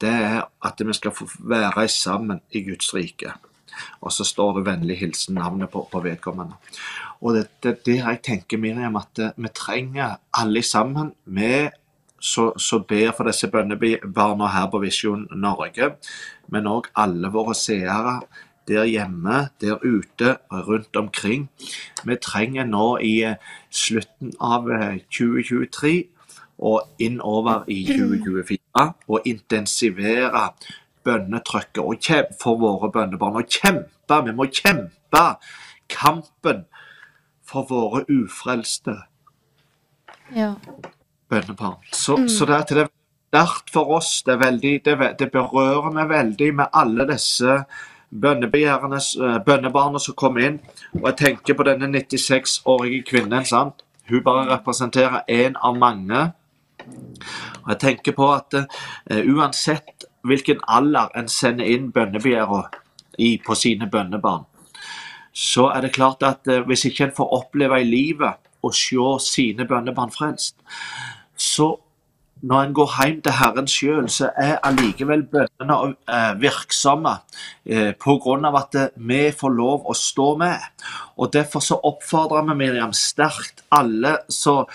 det 0.00 0.10
er 0.10 0.40
at 0.64 0.80
vi 0.80 0.94
skal 0.96 1.14
få 1.14 1.26
være 1.50 1.88
sammen 1.92 2.40
i 2.52 2.64
Guds 2.66 2.94
rike. 2.96 3.34
Og 4.00 4.12
så 4.14 4.24
står 4.24 4.58
det 4.58 4.66
vennlig 4.68 4.96
hilsen 5.00 5.36
navnet 5.38 5.70
på, 5.70 5.84
på 5.90 6.00
vedkommende. 6.00 6.56
Og 7.20 7.34
det 7.36 7.46
er 7.66 7.78
der 7.86 8.00
jeg 8.00 8.20
tenker, 8.22 8.60
Miriam, 8.60 8.96
at 8.96 9.18
eh, 9.18 9.34
vi 9.36 9.50
trenger 9.54 10.18
alle 10.32 10.62
sammen. 10.62 11.12
Vi 11.24 11.68
som 12.24 12.84
ber 12.88 13.12
for 13.16 13.28
disse 13.28 13.48
bønnebarna 13.52 14.48
her 14.54 14.70
på 14.72 14.80
Visjon 14.84 15.26
Norge, 15.36 15.90
men 16.48 16.68
òg 16.70 16.88
alle 16.96 17.30
våre 17.34 17.54
seere 17.58 18.20
der 18.68 18.86
hjemme, 18.88 19.48
der 19.60 19.76
ute, 19.84 20.38
rundt 20.50 20.96
omkring. 20.96 21.50
Vi 22.04 22.16
trenger 22.16 22.64
nå 22.64 22.96
i 23.04 23.18
eh, 23.28 23.36
slutten 23.70 24.32
av 24.40 24.70
2023 25.12 25.90
eh, 25.90 26.30
og 26.64 27.02
innover 27.02 27.68
i 27.68 27.82
2024 27.84 28.86
å 29.08 29.20
intensivere 29.28 30.46
bønnetrykket 31.04 32.32
for 32.40 32.56
våre 32.62 32.88
bønnebarn. 32.94 33.42
Og 33.42 33.52
kjempe, 33.52 34.22
vi 34.24 34.32
må 34.32 34.48
kjempe 34.48 35.24
kampen 35.92 36.64
for 37.44 37.68
våre 37.68 38.06
ufrelste 38.08 39.02
ja. 40.32 40.54
Bønnebarn. 41.34 41.80
Så, 41.92 42.16
mm. 42.20 42.28
så 42.30 42.46
det, 42.50 42.60
er 42.84 42.92
sterkt 43.34 43.74
for 43.74 43.98
oss. 43.98 44.22
Det, 44.26 44.38
veldig, 44.40 44.76
det, 44.86 45.00
det 45.18 45.32
berører 45.34 45.90
meg 45.92 46.08
veldig 46.14 46.54
med 46.62 46.80
alle 46.82 47.10
disse 47.10 47.64
Eh, 48.14 49.38
bønnebarna 49.46 49.98
som 49.98 50.14
kom 50.14 50.38
inn. 50.38 50.60
Og 51.00 51.08
jeg 51.08 51.16
tenker 51.16 51.54
på 51.54 51.64
denne 51.66 51.86
96-årige 51.86 53.02
kvinnen. 53.02 53.44
sant? 53.44 53.82
Hun 54.08 54.22
bare 54.22 54.56
representerer 54.56 55.22
én 55.28 55.54
av 55.62 55.76
mange. 55.76 56.32
Og 57.64 57.68
jeg 57.68 57.78
tenker 57.78 58.12
på 58.12 58.32
at 58.32 58.54
uh, 58.54 58.66
uansett 59.24 60.04
hvilken 60.22 60.60
alder 60.68 61.08
en 61.16 61.28
sender 61.28 61.64
inn 61.64 61.90
bønnebegjæra 61.92 62.62
på 63.46 63.54
sine 63.54 63.88
bønnebarn, 63.90 64.44
så 65.32 65.70
er 65.70 65.80
det 65.80 65.94
klart 65.94 66.22
at 66.22 66.46
uh, 66.48 66.60
hvis 66.66 66.84
ikke 66.84 67.04
en 67.04 67.16
får 67.16 67.32
oppleve 67.32 67.80
i 67.80 67.88
livet 67.88 68.36
å 68.60 68.70
se 68.70 69.16
sine 69.24 69.64
bønnebarn 69.64 70.12
frelst, 70.12 70.58
så 71.36 71.74
når 72.44 72.60
en 72.60 72.74
går 72.76 72.90
hjem 72.98 73.20
til 73.24 73.36
Herren 73.38 73.68
sjøl, 73.70 74.08
så 74.12 74.28
er 74.36 74.58
allikevel 74.68 75.22
bønnene 75.32 75.94
eh, 76.12 76.32
virksomme 76.40 77.14
eh, 77.64 77.92
pga. 77.96 78.50
at 78.60 78.76
vi 78.96 79.22
får 79.32 79.54
lov 79.54 79.88
å 79.88 79.96
stå 79.96 80.28
med. 80.36 80.60
Og 81.16 81.32
Derfor 81.34 81.60
så 81.60 81.78
oppfordrer 81.82 82.44
vi 82.48 82.54
Miriam 82.58 82.92
sterkt 82.92 83.62
alle 83.74 84.16
som 84.28 84.66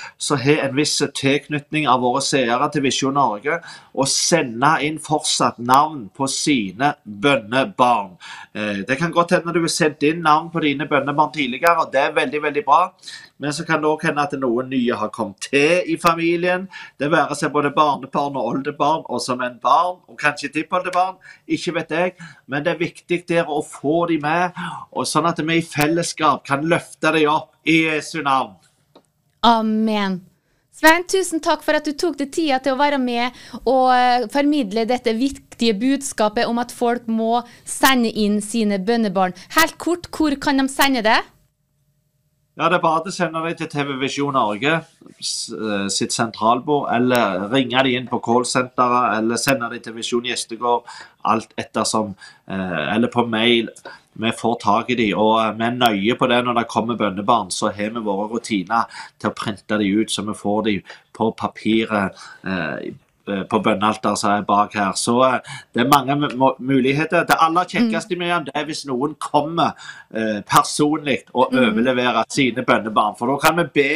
har 0.43 0.65
en 0.65 0.75
viss 0.77 0.97
tilknytning 1.15 1.87
av 1.87 2.01
våre 2.03 2.21
seere 2.23 2.69
til 2.73 2.83
Visjon 2.85 3.15
Norge, 3.15 3.59
å 3.93 4.07
sende 4.07 4.71
inn 4.85 4.99
fortsatt 5.03 5.59
navn 5.59 6.07
på 6.15 6.27
sine 6.31 6.93
bønnebarn. 7.03 8.15
Eh, 8.53 8.83
det 8.87 8.99
kan 8.99 9.11
godt 9.15 9.35
hende 9.37 9.55
du 9.55 9.61
har 9.63 9.73
sendt 9.73 10.03
inn 10.07 10.21
navn 10.23 10.51
på 10.53 10.63
dine 10.63 10.87
bønnebarn 10.87 11.33
tidligere, 11.35 11.85
og 11.85 11.91
det 11.93 12.05
er 12.05 12.15
veldig, 12.15 12.43
veldig 12.47 12.65
bra. 12.67 12.83
Men 13.39 13.53
så 13.55 13.63
kan 13.63 13.79
det 13.79 13.87
òg 13.87 14.03
hende 14.03 14.23
at 14.27 14.35
noen 14.35 14.67
nye 14.67 14.95
har 14.99 15.11
kommet 15.15 15.45
til 15.47 15.87
i 15.87 15.95
familien. 15.99 16.65
Det 16.99 17.07
være 17.11 17.37
seg 17.39 17.53
både 17.55 17.71
barnebarn 17.75 18.35
og 18.35 18.49
oldebarn, 18.49 19.05
og 19.07 19.21
som 19.23 19.39
en 19.41 19.55
barn, 19.63 20.01
og 20.11 20.19
kanskje 20.19 20.51
tippoldebarn. 20.57 21.15
Ikke 21.47 21.73
vet 21.77 21.93
jeg. 21.95 22.15
Men 22.47 22.65
det 22.65 22.73
er 22.73 22.83
viktig 22.83 23.21
der 23.29 23.47
å 23.47 23.61
få 23.63 24.05
de 24.11 24.19
med, 24.19 24.59
og 24.91 25.07
sånn 25.07 25.29
at 25.29 25.39
vi 25.39 25.59
i 25.59 25.63
fellesskap 25.63 26.28
kan 26.45 26.65
løfte 26.69 27.13
deg 27.15 27.27
opp 27.31 27.53
i 27.69 27.83
Jesu 27.85 28.19
navn. 28.25 28.57
Amen. 29.45 30.19
Svein, 30.79 31.03
tusen 31.11 31.41
takk 31.43 31.63
for 31.65 31.75
at 31.75 31.87
du 31.87 31.91
tok 31.91 32.15
deg 32.21 32.29
tida 32.31 32.59
til 32.63 32.75
å 32.75 32.79
være 32.79 32.99
med 33.03 33.35
og 33.65 33.89
eh, 33.91 34.27
formidle 34.31 34.85
dette 34.87 35.11
viktige 35.17 35.73
budskapet 35.75 36.47
om 36.47 36.61
at 36.61 36.71
folk 36.71 37.09
må 37.11 37.41
sende 37.67 38.07
inn 38.07 38.37
sine 38.43 38.77
bønnebarn. 38.79 39.35
Helt 39.57 39.75
kort, 39.81 40.07
hvor 40.15 40.37
kan 40.39 40.61
de 40.61 40.69
sende 40.71 41.03
det? 41.03 41.19
Ja, 42.59 42.67
Det 42.67 42.75
er 42.75 42.83
bare 42.83 43.07
å 43.07 43.11
sende 43.15 43.39
dem 43.39 43.55
til 43.55 43.69
TV 43.71 43.91
Visjon 44.01 44.33
Norge 44.35 44.71
eh, 44.79 45.85
sitt 45.91 46.15
sentralbord, 46.15 46.89
eller 46.91 47.45
ringe 47.53 47.83
dem 47.87 47.99
inn 47.99 48.09
på 48.09 48.19
callsenteret, 48.23 49.17
eller 49.19 49.39
sende 49.39 49.69
dem 49.71 49.83
til 49.83 49.95
Visjon 49.95 50.27
Gjestegård, 50.27 50.87
alt 51.31 51.55
ettersom, 51.59 52.17
eh, 52.47 52.81
eller 52.95 53.11
på 53.11 53.23
mail. 53.31 53.71
Vi 54.19 54.31
får 54.39 54.55
tak 54.63 54.89
i 54.93 54.97
dem, 54.99 55.17
og 55.17 55.35
eh, 55.41 55.51
vi 55.57 55.67
er 55.67 55.77
nøye 55.77 56.17
på 56.19 56.31
det 56.31 56.39
når 56.45 56.61
det 56.61 56.69
kommer 56.71 56.99
bønnebarn. 56.99 57.51
Så 57.55 57.73
har 57.75 57.93
vi 57.95 58.05
våre 58.05 58.29
rutiner 58.31 59.03
til 59.19 59.31
å 59.31 59.37
printe 59.37 59.79
dem 59.79 60.01
ut, 60.01 60.11
så 60.11 60.25
vi 60.27 60.37
får 60.37 60.65
dem 60.69 60.97
på 61.15 61.31
papiret 61.37 62.19
Eh, 63.29 63.43
på 63.43 63.59
bønnealteret 63.59 64.19
som 64.19 64.31
er 64.31 64.45
bak 64.47 64.75
her. 64.75 64.93
Så 64.97 65.15
eh, 65.25 65.57
det 65.73 65.83
er 65.83 65.91
mange 65.91 66.15
muligheter. 66.59 67.25
Det 67.27 67.37
aller 67.39 67.67
kjekkeste 67.69 68.17
med 68.19 68.47
det 68.47 68.55
er 68.57 68.65
hvis 68.67 68.85
noen 68.89 69.15
kommer 69.21 69.75
eh, 70.13 70.39
personlig 70.47 71.19
og 71.33 71.53
mm. 71.53 71.59
overleverer 71.67 72.23
sine 72.31 72.65
bønnebarn. 72.65 73.17
For 73.19 73.31
da 73.31 73.37
kan 73.43 73.59
vi 73.59 73.67
be 73.81 73.91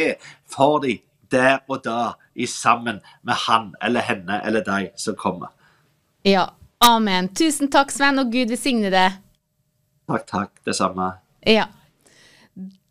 for 0.50 0.80
dem 0.84 1.02
der 1.32 1.58
og 1.68 1.80
da 1.84 2.14
i 2.34 2.46
sammen 2.46 3.00
med 3.22 3.34
han 3.46 3.72
eller 3.82 4.04
henne 4.06 4.40
eller 4.44 4.62
de 4.66 4.92
som 5.00 5.16
kommer. 5.18 5.50
Ja. 6.24 6.50
Amen. 6.84 7.30
Tusen 7.32 7.70
takk, 7.72 7.88
Sven, 7.94 8.18
og 8.20 8.28
Gud 8.28 8.50
velsigne 8.52 8.90
det. 8.92 9.06
Takk, 10.10 10.26
takk. 10.28 10.52
Det 10.64 10.76
samme. 10.76 11.14
Ja. 11.48 11.68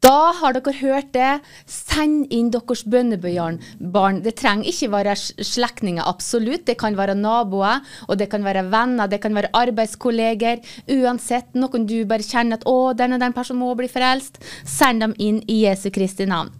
Da 0.04 0.34
har 0.36 0.52
dere 0.52 0.74
hørt 0.82 1.14
det. 1.16 1.30
Send 1.70 2.34
inn 2.36 2.50
deres 2.52 2.82
bønnebarn. 2.84 4.20
Det 4.26 4.34
trenger 4.42 4.68
ikke 4.68 4.90
være 4.92 5.14
slektninger, 5.16 6.04
absolutt. 6.04 6.66
Det 6.68 6.76
kan 6.82 6.98
være 6.98 7.16
naboer, 7.16 7.86
og 8.10 8.20
det 8.20 8.28
kan 8.34 8.44
være 8.44 8.66
venner, 8.74 9.08
det 9.08 9.22
kan 9.24 9.36
være 9.38 9.54
arbeidskolleger. 9.56 10.60
Uansett, 10.92 11.56
noen 11.56 11.88
du 11.88 12.04
bare 12.06 12.26
kjenner 12.26 12.60
at 12.60 12.68
'å, 12.68 12.92
den 12.98 13.14
og 13.14 13.24
den 13.24 13.38
personen 13.38 13.64
må 13.64 13.76
bli 13.80 13.88
frelst', 13.88 14.44
send 14.66 15.00
dem 15.00 15.16
inn 15.20 15.40
i 15.48 15.64
Jesu 15.64 15.90
Kristi 15.90 16.26
navn. 16.26 16.52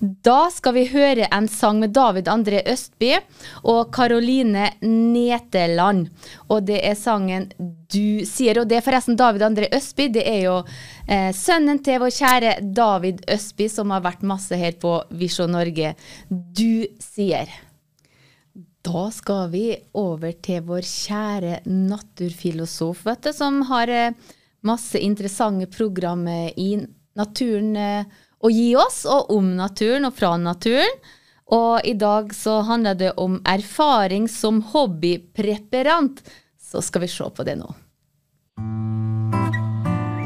Da 0.00 0.50
skal 0.52 0.74
vi 0.76 0.84
høre 0.90 1.28
en 1.32 1.46
sang 1.50 1.80
med 1.82 1.92
David 1.94 2.28
André 2.30 2.62
Østby 2.68 3.12
og 3.68 3.92
Karoline 3.94 4.70
Neteland. 4.82 6.08
Og 6.48 6.66
det 6.66 6.80
er 6.82 6.98
sangen 6.98 7.50
'Du 7.58 8.24
sier'. 8.26 8.60
Og 8.60 8.68
det 8.68 8.78
er 8.78 8.86
forresten 8.86 9.16
David 9.16 9.42
André 9.42 9.68
Østby. 9.74 10.08
Det 10.12 10.24
er 10.26 10.40
jo 10.46 10.56
eh, 11.08 11.32
sønnen 11.32 11.82
til 11.84 12.00
vår 12.00 12.14
kjære 12.18 12.54
David 12.74 13.22
Østby, 13.30 13.68
som 13.68 13.90
har 13.90 14.02
vært 14.02 14.22
masse 14.22 14.56
her 14.56 14.72
på 14.72 15.02
Visjon 15.10 15.52
Norge. 15.52 15.94
'Du 16.30 16.86
sier'. 16.98 17.52
Da 18.82 19.10
skal 19.14 19.50
vi 19.50 19.76
over 19.94 20.32
til 20.42 20.62
vår 20.66 20.82
kjære 20.82 21.60
naturfilosof, 21.66 23.04
vet 23.06 23.22
du, 23.22 23.32
som 23.32 23.62
har 23.70 23.88
eh, 23.88 24.14
masse 24.62 24.98
interessante 24.98 25.66
program 25.66 26.26
i 26.56 26.86
naturen 27.14 27.76
eh, 27.76 28.04
å 28.42 28.50
gi 28.50 28.72
oss, 28.76 29.04
og 29.06 29.30
om 29.34 29.54
naturen 29.56 30.08
og 30.08 30.16
fra 30.18 30.34
naturen. 30.40 31.00
Og 31.52 31.84
i 31.84 31.92
dag 31.98 32.32
så 32.34 32.60
handler 32.66 32.96
det 32.98 33.10
om 33.20 33.40
erfaring 33.48 34.28
som 34.28 34.62
hobbypreparant. 34.72 36.22
Så 36.56 36.82
skal 36.82 37.04
vi 37.04 37.10
se 37.12 37.28
på 37.28 37.44
det 37.44 37.58
nå. 37.60 37.68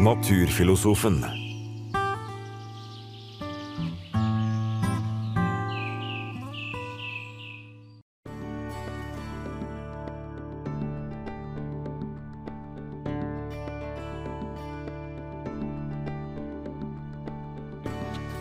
Naturfilosofen. 0.06 1.24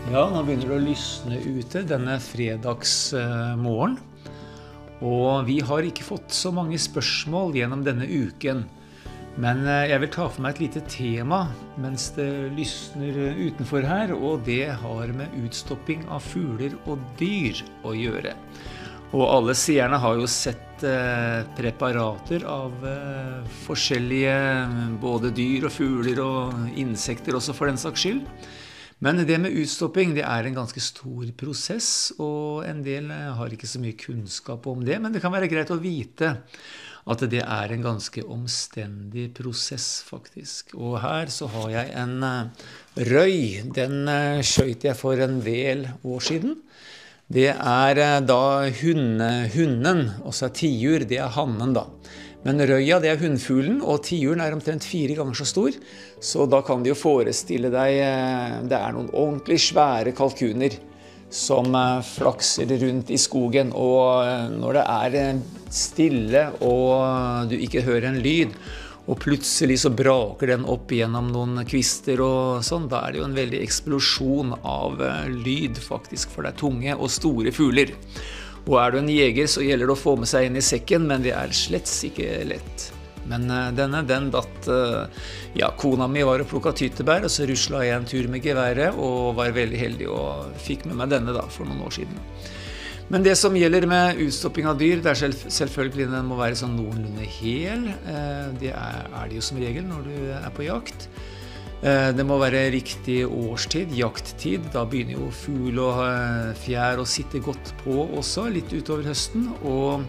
Ja, 0.06 0.20
nå 0.30 0.38
begynner 0.46 0.68
det 0.70 0.76
å 0.76 0.84
lysne 0.84 1.36
ute 1.42 1.80
denne 1.82 2.12
fredagsmorgen. 2.22 3.96
Og 5.02 5.48
vi 5.48 5.56
har 5.66 5.86
ikke 5.88 6.06
fått 6.06 6.30
så 6.30 6.52
mange 6.54 6.78
spørsmål 6.78 7.56
gjennom 7.58 7.82
denne 7.82 8.06
uken. 8.06 8.60
Men 9.42 9.64
eh, 9.66 9.88
jeg 9.90 10.04
vil 10.04 10.12
ta 10.14 10.28
for 10.30 10.44
meg 10.44 10.54
et 10.54 10.62
lite 10.62 10.82
tema 10.88 11.40
mens 11.82 12.06
det 12.14 12.28
lysner 12.54 13.18
utenfor 13.34 13.82
her, 13.84 14.14
og 14.14 14.44
det 14.46 14.70
har 14.78 15.10
med 15.18 15.34
utstopping 15.42 16.06
av 16.06 16.22
fugler 16.22 16.76
og 16.86 17.02
dyr 17.18 17.64
å 17.82 17.96
gjøre. 17.98 18.36
Og 19.10 19.24
alle 19.26 19.56
seerne 19.58 19.98
har 20.02 20.20
jo 20.20 20.28
sett 20.30 20.84
eh, 20.86 21.42
preparater 21.58 22.46
av 22.46 22.86
eh, 22.86 23.42
forskjellige 23.66 24.38
både 25.02 25.34
dyr 25.34 25.66
og 25.66 25.74
fugler 25.74 26.22
og 26.22 26.78
insekter 26.78 27.40
også, 27.40 27.58
for 27.58 27.66
den 27.66 27.82
saks 27.82 28.06
skyld. 28.06 28.22
Men 29.04 29.20
det 29.28 29.36
med 29.42 29.52
utstopping 29.60 30.14
det 30.16 30.24
er 30.24 30.46
en 30.48 30.56
ganske 30.56 30.80
stor 30.80 31.28
prosess, 31.36 32.14
og 32.16 32.64
en 32.64 32.80
del 32.84 33.10
eh, 33.12 33.32
har 33.36 33.52
ikke 33.52 33.68
så 33.68 33.80
mye 33.82 33.98
kunnskap 34.00 34.66
om 34.70 34.84
det. 34.86 34.96
Men 35.02 35.12
det 35.12 35.20
kan 35.24 35.34
være 35.34 35.50
greit 35.52 35.72
å 35.74 35.80
vite 35.82 36.36
at 37.06 37.22
det 37.30 37.42
er 37.44 37.70
en 37.70 37.84
ganske 37.84 38.24
omstendig 38.24 39.28
prosess, 39.36 40.00
faktisk. 40.08 40.72
Og 40.74 40.96
her 41.04 41.30
så 41.30 41.46
har 41.52 41.68
jeg 41.70 41.92
en 42.02 42.16
uh, 42.24 42.70
røy. 42.98 43.68
Den 43.76 44.08
skøyt 44.42 44.88
jeg 44.88 44.98
for 44.98 45.20
en 45.22 45.38
del 45.44 45.86
år 46.02 46.24
siden. 46.26 46.56
Det 47.30 47.52
er 47.52 48.00
da 48.26 48.42
hunne, 48.80 49.30
hunnen, 49.54 50.02
altså 50.26 50.50
tiur, 50.54 51.06
det 51.06 51.20
er 51.22 51.30
hannen, 51.34 51.76
da. 51.78 51.86
Men 52.46 52.62
røya 52.62 53.00
det 53.02 53.10
er 53.10 53.18
hunnfuglen, 53.18 53.80
og 53.82 54.04
tiuren 54.06 54.42
er 54.44 54.54
omtrent 54.54 54.86
fire 54.86 55.16
ganger 55.18 55.40
så 55.40 55.48
stor. 55.50 55.78
Så 56.22 56.46
da 56.46 56.60
kan 56.66 56.84
de 56.84 56.92
jo 56.92 56.98
forestille 56.98 57.72
deg 57.72 57.98
eh, 58.04 58.58
Det 58.70 58.78
er 58.78 58.94
noen 58.94 59.10
ordentlig 59.10 59.58
svære 59.64 60.14
kalkuner 60.16 60.76
som 61.32 61.74
eh, 61.74 62.06
flakser 62.06 62.70
rundt 62.84 63.10
i 63.10 63.18
skogen. 63.18 63.74
Og 63.74 64.22
eh, 64.22 64.46
når 64.54 64.78
det 64.78 64.86
er 64.94 65.44
stille 65.74 66.46
og 66.62 67.50
du 67.50 67.58
ikke 67.58 67.82
hører 67.82 68.12
en 68.12 68.22
lyd, 68.22 68.54
og 69.06 69.20
plutselig 69.22 69.80
så 69.82 69.90
braker 69.94 70.54
den 70.54 70.64
opp 70.70 70.90
gjennom 70.94 71.28
noen 71.34 71.60
kvister 71.66 72.22
og 72.22 72.64
sånn, 72.66 72.88
da 72.90 73.04
er 73.06 73.14
det 73.14 73.20
jo 73.20 73.26
en 73.26 73.36
veldig 73.38 73.60
eksplosjon 73.62 74.56
av 74.66 75.02
lyd, 75.30 75.78
faktisk, 75.78 76.32
for 76.34 76.42
det 76.42 76.54
er 76.54 76.62
tunge 76.62 76.96
og 76.96 77.12
store 77.14 77.54
fugler. 77.54 77.94
Og 78.66 78.76
er 78.82 78.92
du 78.92 78.98
en 78.98 79.10
jeger, 79.10 79.46
så 79.50 79.62
gjelder 79.62 79.86
det 79.86 79.94
å 79.94 80.00
få 80.00 80.16
med 80.18 80.30
seg 80.30 80.48
inn 80.48 80.58
i 80.58 80.64
sekken, 80.64 81.06
men 81.06 81.22
det 81.22 81.34
er 81.38 81.54
slett 81.54 81.90
ikke 82.08 82.40
lett. 82.50 82.88
Men 83.30 83.46
uh, 83.50 83.70
denne, 83.74 84.02
den 84.06 84.28
datt 84.34 84.68
uh, 84.70 85.06
Ja, 85.56 85.72
kona 85.78 86.06
mi 86.10 86.22
var 86.26 86.42
og 86.42 86.50
plukka 86.50 86.72
tyttebær, 86.76 87.26
og 87.26 87.32
så 87.32 87.46
rusla 87.48 87.84
jeg 87.86 87.96
en 87.96 88.06
tur 88.06 88.28
med 88.30 88.44
geværet 88.44 88.98
og 89.02 89.34
var 89.38 89.54
veldig 89.56 89.80
heldig 89.80 90.10
og 90.12 90.60
fikk 90.62 90.86
med 90.86 91.00
meg 91.00 91.14
denne 91.14 91.34
da, 91.34 91.46
for 91.50 91.68
noen 91.68 91.86
år 91.86 91.96
siden. 91.98 92.20
Men 93.10 93.22
det 93.22 93.36
som 93.38 93.54
gjelder 93.54 93.86
med 93.86 94.18
utstopping 94.24 94.66
av 94.66 94.78
dyr, 94.80 94.98
det 95.02 95.12
er 95.12 95.18
selv, 95.20 95.46
selvfølgelig 95.46 96.08
den 96.10 96.26
må 96.26 96.38
være 96.40 96.58
sånn 96.58 96.74
noenlunde 96.74 97.26
hel. 97.38 97.86
Uh, 98.06 98.50
det 98.62 98.74
er, 98.74 99.06
er 99.06 99.30
det 99.30 99.38
jo 99.38 99.46
som 99.46 99.62
regel 99.62 99.86
når 99.86 100.10
du 100.10 100.16
er 100.40 100.52
på 100.54 100.66
jakt. 100.66 101.08
Eh, 101.84 102.10
det 102.16 102.24
må 102.24 102.38
være 102.40 102.70
riktig 102.72 103.18
årstid, 103.28 103.92
jakttid. 103.96 104.70
Da 104.72 104.86
begynner 104.88 105.18
jo 105.18 105.30
fugl 105.42 105.80
og 105.82 106.00
eh, 106.06 106.54
fjær 106.64 107.02
å 107.02 107.08
sitte 107.08 107.42
godt 107.44 107.74
på 107.82 108.06
også, 108.06 108.48
litt 108.52 108.72
utover 108.72 109.04
høsten. 109.10 109.50
Og 109.68 110.06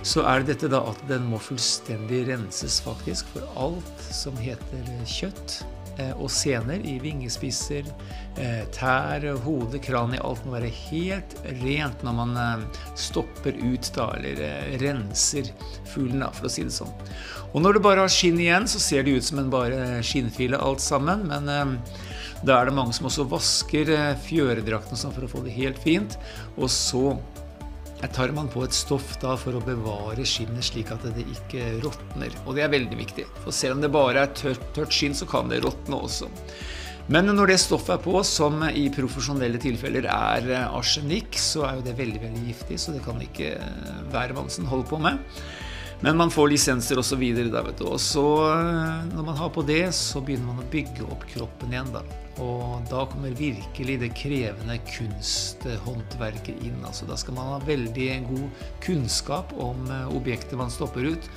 så 0.00 0.24
er 0.24 0.40
det 0.40 0.54
dette 0.54 0.72
da 0.72 0.80
at 0.94 1.02
den 1.10 1.28
må 1.28 1.40
fullstendig 1.42 2.24
renses, 2.30 2.80
faktisk, 2.86 3.28
for 3.34 3.60
alt 3.66 4.08
som 4.08 4.38
heter 4.40 4.88
kjøtt 5.04 5.58
eh, 6.00 6.14
og 6.16 6.32
sener 6.32 6.80
i 6.88 6.96
vingespisser, 7.02 7.92
tær, 8.72 9.24
hode, 9.44 9.76
kranie. 9.84 10.22
Alt 10.24 10.46
må 10.46 10.54
være 10.54 10.70
helt 10.88 11.34
rent 11.60 12.04
når 12.06 12.14
man 12.16 12.64
stopper 12.96 13.58
ut 13.58 13.90
da, 13.92 14.06
eller 14.16 14.78
renser 14.80 15.50
fuglen, 15.90 16.24
for 16.32 16.48
å 16.48 16.52
si 16.54 16.64
det 16.64 16.72
sånn. 16.72 16.94
Og 17.50 17.64
når 17.64 17.76
du 17.76 17.82
bare 17.82 18.04
har 18.04 18.12
skinn 18.12 18.38
igjen, 18.38 18.68
så 18.70 18.78
ser 18.82 19.04
det 19.06 19.16
ut 19.18 19.26
som 19.26 19.40
en 19.42 19.50
bare 19.50 20.00
skinnfile 20.06 20.60
alt 20.62 20.82
sammen. 20.84 21.26
Men 21.30 21.50
eh, 21.50 21.98
da 22.46 22.60
er 22.60 22.70
det 22.70 22.76
mange 22.76 22.94
som 22.96 23.08
også 23.10 23.26
vasker 23.30 23.90
eh, 23.96 24.16
fjøredraktene 24.28 24.98
sånn 24.98 25.14
for 25.16 25.26
å 25.26 25.30
få 25.32 25.42
det 25.46 25.56
helt 25.56 25.80
fint. 25.82 26.16
Og 26.56 26.70
så 26.70 27.18
tar 28.14 28.32
man 28.32 28.48
på 28.48 28.62
et 28.64 28.72
stoff 28.72 29.18
da 29.20 29.34
for 29.36 29.58
å 29.58 29.64
bevare 29.64 30.24
skinnet 30.24 30.64
slik 30.70 30.92
at 30.94 31.04
det 31.16 31.26
ikke 31.26 31.66
råtner. 31.82 32.36
Og 32.46 32.56
det 32.56 32.64
er 32.64 32.72
veldig 32.72 33.00
viktig. 33.02 33.26
For 33.42 33.54
selv 33.54 33.76
om 33.76 33.84
det 33.84 33.92
bare 33.92 34.24
er 34.24 34.36
tørt, 34.36 34.62
tørt 34.76 34.94
skinn, 34.94 35.16
så 35.16 35.28
kan 35.28 35.50
det 35.50 35.60
råtne 35.66 35.98
også. 35.98 36.30
Men 37.10 37.26
når 37.34 37.50
det 37.50 37.58
stoffet 37.58 37.96
er 37.96 38.04
på, 38.04 38.14
som 38.22 38.62
i 38.70 38.84
profesjonelle 38.94 39.58
tilfeller 39.58 40.06
er 40.06 40.46
eh, 40.54 40.76
arsenikk, 40.78 41.34
så 41.34 41.66
er 41.66 41.80
jo 41.80 41.88
det 41.90 41.98
veldig 41.98 42.22
veldig 42.28 42.44
giftig, 42.46 42.78
så 42.78 42.94
det 42.94 43.02
kan 43.02 43.18
ikke 43.26 43.56
hvermannsen 44.14 44.70
holde 44.70 44.86
på 44.86 45.02
med. 45.02 45.18
Men 46.00 46.16
man 46.16 46.30
får 46.32 46.48
lisenser 46.48 46.98
osv. 47.00 47.22
Og, 47.22 47.82
og 47.84 48.00
så, 48.00 48.26
eh, 48.48 49.08
når 49.12 49.26
man 49.26 49.36
har 49.36 49.52
på 49.52 49.64
det, 49.68 49.82
så 49.96 50.22
begynner 50.24 50.54
man 50.54 50.62
å 50.62 50.70
bygge 50.72 51.04
opp 51.12 51.26
kroppen 51.28 51.74
igjen. 51.74 51.92
da. 51.92 52.04
Og 52.40 52.86
da 52.88 53.04
kommer 53.10 53.36
virkelig 53.36 53.98
det 54.00 54.12
krevende 54.16 54.78
kunsthåndverket 54.88 56.62
inn. 56.64 56.78
Altså, 56.88 57.04
da 57.08 57.18
skal 57.20 57.36
man 57.36 57.52
ha 57.52 57.58
veldig 57.66 58.08
god 58.30 58.64
kunnskap 58.86 59.52
om 59.60 59.90
eh, 59.92 60.14
objektet 60.16 60.56
man 60.60 60.72
stopper 60.72 61.12
ut. 61.12 61.28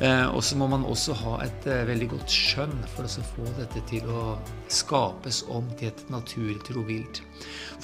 Eh, 0.00 0.26
og 0.32 0.40
så 0.44 0.56
må 0.56 0.64
man 0.70 0.86
også 0.88 1.12
ha 1.20 1.34
et 1.44 1.66
eh, 1.68 1.82
veldig 1.84 2.06
godt 2.14 2.32
skjønn 2.32 2.72
for 2.94 3.04
å 3.04 3.24
få 3.34 3.44
dette 3.58 3.82
til 3.90 4.06
å 4.08 4.38
skapes 4.72 5.42
om 5.52 5.66
til 5.76 5.90
et 5.90 6.00
naturtro 6.08 6.84
vilt. 6.88 7.20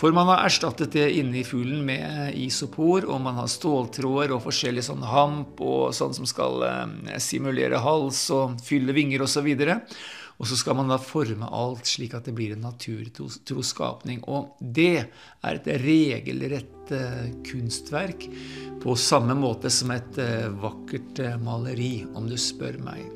For 0.01 0.17
man 0.17 0.31
har 0.31 0.47
erstattet 0.47 0.95
det 0.97 1.11
inni 1.19 1.45
fuglen 1.45 1.85
med 1.85 2.05
eh, 2.07 2.39
isopor, 2.47 3.05
og 3.05 3.21
man 3.27 3.37
har 3.43 3.53
ståltråder 3.53 4.33
og 4.33 4.47
forskjellig 4.47 4.87
sånn 4.89 5.05
hamp 5.05 5.61
og 5.61 5.93
sånn 5.97 6.17
som 6.17 6.29
skal 6.29 6.65
simulere 7.21 7.83
hals 7.85 8.23
og 8.33 8.57
fylle 8.65 8.97
vinger 8.97 9.27
osv. 9.27 9.53
Og, 9.53 9.61
så 9.61 10.16
og 10.37 10.49
så 10.49 10.57
skal 10.59 10.77
man 10.77 10.93
da 10.93 10.99
forme 11.01 11.49
alt 11.49 11.89
slik 11.89 12.15
at 12.17 12.29
det 12.29 12.37
blir 12.37 12.53
en 12.55 12.67
naturtroskapning. 12.67 14.23
Og 14.29 14.57
det 14.61 15.07
er 15.07 15.53
et 15.57 15.69
regelrett 15.81 16.93
uh, 16.93 17.27
kunstverk 17.49 18.29
på 18.83 18.97
samme 19.01 19.37
måte 19.39 19.73
som 19.73 19.95
et 19.97 20.21
uh, 20.21 20.51
vakkert 20.61 21.23
uh, 21.25 21.37
maleri, 21.41 22.05
om 22.15 22.29
du 22.29 22.37
spør 22.41 22.77
meg. 22.85 23.07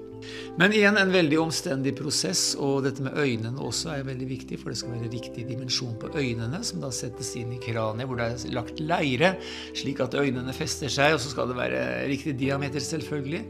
Men 0.60 0.74
igjen 0.76 0.98
en 1.00 1.12
veldig 1.12 1.38
omstendig 1.40 1.94
prosess, 1.96 2.54
og 2.60 2.82
dette 2.84 3.04
med 3.04 3.16
øynene 3.16 3.62
også 3.64 3.94
er 3.94 4.08
veldig 4.08 4.26
viktig, 4.28 4.58
for 4.60 4.72
det 4.72 4.80
skal 4.80 4.92
være 4.96 5.12
riktig 5.14 5.46
dimensjon 5.48 5.94
på 6.00 6.10
øynene, 6.12 6.60
som 6.64 6.82
da 6.84 6.90
settes 6.92 7.32
inn 7.40 7.54
i 7.56 7.60
kraniet, 7.62 8.08
hvor 8.08 8.20
det 8.20 8.28
er 8.28 8.52
lagt 8.56 8.82
leire, 8.84 9.32
slik 9.76 10.02
at 10.04 10.16
øynene 10.20 10.56
fester 10.56 10.92
seg, 10.92 11.16
og 11.16 11.24
så 11.24 11.32
skal 11.32 11.48
det 11.48 11.56
være 11.56 11.80
riktig 12.12 12.36
diameter, 12.42 12.84
selvfølgelig. 12.84 13.42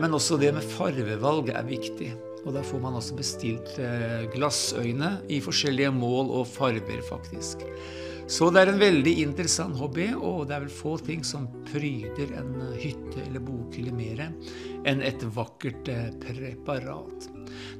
Men 0.00 0.16
også 0.16 0.40
det 0.40 0.54
med 0.56 0.72
farvevalg 0.72 1.52
er 1.52 1.68
viktig. 1.68 2.14
Og 2.44 2.54
der 2.56 2.64
får 2.64 2.80
man 2.82 2.96
også 2.96 3.16
bestilt 3.18 3.74
eh, 3.82 4.24
glassøyne 4.32 5.18
i 5.28 5.40
forskjellige 5.44 5.92
mål 5.92 6.32
og 6.40 6.48
farver, 6.48 7.02
faktisk. 7.04 7.66
Så 8.30 8.46
det 8.54 8.62
er 8.62 8.70
en 8.70 8.80
veldig 8.80 9.12
interessant 9.24 9.76
hobby, 9.80 10.06
og 10.14 10.46
det 10.48 10.54
er 10.56 10.64
vel 10.64 10.72
få 10.72 10.94
ting 11.02 11.24
som 11.26 11.48
pryder 11.66 12.30
en 12.38 12.52
hytte 12.78 13.24
eller 13.26 13.42
bokhylle 13.42 13.92
mer 13.94 14.22
enn 14.88 15.02
et 15.04 15.24
vakkert 15.34 15.90
eh, 15.90 16.08
preparat. 16.22 17.28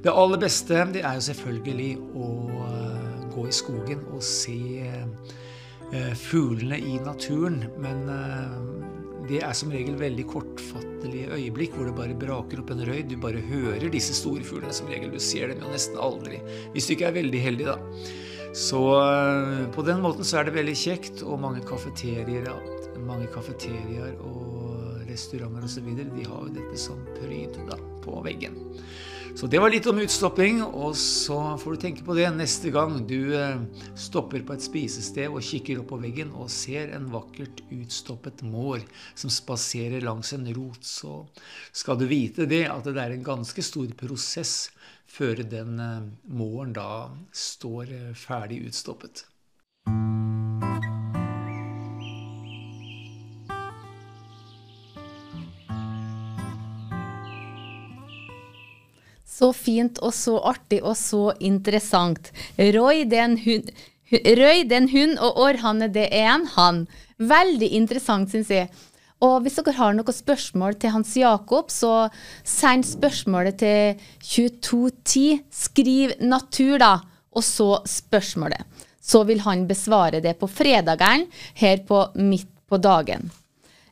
Det 0.03 0.11
aller 0.11 0.41
beste 0.41 0.83
det 0.91 1.05
er 1.05 1.17
jo 1.17 1.27
selvfølgelig 1.31 1.91
å 2.19 2.31
eh, 2.67 3.21
gå 3.31 3.47
i 3.47 3.55
skogen 3.55 4.05
og 4.11 4.25
se 4.25 4.59
fuglene 6.15 6.77
i 6.87 6.93
naturen, 7.03 7.57
men 7.83 8.05
det 9.31 9.39
er 9.47 9.53
som 9.55 9.71
regel 9.71 9.95
veldig 9.95 10.25
kortfattelige 10.27 11.31
øyeblikk 11.37 11.77
hvor 11.77 11.87
det 11.87 11.95
bare 11.95 12.17
braker 12.19 12.59
opp 12.59 12.73
en 12.73 12.83
røy. 12.87 12.99
Du 13.07 13.15
bare 13.21 13.39
hører 13.47 13.87
disse 13.93 14.15
store 14.17 14.43
fuglene 14.43 14.75
som 14.75 14.89
regel. 14.91 15.13
Du 15.13 15.21
ser 15.23 15.53
dem 15.53 15.63
jo 15.63 15.71
nesten 15.71 15.99
aldri. 16.03 16.41
Hvis 16.73 16.89
du 16.89 16.97
ikke 16.97 17.07
er 17.07 17.15
veldig 17.21 17.43
heldig, 17.45 17.69
da. 17.69 17.77
Så 18.57 18.81
eh, 18.97 19.61
på 19.71 19.85
den 19.87 20.01
måten 20.03 20.27
så 20.27 20.41
er 20.41 20.49
det 20.49 20.57
veldig 20.57 20.75
kjekt, 20.75 21.23
og 21.23 21.39
mange 21.39 21.63
kafeterier, 21.63 22.49
mange 23.07 23.29
kafeterier 23.31 24.17
og 24.27 24.99
restauranter 25.07 25.63
osv. 25.69 25.87
de 25.95 26.27
har 26.27 26.43
jo 26.43 26.51
dette 26.57 26.79
som 26.79 26.99
pryd 27.15 27.55
da, 27.69 27.79
på 28.03 28.19
veggen. 28.27 28.59
Så 29.35 29.47
det 29.47 29.61
var 29.63 29.71
litt 29.71 29.87
om 29.87 29.99
utstopping, 30.03 30.59
og 30.61 30.91
så 30.99 31.37
får 31.57 31.73
du 31.73 31.81
tenke 31.81 32.03
på 32.05 32.15
det 32.17 32.27
neste 32.35 32.69
gang 32.73 32.97
du 33.07 33.31
eh, 33.37 33.63
stopper 33.95 34.43
på 34.45 34.57
et 34.57 34.65
spisested 34.65 35.31
og 35.31 35.45
kikker 35.45 35.79
opp 35.81 35.93
på 35.93 36.01
veggen 36.03 36.33
og 36.35 36.51
ser 36.51 36.91
en 36.97 37.07
vakkert 37.13 37.63
utstoppet 37.71 38.43
mår 38.43 38.83
som 39.15 39.31
spaserer 39.31 40.03
langs 40.03 40.33
en 40.35 40.45
rot. 40.51 40.83
Så 40.83 41.23
skal 41.71 41.97
du 42.01 42.05
vite 42.11 42.45
det 42.49 42.65
at 42.69 42.85
det 42.85 42.99
er 42.99 43.15
en 43.15 43.27
ganske 43.31 43.65
stor 43.65 43.89
prosess 43.97 44.55
før 45.11 45.43
den 45.47 45.79
eh, 45.79 46.07
måren 46.27 46.75
da 46.75 46.91
står 47.31 47.97
eh, 47.97 48.15
ferdig 48.19 48.65
utstoppet. 48.67 49.25
Så 59.41 59.49
fint 59.57 59.97
og 60.05 60.13
så 60.13 60.35
artig 60.51 60.83
og 60.85 60.93
så 60.99 61.31
interessant. 61.41 62.29
Roy, 62.59 63.07
det 63.09 63.17
er 63.17 63.29
en 63.31 63.39
hund. 63.41 63.71
Røy, 64.11 64.65
det 64.67 64.75
er 64.75 64.81
en 64.81 64.91
hund, 64.91 65.17
og 65.23 65.39
Århanne, 65.39 65.87
det 65.87 66.09
er 66.11 66.27
en 66.33 66.45
han. 66.57 66.81
Veldig 67.17 67.69
interessant, 67.77 68.29
syns 68.29 68.51
jeg. 68.51 68.67
Og 69.21 69.43
hvis 69.45 69.59
dere 69.61 69.77
har 69.77 69.95
noen 69.95 70.15
spørsmål 70.17 70.75
til 70.81 70.93
Hans 70.95 71.13
Jakob, 71.17 71.69
så 71.71 72.09
send 72.43 72.87
spørsmålet 72.89 73.59
til 73.61 74.01
2210. 74.25 75.41
Skriv 75.49 76.15
'natur', 76.19 76.79
da, 76.81 76.93
og 77.31 77.43
så 77.43 77.81
spørsmålet. 77.85 78.65
Så 79.01 79.23
vil 79.23 79.39
han 79.45 79.67
besvare 79.67 80.21
det 80.21 80.37
på 80.39 80.49
fredagene 80.49 81.29
her 81.55 81.77
på 81.87 82.07
Midt 82.15 82.49
på 82.67 82.77
dagen. 82.77 83.31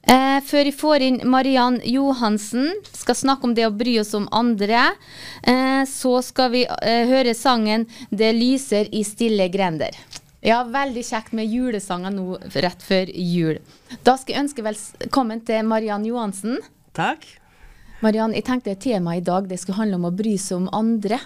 Eh, 0.08 0.39
før 0.45 0.64
vi 0.64 0.72
får 0.72 1.04
inn 1.04 1.20
Mariann 1.28 1.82
Johansen, 1.84 2.72
skal 2.88 3.18
snakke 3.18 3.50
om 3.50 3.56
det 3.56 3.66
å 3.68 3.76
bry 3.76 3.97
oss 4.00 4.14
om 4.16 4.30
andre, 4.32 4.93
eh, 5.43 5.84
så 5.86 6.22
skal 6.24 6.54
vi 6.56 6.64
eh, 6.66 7.06
høre 7.10 7.36
sangen 7.36 7.86
'Det 8.10 8.32
lyser 8.34 8.88
i 8.91 9.04
stille 9.04 9.50
grender'. 9.50 9.97
Ja, 10.41 10.64
veldig 10.64 11.04
kjekt 11.04 11.34
med 11.34 11.52
julesanger 11.52 12.12
nå 12.16 12.38
rett 12.64 12.82
før 12.82 13.12
jul. 13.12 13.60
Da 14.04 14.16
skal 14.16 14.36
jeg 14.36 14.43
ønske 14.45 14.64
velkommen 14.64 15.43
til 15.43 15.66
Mariann 15.68 16.06
Johansen. 16.06 16.60
Takk. 16.93 17.26
Mariann, 18.02 18.34
jeg 18.34 18.45
tenkte 18.45 18.80
temaet 18.80 19.18
i 19.18 19.26
dag 19.28 19.50
det 19.50 19.60
skulle 19.60 19.82
handle 19.82 20.00
om 20.00 20.08
å 20.08 20.16
bry 20.16 20.38
seg 20.38 20.62
om 20.62 20.70
andre. 20.72 21.20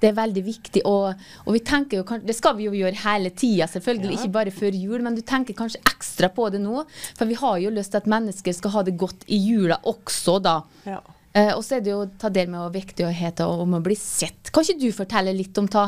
Det 0.00 0.10
er 0.10 0.16
veldig 0.18 0.42
viktig, 0.44 0.82
og, 0.84 1.14
og 1.46 1.54
vi 1.54 1.60
tenker 1.64 2.02
jo, 2.02 2.18
det 2.20 2.34
skal 2.36 2.56
vi 2.58 2.66
jo 2.66 2.72
gjøre 2.76 2.98
hele 3.00 3.30
tida, 3.32 3.64
selvfølgelig, 3.72 4.12
Ja. 4.12 4.18
ikke 4.20 4.32
bare 4.34 4.52
før 4.52 4.74
jul, 4.76 5.00
men 5.02 5.14
du 5.16 5.22
tenker 5.24 5.56
kanskje 5.56 5.80
ekstra 5.88 6.28
på 6.28 6.50
det 6.52 6.60
nå, 6.60 6.82
for 7.16 7.24
vi 7.30 7.34
har 7.40 7.56
jo 7.62 7.70
lyst 7.72 7.94
til 7.94 8.02
at 8.02 8.10
mennesker 8.12 8.52
skal 8.58 8.74
ha 8.74 8.82
det 8.84 8.96
godt 9.00 9.24
i 9.32 9.38
jula 9.40 9.78
også, 9.88 10.36
da. 10.44 10.58
Ja. 10.84 10.98
Eh, 11.32 11.54
og 11.56 11.64
så 11.64 11.78
er 11.78 11.80
det 11.86 11.90
jo 11.94 12.02
ta 12.20 12.28
del 12.28 12.48
med 12.52 12.72
viktigheten 12.76 13.44
om 13.64 13.74
å 13.76 13.82
bli 13.84 13.96
sett. 13.96 14.52
Kan 14.52 14.64
ikke 14.68 14.80
du 14.84 14.92
fortelle 14.92 15.32
litt 15.36 15.56
om 15.60 15.66
ta? 15.68 15.86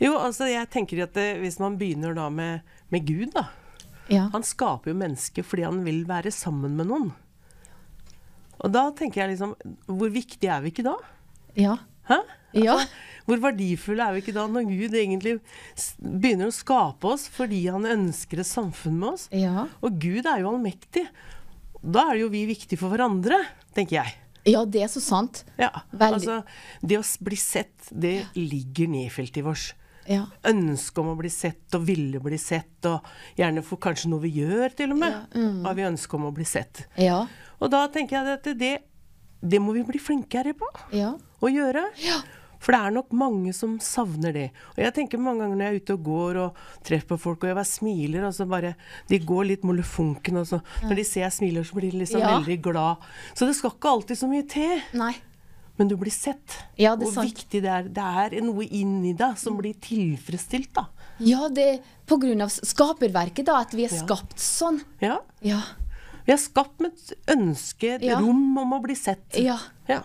Jo, 0.00 0.18
altså 0.18 0.48
jeg 0.50 0.68
tenker 0.72 1.02
at 1.04 1.16
det, 1.16 1.38
hvis 1.40 1.58
man 1.62 1.78
begynner 1.80 2.14
da 2.16 2.28
med, 2.32 2.60
med 2.92 3.04
Gud, 3.08 3.32
da. 3.32 3.48
Ja. 4.12 4.28
Han 4.36 4.42
skaper 4.44 4.92
jo 4.92 4.98
mennesker 5.00 5.44
fordi 5.48 5.64
han 5.64 5.80
vil 5.86 6.02
være 6.04 6.28
sammen 6.34 6.76
med 6.76 6.90
noen. 6.92 7.12
Og 8.60 8.72
da 8.72 8.90
tenker 8.96 9.22
jeg 9.22 9.30
liksom 9.32 9.54
Hvor 9.88 10.10
viktig 10.12 10.48
er 10.48 10.60
vi 10.64 10.70
ikke 10.72 10.84
da? 10.86 10.92
Ja. 11.58 11.78
Hæ? 12.08 12.18
Ja. 12.54 12.76
Altså, 12.78 12.88
hvor 13.24 13.40
verdifulle 13.40 14.04
er 14.04 14.12
vi 14.12 14.20
ikke 14.20 14.34
da 14.36 14.42
når 14.52 14.66
Gud 14.68 14.94
egentlig 15.00 15.38
begynner 15.98 16.50
å 16.50 16.54
skape 16.54 17.08
oss 17.14 17.24
fordi 17.32 17.62
han 17.72 17.86
ønsker 17.88 18.42
et 18.42 18.46
samfunn 18.50 18.98
med 19.00 19.14
oss? 19.14 19.28
Ja. 19.32 19.66
Og 19.80 19.96
Gud 20.02 20.26
er 20.28 20.42
jo 20.42 20.50
allmektig. 20.52 21.06
Da 21.84 22.10
er 22.12 22.20
jo 22.22 22.28
vi 22.32 22.44
viktige 22.48 22.78
for 22.80 22.92
hverandre, 22.92 23.38
tenker 23.76 24.02
jeg. 24.02 24.14
Ja, 24.44 24.66
det 24.68 24.82
er 24.84 24.90
så 24.92 25.00
sant. 25.00 25.42
Ja, 25.56 25.70
Veldig. 25.92 26.18
altså 26.18 26.44
Det 26.84 26.98
å 27.00 27.04
bli 27.24 27.36
sett, 27.40 27.88
det 27.90 28.26
ligger 28.36 28.90
nedfelt 28.92 29.36
i 29.40 29.42
oss. 29.48 29.70
Ja. 30.04 30.26
Ønske 30.44 31.00
om 31.00 31.14
å 31.14 31.16
bli 31.16 31.30
sett 31.32 31.72
og 31.78 31.86
ville 31.88 32.20
bli 32.20 32.36
sett, 32.36 32.76
og 32.84 33.06
gjerne 33.40 33.62
for 33.64 33.80
kanskje 33.80 34.10
noe 34.12 34.20
vi 34.20 34.34
gjør, 34.42 34.68
til 34.76 34.92
og 34.92 34.98
med. 35.00 35.14
mm. 35.32 35.62
Har 35.64 35.74
vi 35.78 35.86
ønske 35.88 36.18
om 36.20 36.26
å 36.28 36.34
bli 36.36 36.44
sett. 36.44 36.84
Ja. 37.00 37.22
Og 37.58 37.70
da 37.72 37.86
tenker 37.88 38.18
jeg 38.20 38.36
at 38.36 38.50
det, 38.60 38.74
det 39.40 39.60
må 39.64 39.72
vi 39.72 39.86
bli 39.88 39.98
flinkere 39.98 40.52
på 40.60 40.68
Ja. 40.92 41.14
å 41.40 41.48
gjøre. 41.48 41.86
For 42.64 42.72
det 42.72 42.80
er 42.80 42.94
nok 42.96 43.10
mange 43.12 43.52
som 43.52 43.74
savner 43.84 44.32
det. 44.32 44.46
Og 44.72 44.80
jeg 44.80 44.94
tenker 44.96 45.20
mange 45.20 45.44
ganger 45.44 45.58
når 45.60 45.66
jeg 45.66 45.74
er 45.74 45.82
ute 45.84 45.96
og 45.98 46.06
går 46.06 46.38
og 46.46 46.62
treffer 46.88 47.20
folk, 47.20 47.42
og 47.44 47.50
jeg 47.50 47.58
bare 47.58 47.68
smiler, 47.68 48.24
og 48.24 48.32
så 48.32 48.46
bare 48.48 48.70
De 49.10 49.18
går 49.20 49.44
litt 49.50 49.62
molefonken, 49.68 50.38
og 50.40 50.46
så 50.48 50.62
når 50.82 50.96
de 50.96 51.04
ser 51.04 51.26
jeg 51.26 51.36
smiler, 51.36 51.62
så 51.68 51.76
blir 51.76 51.92
de 51.92 52.00
liksom 52.00 52.20
Ja. 52.24 52.38
veldig 52.38 52.56
glad. 52.64 52.96
Så 53.34 53.46
det 53.46 53.54
skal 53.58 53.70
ikke 53.76 53.92
alltid 53.92 54.16
så 54.18 54.28
mye 54.30 54.48
til. 54.48 54.80
Nei. 54.94 55.12
Men 55.76 55.88
du 55.90 55.96
blir 55.98 56.12
sett. 56.14 56.56
Ja, 56.78 56.94
det 56.96 57.02
er 57.08 57.10
Hvor 57.10 57.14
sant. 57.24 57.34
viktig 57.34 57.60
det 57.62 57.70
er. 57.70 57.82
Det 57.82 57.98
er 58.38 58.40
noe 58.46 58.62
inni 58.64 59.12
deg 59.12 59.36
som 59.36 59.56
blir 59.58 59.74
tilfredsstilt, 59.74 60.72
da. 60.72 60.86
Ja, 61.18 61.48
det 61.48 61.64
er 61.64 61.78
på 62.06 62.16
grunn 62.22 62.40
av 62.42 62.48
skaperverket, 62.48 63.44
da, 63.44 63.60
at 63.60 63.72
vi 63.74 63.84
er 63.84 63.90
Ja. 63.92 64.02
skapt 64.06 64.36
sånn. 64.38 64.80
Ja. 65.00 65.18
Ja. 65.42 65.60
Vi 66.26 66.32
er 66.32 66.36
skapt 66.38 66.80
med 66.80 66.92
et 66.92 67.12
ønske, 67.36 67.96
et 67.96 68.02
Ja. 68.02 68.18
rom 68.20 68.56
om 68.56 68.72
å 68.72 68.82
bli 68.82 68.94
sett. 68.94 69.36
Ja. 69.36 69.58
Ja. 69.88 70.00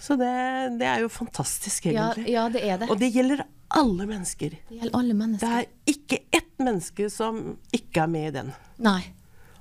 Så 0.00 0.16
det, 0.16 0.32
det 0.80 0.86
er 0.88 1.02
jo 1.04 1.10
fantastisk, 1.12 1.90
egentlig. 1.90 2.30
ja, 2.32 2.46
det 2.48 2.62
er 2.64 2.78
det. 2.80 2.88
Og 2.88 2.98
det 3.00 3.10
gjelder 3.12 3.44
alle 3.76 4.06
mennesker. 4.08 4.56
Det 4.68 4.78
gjelder 4.78 4.96
alle 4.98 5.14
mennesker. 5.14 5.46
Det 5.46 5.58
er 5.60 5.92
ikke 5.92 6.18
ett 6.40 6.64
menneske 6.64 7.10
som 7.12 7.42
ikke 7.76 8.06
er 8.06 8.10
med 8.10 8.28
i 8.30 8.32
den. 8.38 8.50
Nei, 8.80 9.02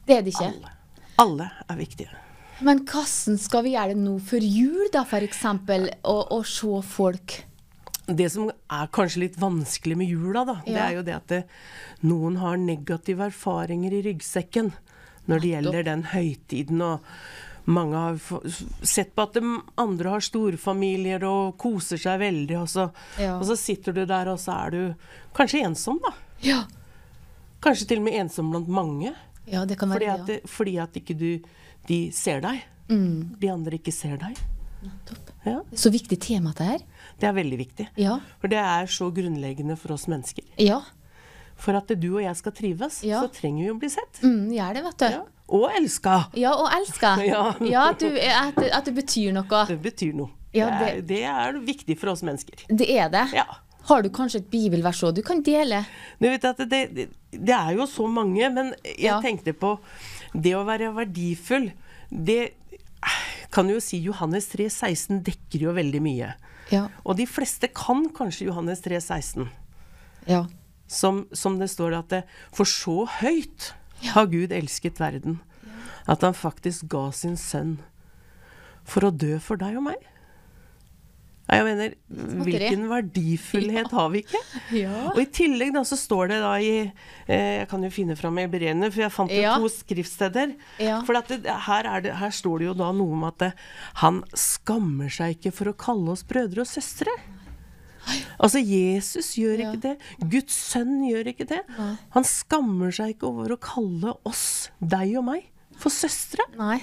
det 0.07 0.15
er 0.15 0.23
det 0.25 0.33
ikke. 0.33 0.47
Alle. 0.53 0.73
Alle 1.19 1.49
er 1.67 1.79
viktige. 1.79 2.23
Men 2.63 2.81
hvordan 2.87 3.37
skal 3.39 3.63
vi 3.63 3.75
gjøre 3.75 3.93
det 3.93 4.01
nå 4.01 4.15
før 4.29 4.47
jul, 4.47 4.87
da, 4.95 5.03
eksempel, 5.19 5.89
å, 6.07 6.39
se 6.47 6.81
folk? 6.87 7.35
Det 8.07 8.27
som 8.33 8.49
er 8.49 8.89
kanskje 8.95 9.25
litt 9.27 9.37
vanskelig 9.39 9.99
med 9.99 10.09
jula, 10.09 10.43
da, 10.47 10.57
det 10.65 10.79
er 10.79 10.95
jo 10.97 11.03
det 11.05 11.15
at 11.15 11.27
det, 11.31 11.43
noen 12.07 12.39
har 12.41 12.57
negative 12.59 13.27
erfaringer 13.29 13.93
i 13.93 14.01
ryggsekken 14.07 14.73
når 15.29 15.43
det 15.43 15.53
gjelder 15.53 15.87
den 15.91 16.03
høytiden. 16.09 16.81
og 16.81 17.05
mange 17.69 17.95
har 18.01 18.17
sett 18.87 19.11
på 19.15 19.23
at 19.27 19.37
de 19.37 19.43
andre 19.79 20.09
har 20.15 20.23
storfamilier 20.25 21.23
og 21.27 21.55
koser 21.61 22.01
seg 22.01 22.19
veldig, 22.21 22.57
og 22.63 22.67
så, 22.71 22.87
Ja. 23.21 23.35
og 23.37 23.45
så 23.49 23.57
sitter 23.59 23.93
du 23.95 24.03
der, 24.09 24.27
og 24.33 24.39
så 24.41 24.55
er 24.67 24.71
du 24.71 24.81
kanskje 25.37 25.63
ensom, 25.67 25.99
da. 26.03 26.13
Ja. 26.45 26.63
Kanskje 27.61 27.87
til 27.91 27.99
og 28.01 28.07
med 28.09 28.13
ensom 28.21 28.51
blant 28.53 28.69
mange. 28.71 29.13
Ja, 29.49 29.65
det 29.65 29.77
kan 29.79 29.89
Fordi 29.91 30.05
være 30.05 30.19
at, 30.21 30.25
det. 30.27 30.39
ja. 30.43 30.47
fordi 30.47 30.77
at 30.79 30.93
ikke 31.01 31.17
du, 31.17 31.39
de 31.87 32.11
ser 32.15 32.41
deg. 32.41 32.61
Mm. 32.89 33.35
De 33.39 33.49
andre 33.51 33.77
ikke 33.79 33.91
ser 33.93 34.17
deg. 34.21 34.37
Ja, 35.45 35.57
så 35.75 35.89
viktig 35.91 36.15
tema 36.23 36.53
det 36.55 36.65
er. 36.75 36.83
det 37.19 37.27
er 37.27 37.33
veldig 37.35 37.57
viktig. 37.59 37.87
Ja. 37.99 38.19
For 38.39 38.47
det 38.51 38.59
er 38.61 38.85
så 38.87 39.09
grunnleggende 39.11 39.75
for 39.77 39.91
oss 39.97 40.05
mennesker. 40.07 40.45
Ja. 40.61 40.81
For 41.59 41.75
at 41.75 41.91
du 41.99 42.07
og 42.15 42.21
jeg 42.23 42.35
skal 42.39 42.53
trives, 42.55 43.01
så 43.03 43.25
trenger 43.35 43.65
vi 43.65 43.71
å 43.73 43.79
bli 43.81 43.89
sett. 43.91 44.21
Mm, 44.23 44.53
jeg 44.55 44.63
er 44.63 44.73
det, 44.79 44.83
vet 44.85 45.03
du. 45.03 45.19
Ja. 45.49 45.55
Og 45.57 45.71
elska. 45.75 46.15
Ja, 46.37 46.51
og 46.53 46.69
elska. 46.77 47.15
Ja. 47.25 47.87
at, 47.89 47.99
du, 47.99 48.07
at, 48.17 48.55
det- 48.55 48.71
at 48.71 48.85
det 48.85 48.93
betyr 48.95 49.33
noe. 49.33 49.63
Det 49.67 49.79
betyr 49.81 50.13
noe. 50.13 50.29
Ja, 50.53 50.67
det, 50.79 50.89
er, 50.89 51.01
det 51.05 51.23
er 51.29 51.57
viktig 51.65 51.95
for 51.99 52.09
oss 52.13 52.21
mennesker. 52.25 52.63
Det 52.69 52.87
er 52.97 53.09
det. 53.13 53.27
Ja. 53.37 53.45
Har 53.89 54.01
du 54.05 54.09
kanskje 54.13 54.39
et 54.43 54.49
bibelvers 54.51 54.99
òg 55.05 55.15
du 55.17 55.21
kan 55.25 55.41
dele? 55.45 55.83
Du 56.19 56.25
vet 56.29 56.45
at 56.45 56.57
det, 56.69 56.79
det, 56.93 57.05
det 57.33 57.53
er 57.55 57.73
jo 57.77 57.85
så 57.89 58.05
mange, 58.09 58.49
men 58.53 58.73
jeg 58.85 59.07
Ja. 59.09 59.19
tenkte 59.21 59.53
på 59.57 59.75
det 60.33 60.53
å 60.57 60.63
være 60.67 60.91
verdifull. 60.93 61.71
Det 62.09 62.51
kan 63.53 63.69
jo 63.69 63.79
si 63.81 63.97
Johannes 64.03 64.47
3, 64.51 64.67
16 64.69 65.23
dekker 65.25 65.63
jo 65.65 65.73
veldig 65.73 66.01
mye. 66.05 66.33
Ja. 66.73 66.87
Og 67.05 67.17
de 67.17 67.25
fleste 67.29 67.69
kan 67.73 68.05
kanskje 68.13 68.45
Johannes 68.49 68.81
3, 68.85 68.99
16. 69.01 69.47
Ja. 70.29 70.43
Som, 70.89 71.27
som 71.33 71.57
det 71.61 71.69
står 71.69 71.93
at 71.99 72.09
det, 72.09 72.23
For 72.53 72.65
så 72.65 73.03
høyt 73.19 73.71
har 74.13 74.29
Gud 74.31 74.51
elsket 74.55 74.99
verden, 75.01 75.39
at 76.09 76.21
han 76.25 76.33
faktisk 76.37 76.87
ga 76.91 77.09
sin 77.15 77.35
sønn 77.37 77.77
for 78.89 79.05
å 79.05 79.11
dø 79.13 79.35
for 79.43 79.59
deg 79.61 79.77
og 79.77 79.83
meg. 79.91 80.05
Jeg 81.49 81.63
mener, 81.65 81.93
hvilken 82.45 82.83
verdifullhet 82.91 83.89
har 83.97 84.09
vi 84.13 84.19
ikke? 84.21 84.41
Ja. 84.77 84.99
Og 85.15 85.17
i 85.23 85.25
tillegg 85.33 85.71
da, 85.73 85.81
så 85.87 85.97
står 85.97 86.29
det 86.29 86.37
da 86.43 86.51
i 86.61 86.73
eh, 86.85 87.55
Jeg 87.63 87.69
kan 87.71 87.81
jo 87.81 87.89
finne 87.89 88.13
fram 88.19 88.37
i 88.37 88.45
breene, 88.51 88.91
for 88.93 89.01
jeg 89.01 89.13
fant 89.15 89.33
jo 89.33 89.39
Ja. 89.41 89.55
to 89.57 89.65
skriftsteder. 89.73 90.53
Ja. 90.77 90.99
For 91.07 91.17
at 91.17 91.31
det, 91.33 91.49
her, 91.65 91.89
er 91.89 92.05
det, 92.05 92.13
her 92.21 92.29
står 92.37 92.61
det 92.61 92.67
jo 92.69 92.75
da 92.77 92.91
noe 92.93 93.17
om 93.17 93.25
at 93.31 93.39
det, 93.41 93.49
han 94.03 94.21
skammer 94.37 95.09
seg 95.09 95.39
ikke 95.39 95.55
for 95.57 95.71
å 95.73 95.77
kalle 95.87 96.13
oss 96.13 96.21
brødre 96.29 96.61
og 96.61 96.69
søstre. 96.69 97.17
Altså, 98.39 98.61
Jesus 98.63 99.33
gjør 99.35 99.59
ikke 99.65 99.81
det. 99.81 99.95
Guds 100.31 100.53
sønn 100.71 101.01
gjør 101.09 101.27
ikke 101.33 101.47
det. 101.49 101.61
Han 102.15 102.23
skammer 102.23 102.91
seg 102.95 103.15
ikke 103.15 103.27
over 103.27 103.55
å 103.55 103.59
kalle 103.59 104.13
oss, 104.25 104.69
deg 104.79 105.17
og 105.19 105.25
meg, 105.25 105.49
for 105.79 105.89
søstre. 105.93 106.45
Nei. 106.57 106.79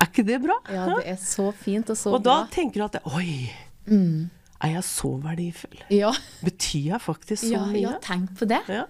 Er 0.00 0.06
ikke 0.08 0.24
det 0.24 0.38
bra? 0.42 0.54
Ja, 0.72 0.86
det 0.96 1.06
er 1.12 1.16
så 1.20 1.50
fint 1.52 1.90
og 1.92 1.96
så 1.96 2.10
bra. 2.12 2.16
og 2.18 2.22
da 2.24 2.36
bra. 2.42 2.48
tenker 2.54 2.80
du 2.80 2.84
at 2.84 3.00
Oi, 3.14 3.50
Mm. 3.86 4.30
er 4.62 4.68
jeg 4.76 4.82
så 4.84 5.10
verdifull? 5.20 5.80
Ja. 5.90 6.12
Betyr 6.44 6.84
jeg 6.92 7.00
faktisk 7.00 7.44
så 7.44 7.50
Ja, 7.52 7.64
mye? 7.66 7.80
ja, 7.80 7.98
tenk 8.00 8.30
på 8.38 8.46
det. 8.48 8.60
Ja. 8.68 8.86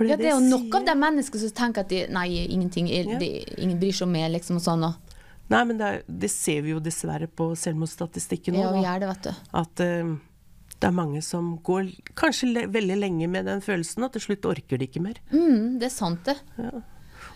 Ja, 0.00 0.16
det 0.16 0.26
er 0.26 0.30
jo 0.34 0.40
nok 0.40 0.64
sier- 0.72 0.74
av 0.80 0.84
de 0.86 0.94
menneskene 0.98 1.40
som 1.40 1.50
tenker 1.50 1.80
at 1.84 1.88
de, 1.88 2.06
nei, 2.08 2.26
ingenting, 2.50 2.88
Ja. 2.88 3.18
de, 3.18 3.44
ingen 3.58 3.78
bryr 3.78 3.92
seg 3.92 4.02
om 4.08 4.12
meg, 4.12 4.32
liksom, 4.32 4.56
og 4.56 4.62
sånn. 4.62 4.84
Og. 4.88 4.94
Nei, 5.50 5.62
men 5.64 5.78
det, 5.78 5.86
er, 5.86 6.02
det 6.08 6.30
ser 6.30 6.62
vi 6.62 6.70
jo 6.70 6.80
dessverre 6.80 7.28
på 7.28 7.52
selvmordsstatistikken 7.54 8.54
nå. 8.54 8.60
Ja, 8.60 8.72
vi 8.72 8.82
gjør 8.82 9.00
det, 9.00 9.08
vet 9.08 9.22
du. 9.22 9.34
At 9.54 9.80
eh, 9.80 10.16
det 10.80 10.88
er 10.88 10.92
mange 10.92 11.22
som 11.24 11.58
går 11.64 11.92
kanskje 12.18 12.48
le 12.52 12.66
veldig 12.68 12.96
lenge 13.00 13.28
med 13.30 13.46
den 13.46 13.60
følelsen, 13.64 14.04
og 14.04 14.12
til 14.12 14.20
slutt 14.20 14.44
orker 14.50 14.78
de 14.78 14.86
ikke 14.88 15.00
mer. 15.02 15.14
Mm, 15.32 15.78
det 15.80 15.86
er 15.88 15.94
sant, 15.94 16.24
det. 16.24 16.36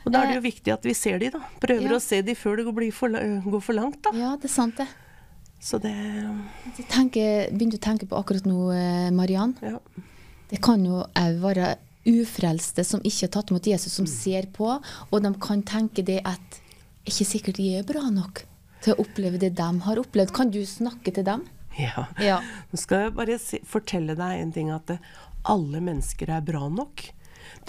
Og 0.05 0.13
da 0.13 0.23
er 0.23 0.27
det 0.33 0.37
jo 0.39 0.45
viktig 0.51 0.73
at 0.73 0.85
vi 0.85 0.93
ser 0.95 1.19
de 1.19 1.31
da. 1.31 1.41
Prøver 1.61 1.83
Ja. 1.89 1.97
å 1.97 2.01
se 2.01 2.21
de 2.23 2.35
før 2.35 2.57
det 2.57 2.75
blir 2.75 2.93
for, 2.93 3.09
går 3.11 3.63
for 3.63 3.73
langt, 3.75 4.03
da. 4.03 4.11
Ja, 4.13 4.37
det 4.37 4.45
er 4.51 4.55
sant, 4.55 4.77
det. 4.77 4.87
Så 5.61 5.81
det 5.81 5.91
Jeg 6.77 6.87
tenker, 6.89 7.51
begynte 7.51 7.79
å 7.79 7.87
tenke 7.89 8.07
på 8.07 8.17
akkurat 8.21 8.45
nå, 8.47 8.71
eh, 8.73 9.11
Mariann. 9.11 9.57
Ja. 9.63 9.79
Det 10.51 10.61
kan 10.63 10.85
jo 10.85 11.05
òg 11.15 11.41
være 11.41 11.77
ufrelste 12.07 12.85
som 12.85 13.01
ikke 13.01 13.27
har 13.27 13.29
tatt 13.29 13.51
imot 13.51 13.67
Jesus, 13.67 13.93
Mm. 13.93 13.97
som 13.97 14.07
ser 14.07 14.43
på, 14.53 14.81
og 15.13 15.23
de 15.23 15.33
kan 15.35 15.63
tenke 15.63 16.05
det 16.05 16.21
at 16.25 16.61
ikke 17.07 17.25
sikkert 17.27 17.57
de 17.57 17.77
er 17.79 17.83
bra 17.83 18.09
nok 18.11 18.45
til 18.83 18.95
å 18.95 19.01
oppleve 19.05 19.39
det 19.39 19.55
de 19.57 19.63
har 19.81 19.97
opplevd. 19.97 20.33
Kan 20.33 20.51
du 20.51 20.61
snakke 20.65 21.13
til 21.13 21.25
dem? 21.25 21.43
Ja. 21.79 22.09
Ja. 22.23 22.41
Nå 22.71 22.81
skal 22.81 23.07
jeg 23.07 23.17
bare 23.19 23.39
si, 23.43 23.61
fortelle 23.67 24.17
deg 24.19 24.43
en 24.43 24.55
ting, 24.55 24.73
at 24.75 24.89
det, 24.91 24.99
alle 25.49 25.83
mennesker 25.85 26.31
er 26.35 26.45
bra 26.45 26.67
nok. 26.73 27.05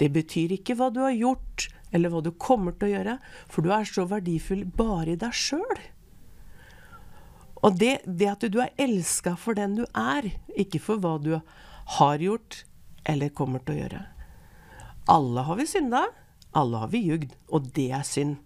Det 0.00 0.10
betyr 0.12 0.56
ikke 0.56 0.76
hva 0.78 0.90
du 0.92 1.00
har 1.04 1.14
gjort, 1.14 1.68
eller 1.94 2.12
hva 2.12 2.22
du 2.24 2.32
kommer 2.34 2.74
til 2.76 2.90
å 2.90 2.92
gjøre, 2.96 3.16
for 3.50 3.64
du 3.64 3.72
er 3.74 3.88
så 3.88 4.06
verdifull 4.10 4.66
bare 4.76 5.14
i 5.14 5.20
deg 5.20 5.34
sjøl. 5.36 5.82
Og 7.60 7.76
det, 7.76 8.00
det 8.06 8.30
at 8.30 8.46
du 8.48 8.60
er 8.62 8.72
elska 8.80 9.34
for 9.38 9.58
den 9.58 9.76
du 9.78 9.84
er, 9.92 10.32
ikke 10.56 10.80
for 10.82 11.00
hva 11.02 11.18
du 11.20 11.34
har 11.98 12.22
gjort 12.22 12.64
eller 13.08 13.32
kommer 13.36 13.62
til 13.64 13.76
å 13.76 13.82
gjøre. 13.82 14.00
Alle 15.10 15.44
har 15.44 15.58
vi 15.58 15.66
synda. 15.68 16.06
Alle 16.56 16.80
har 16.82 16.90
vi 16.92 17.02
jugd, 17.04 17.34
og 17.48 17.68
det 17.76 17.90
er 17.94 18.06
synd. 18.06 18.40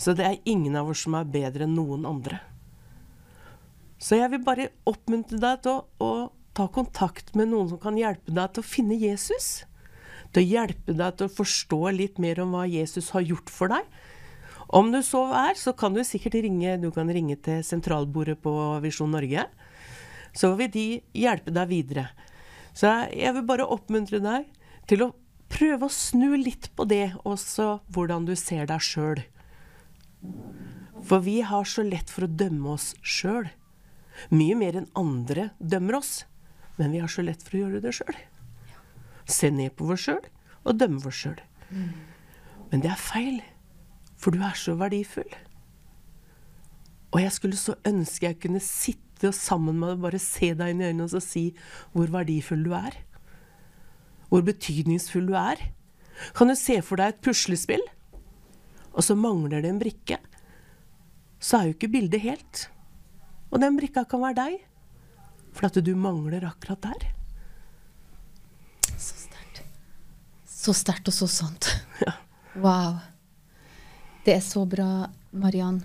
Så 0.00 0.14
det 0.16 0.26
er 0.26 0.48
ingen 0.48 0.76
av 0.78 0.88
oss 0.90 1.04
som 1.04 1.16
er 1.18 1.28
bedre 1.28 1.66
enn 1.66 1.76
noen 1.76 2.06
andre. 2.08 2.40
Så 4.04 4.18
jeg 4.18 4.34
vil 4.34 4.42
bare 4.44 4.68
oppmuntre 4.88 5.38
deg 5.40 5.62
til 5.64 5.78
å, 5.78 5.84
å 6.04 6.10
ta 6.56 6.66
kontakt 6.68 7.32
med 7.38 7.48
noen 7.50 7.70
som 7.72 7.80
kan 7.80 7.96
hjelpe 7.96 8.34
deg 8.36 8.52
til 8.52 8.60
å 8.60 8.68
finne 8.68 8.98
Jesus. 9.00 9.64
Til 10.34 10.44
å 10.44 10.50
hjelpe 10.50 10.96
deg 10.98 11.16
til 11.16 11.30
å 11.30 11.36
forstå 11.38 11.80
litt 11.96 12.20
mer 12.20 12.42
om 12.44 12.52
hva 12.52 12.66
Jesus 12.68 13.08
har 13.16 13.24
gjort 13.24 13.52
for 13.52 13.72
deg. 13.72 13.88
Om 14.74 14.92
du 14.92 15.00
så 15.06 15.24
er, 15.38 15.56
så 15.56 15.72
kan 15.76 15.96
du 15.96 16.02
sikkert 16.04 16.36
ringe, 16.44 16.76
du 16.82 16.90
kan 16.92 17.08
ringe 17.08 17.36
til 17.40 17.64
sentralbordet 17.64 18.36
på 18.44 18.52
Visjon 18.84 19.12
Norge. 19.14 19.46
Så 20.36 20.52
vil 20.58 20.70
de 20.74 20.86
hjelpe 21.16 21.54
deg 21.54 21.70
videre. 21.70 22.08
Så 22.74 22.90
jeg 23.14 23.32
vil 23.36 23.46
bare 23.46 23.68
oppmuntre 23.70 24.20
deg 24.20 24.48
til 24.90 25.06
å 25.06 25.12
prøve 25.52 25.86
å 25.86 25.92
snu 25.92 26.34
litt 26.36 26.72
på 26.74 26.84
det, 26.90 27.14
også 27.24 27.78
hvordan 27.94 28.26
du 28.26 28.34
ser 28.36 28.66
deg 28.68 28.82
sjøl. 28.82 29.22
For 31.04 31.22
vi 31.24 31.40
har 31.46 31.68
så 31.68 31.84
lett 31.86 32.10
for 32.10 32.26
å 32.26 32.34
dømme 32.42 32.74
oss 32.74 32.92
sjøl. 33.00 33.46
Mye 34.30 34.56
mer 34.58 34.78
enn 34.78 34.90
andre 34.98 35.50
dømmer 35.58 36.00
oss. 36.00 36.24
Men 36.78 36.94
vi 36.94 37.02
har 37.02 37.10
så 37.10 37.22
lett 37.22 37.42
for 37.44 37.56
å 37.56 37.64
gjøre 37.64 37.82
det 37.84 37.94
sjøl. 37.96 38.16
Se 39.30 39.50
ned 39.50 39.74
på 39.78 39.88
oss 39.94 40.06
sjøl 40.06 40.22
og 40.64 40.78
dømme 40.80 41.02
oss 41.06 41.22
sjøl. 41.22 41.40
Men 42.70 42.82
det 42.82 42.90
er 42.90 43.00
feil, 43.00 43.40
for 44.18 44.34
du 44.34 44.42
er 44.42 44.56
så 44.58 44.74
verdifull. 44.78 45.30
Og 47.14 47.22
jeg 47.22 47.34
skulle 47.36 47.58
så 47.58 47.76
ønske 47.86 48.26
jeg 48.26 48.40
kunne 48.42 48.62
sitte 48.62 49.30
sammen 49.36 49.78
med 49.78 49.94
deg 49.94 50.02
bare 50.02 50.20
se 50.20 50.50
deg 50.58 50.72
inn 50.72 50.82
i 50.82 50.88
øynene 50.90 51.06
og 51.06 51.22
si 51.22 51.44
hvor 51.94 52.10
verdifull 52.10 52.64
du 52.66 52.72
er. 52.76 52.96
Hvor 54.32 54.42
betydningsfull 54.42 55.28
du 55.30 55.36
er. 55.38 55.60
Kan 56.34 56.50
du 56.50 56.56
se 56.58 56.80
for 56.82 56.98
deg 56.98 57.14
et 57.14 57.22
puslespill, 57.22 57.82
og 58.94 59.02
så 59.02 59.16
mangler 59.18 59.62
det 59.62 59.70
en 59.70 59.80
brikke? 59.82 60.18
Så 61.42 61.58
er 61.58 61.68
jo 61.68 61.76
ikke 61.76 61.92
bildet 61.94 62.22
helt. 62.24 62.68
Og 63.52 63.60
den 63.62 63.76
brikka 63.78 64.04
kan 64.08 64.22
være 64.24 64.38
deg, 64.38 64.62
for 65.54 65.68
at 65.68 65.78
du 65.84 65.92
mangler 65.98 66.46
akkurat 66.48 66.82
der. 66.88 67.06
Så 68.96 69.14
sterkt. 69.26 69.62
Så 70.48 70.74
sterkt 70.74 71.10
og 71.12 71.18
så 71.22 71.30
sant. 71.30 71.72
Wow. 72.54 73.00
Det 74.22 74.36
er 74.36 74.42
så 74.46 74.60
bra, 74.64 75.08
Mariann. 75.34 75.80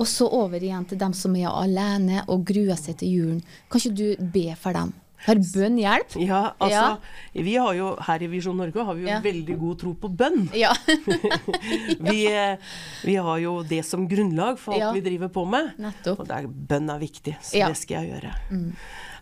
Og 0.00 0.08
så 0.08 0.24
over 0.32 0.62
igjen 0.64 0.86
til 0.88 0.96
dem 0.96 1.12
som 1.12 1.34
er 1.36 1.52
alene 1.52 2.22
og 2.32 2.46
gruer 2.48 2.78
seg 2.80 2.96
til 3.02 3.12
julen. 3.12 3.42
Kan 3.68 3.82
ikke 3.82 3.98
du 4.00 4.30
be 4.32 4.46
for 4.56 4.72
dem? 4.72 4.94
Har 5.24 5.38
bønn 5.40 5.78
hjelp? 5.80 6.12
Ja, 6.20 6.52
altså, 6.60 6.98
vi 7.32 7.54
har 7.56 7.72
jo 7.74 7.96
her 8.06 8.22
i 8.22 8.26
Visjon 8.28 8.56
Norge 8.60 8.84
har 8.84 8.94
vi 8.94 9.02
jo 9.02 9.08
Ja. 9.08 9.20
veldig 9.24 9.56
god 9.58 9.78
tro 9.80 9.94
på 9.94 10.10
bønn. 10.16 10.48
Ja. 10.54 10.74
vi, 12.10 12.26
eh, 12.32 12.56
vi 13.04 13.16
har 13.16 13.38
jo 13.42 13.62
det 13.62 13.82
som 13.86 14.06
grunnlag 14.08 14.58
for 14.58 14.74
alt 14.74 14.80
Ja. 14.82 14.92
vi 14.92 15.00
driver 15.00 15.28
på 15.32 15.44
med. 15.48 15.72
Nettopp. 15.78 16.20
Og 16.20 16.28
det 16.28 16.36
er, 16.36 16.46
bønn 16.48 16.90
er 16.90 16.98
viktig, 17.02 17.36
så 17.40 17.56
Ja. 17.58 17.68
det 17.68 17.76
skal 17.80 18.04
jeg 18.04 18.12
gjøre. 18.20 18.34
Mm. 18.50 18.72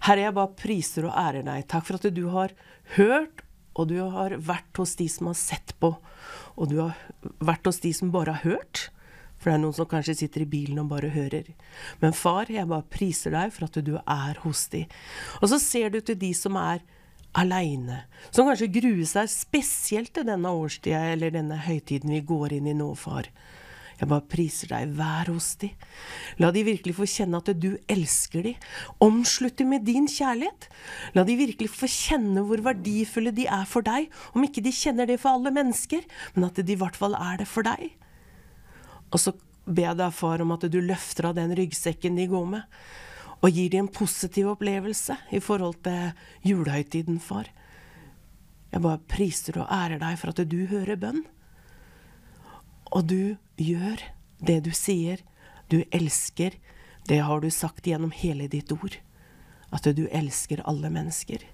Herre, 0.01 0.20
jeg 0.26 0.34
bare 0.34 0.55
priser 0.57 1.07
og 1.07 1.14
ærer 1.14 1.45
deg. 1.45 1.66
Takk 1.68 1.84
for 1.86 1.95
at 1.95 2.14
du 2.14 2.28
har 2.28 2.51
hørt, 2.97 3.40
og 3.76 3.88
du 3.88 3.97
har 4.11 4.30
vært 4.36 4.76
hos 4.76 4.95
de 4.97 5.09
som 5.09 5.26
har 5.26 5.34
sett 5.34 5.72
på. 5.80 5.97
Og 6.57 6.68
du 6.68 6.76
har 6.80 6.95
vært 7.40 7.64
hos 7.66 7.80
de 7.80 7.92
som 7.92 8.11
bare 8.11 8.34
har 8.34 8.42
hørt. 8.51 8.90
For 9.45 9.53
det 9.53 9.59
er 9.59 9.61
noen 9.61 9.76
som 9.76 9.84
kanskje 9.84 10.14
sitter 10.22 10.47
i 10.47 10.49
bilen 10.49 10.78
og 10.80 10.86
bare 10.95 11.11
hører. 11.12 11.51
Men 12.01 12.14
far, 12.16 12.49
jeg 12.49 12.64
bare 12.70 12.88
priser 12.88 13.34
deg 13.36 13.51
for 13.53 13.66
at 13.66 13.76
du 13.84 13.99
er 14.01 14.38
hos 14.40 14.62
de. 14.72 14.86
Og 15.42 15.51
så 15.53 15.59
ser 15.61 15.92
du 15.92 15.99
til 16.01 16.16
de 16.16 16.30
som 16.32 16.57
er 16.57 16.80
aleine, 17.36 18.07
som 18.32 18.49
kanskje 18.49 18.70
gruer 18.72 19.05
seg 19.11 19.28
spesielt 19.28 20.14
til 20.16 20.24
denne 20.30 20.49
årstida 20.49 21.03
eller 21.12 21.34
denne 21.34 21.59
høytiden 21.61 22.14
vi 22.14 22.22
går 22.24 22.55
inn 22.57 22.70
i 22.72 22.76
nå, 22.78 22.88
far. 22.97 23.28
Jeg 24.01 24.09
bare 24.11 24.24
priser 24.32 24.70
deg, 24.72 24.95
vær 24.97 25.28
hos 25.28 25.51
de. 25.61 25.68
La 26.40 26.49
de 26.57 26.64
virkelig 26.66 26.97
få 26.97 27.07
kjenne 27.11 27.38
at 27.45 27.51
du 27.61 27.74
elsker 27.90 28.49
de. 28.49 28.55
Omslutt 29.05 29.61
dem 29.61 29.74
med 29.74 29.84
din 29.86 30.09
kjærlighet. 30.11 30.70
La 31.14 31.26
de 31.28 31.36
virkelig 31.38 31.68
få 31.76 31.90
kjenne 31.90 32.47
hvor 32.49 32.64
verdifulle 32.64 33.34
de 33.36 33.45
er 33.45 33.68
for 33.68 33.84
deg, 33.86 34.09
om 34.32 34.49
ikke 34.49 34.64
de 34.64 34.72
kjenner 34.74 35.11
det 35.11 35.20
for 35.20 35.36
alle 35.36 35.53
mennesker, 35.53 36.03
men 36.32 36.49
at 36.49 36.59
de 36.59 36.74
i 36.74 36.80
hvert 36.80 36.97
fall 36.99 37.14
er 37.20 37.45
det 37.45 37.51
for 37.51 37.66
deg. 37.66 37.92
Og 39.14 39.22
så 39.22 39.34
ber 39.64 39.86
jeg 39.86 39.98
deg, 40.00 40.14
far, 40.14 40.42
om 40.42 40.52
at 40.56 40.66
du 40.68 40.80
løfter 40.82 41.30
av 41.30 41.36
den 41.38 41.54
ryggsekken 41.56 42.18
de 42.18 42.26
går 42.30 42.48
med, 42.56 42.78
og 43.44 43.52
gir 43.52 43.70
dem 43.72 43.86
en 43.86 43.92
positiv 43.92 44.50
opplevelse 44.54 45.16
i 45.36 45.40
forhold 45.42 45.78
til 45.84 46.14
julehøytiden, 46.48 47.20
far. 47.20 47.50
Jeg 48.72 48.82
bare 48.82 49.02
priser 49.06 49.60
og 49.62 49.70
ærer 49.70 50.00
deg 50.02 50.18
for 50.18 50.32
at 50.32 50.42
du 50.50 50.64
hører 50.66 50.98
bønn. 50.98 51.22
Og 52.90 53.06
du 53.10 53.36
gjør 53.60 54.02
det 54.42 54.62
du 54.66 54.72
sier. 54.74 55.22
Du 55.70 55.84
elsker. 55.94 56.56
Det 57.06 57.20
har 57.22 57.44
du 57.44 57.50
sagt 57.54 57.86
gjennom 57.86 58.14
hele 58.16 58.48
ditt 58.50 58.72
ord. 58.74 58.96
At 59.70 59.86
du 59.86 60.08
elsker 60.08 60.64
alle 60.66 60.90
mennesker. 60.90 61.44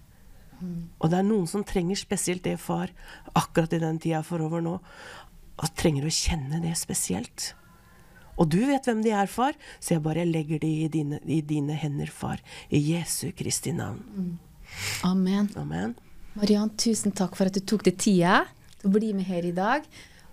Og 1.00 1.08
det 1.08 1.16
er 1.16 1.24
noen 1.24 1.46
som 1.48 1.62
trenger 1.64 1.96
spesielt 1.96 2.44
det, 2.44 2.58
far, 2.60 2.90
akkurat 3.32 3.72
i 3.72 3.80
den 3.80 3.98
tida 4.02 4.20
forover 4.26 4.60
nå. 4.64 4.74
Og 5.60 5.72
trenger 5.76 6.06
å 6.08 6.12
kjenne 6.14 6.60
det 6.64 6.74
spesielt. 6.80 7.52
Og 8.40 8.48
du 8.48 8.60
vet 8.64 8.86
hvem 8.88 9.02
de 9.04 9.12
er, 9.12 9.28
far, 9.28 9.56
så 9.80 9.96
jeg 9.96 10.04
bare 10.04 10.24
legger 10.24 10.62
de 10.62 10.70
i 10.86 10.88
dine, 10.92 11.18
i 11.28 11.42
dine 11.44 11.76
hender, 11.76 12.08
far. 12.08 12.40
I 12.72 12.80
Jesu 12.80 13.28
Kristi 13.36 13.74
navn. 13.76 14.38
Amen. 15.04 15.50
Amen. 15.60 15.92
Mariann, 16.38 16.70
tusen 16.78 17.12
takk 17.12 17.36
for 17.36 17.50
at 17.50 17.58
du 17.58 17.60
tok 17.60 17.84
deg 17.84 17.98
tida 18.00 18.44
til 18.78 18.88
å 18.88 18.94
bli 18.94 19.12
med 19.16 19.28
her 19.28 19.44
i 19.44 19.52
dag. 19.52 19.84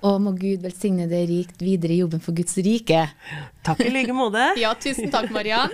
Og 0.07 0.19
må 0.21 0.31
Gud 0.37 0.61
velsigne 0.61 1.07
deg 1.09 1.25
rikt 1.27 1.63
videre 1.65 1.95
i 1.95 1.99
jobben 2.03 2.21
for 2.21 2.37
Guds 2.37 2.53
rike. 2.61 3.01
Takk 3.65 3.81
i 3.81 3.89
like 3.89 4.13
måte. 4.15 4.43
ja, 4.63 4.71
tusen 4.77 5.09
takk, 5.11 5.31
Mariann. 5.33 5.73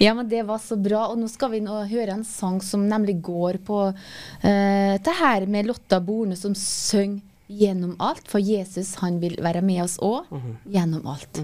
Ja, 0.00 0.16
men 0.16 0.26
det 0.30 0.40
var 0.48 0.58
så 0.64 0.78
bra. 0.80 1.04
Og 1.12 1.20
nå 1.20 1.28
skal 1.30 1.52
vi 1.52 1.60
nå 1.62 1.82
høre 1.90 2.16
en 2.16 2.24
sang 2.26 2.62
som 2.64 2.88
nemlig 2.88 3.18
går 3.22 3.60
på 3.66 3.84
uh, 3.92 4.94
det 5.04 5.18
her 5.20 5.46
med 5.52 5.68
Lotta 5.68 6.00
Borne 6.02 6.38
som 6.38 6.56
synger 6.58 7.28
gjennom 7.60 7.94
alt. 8.02 8.24
For 8.30 8.42
Jesus, 8.42 8.94
han 9.02 9.20
vil 9.22 9.36
være 9.42 9.62
med 9.64 9.84
oss 9.84 9.98
òg 10.02 10.30
gjennom 10.64 11.06
alt. 11.12 11.42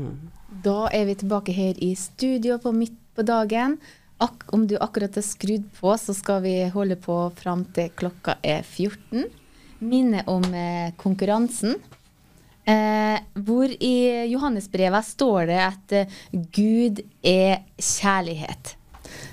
Da 0.64 0.88
er 0.94 1.08
vi 1.08 1.18
tilbake 1.20 1.54
her 1.54 1.78
i 1.84 1.94
studio 1.98 2.58
på 2.62 2.72
Midt 2.74 2.96
på 3.14 3.24
dagen. 3.26 3.76
Ak 4.18 4.48
om 4.54 4.66
du 4.66 4.74
akkurat 4.80 5.16
er 5.18 5.26
skrudd 5.26 5.68
på, 5.78 5.92
så 5.98 6.14
skal 6.16 6.42
vi 6.42 6.56
holde 6.74 6.96
på 6.98 7.20
fram 7.38 7.62
til 7.74 7.92
klokka 7.98 8.38
er 8.42 8.64
14. 8.66 9.28
Minne 9.86 10.24
om 10.26 10.42
eh, 10.54 10.90
konkurransen. 10.98 11.76
Eh, 12.68 13.18
hvor 13.46 13.70
i 13.70 13.94
Johannesbrevet 14.28 15.06
står 15.06 15.46
det 15.48 15.60
at 15.62 15.94
eh, 16.00 16.18
Gud 16.32 16.98
er 17.22 17.62
kjærlighet. 17.78 18.74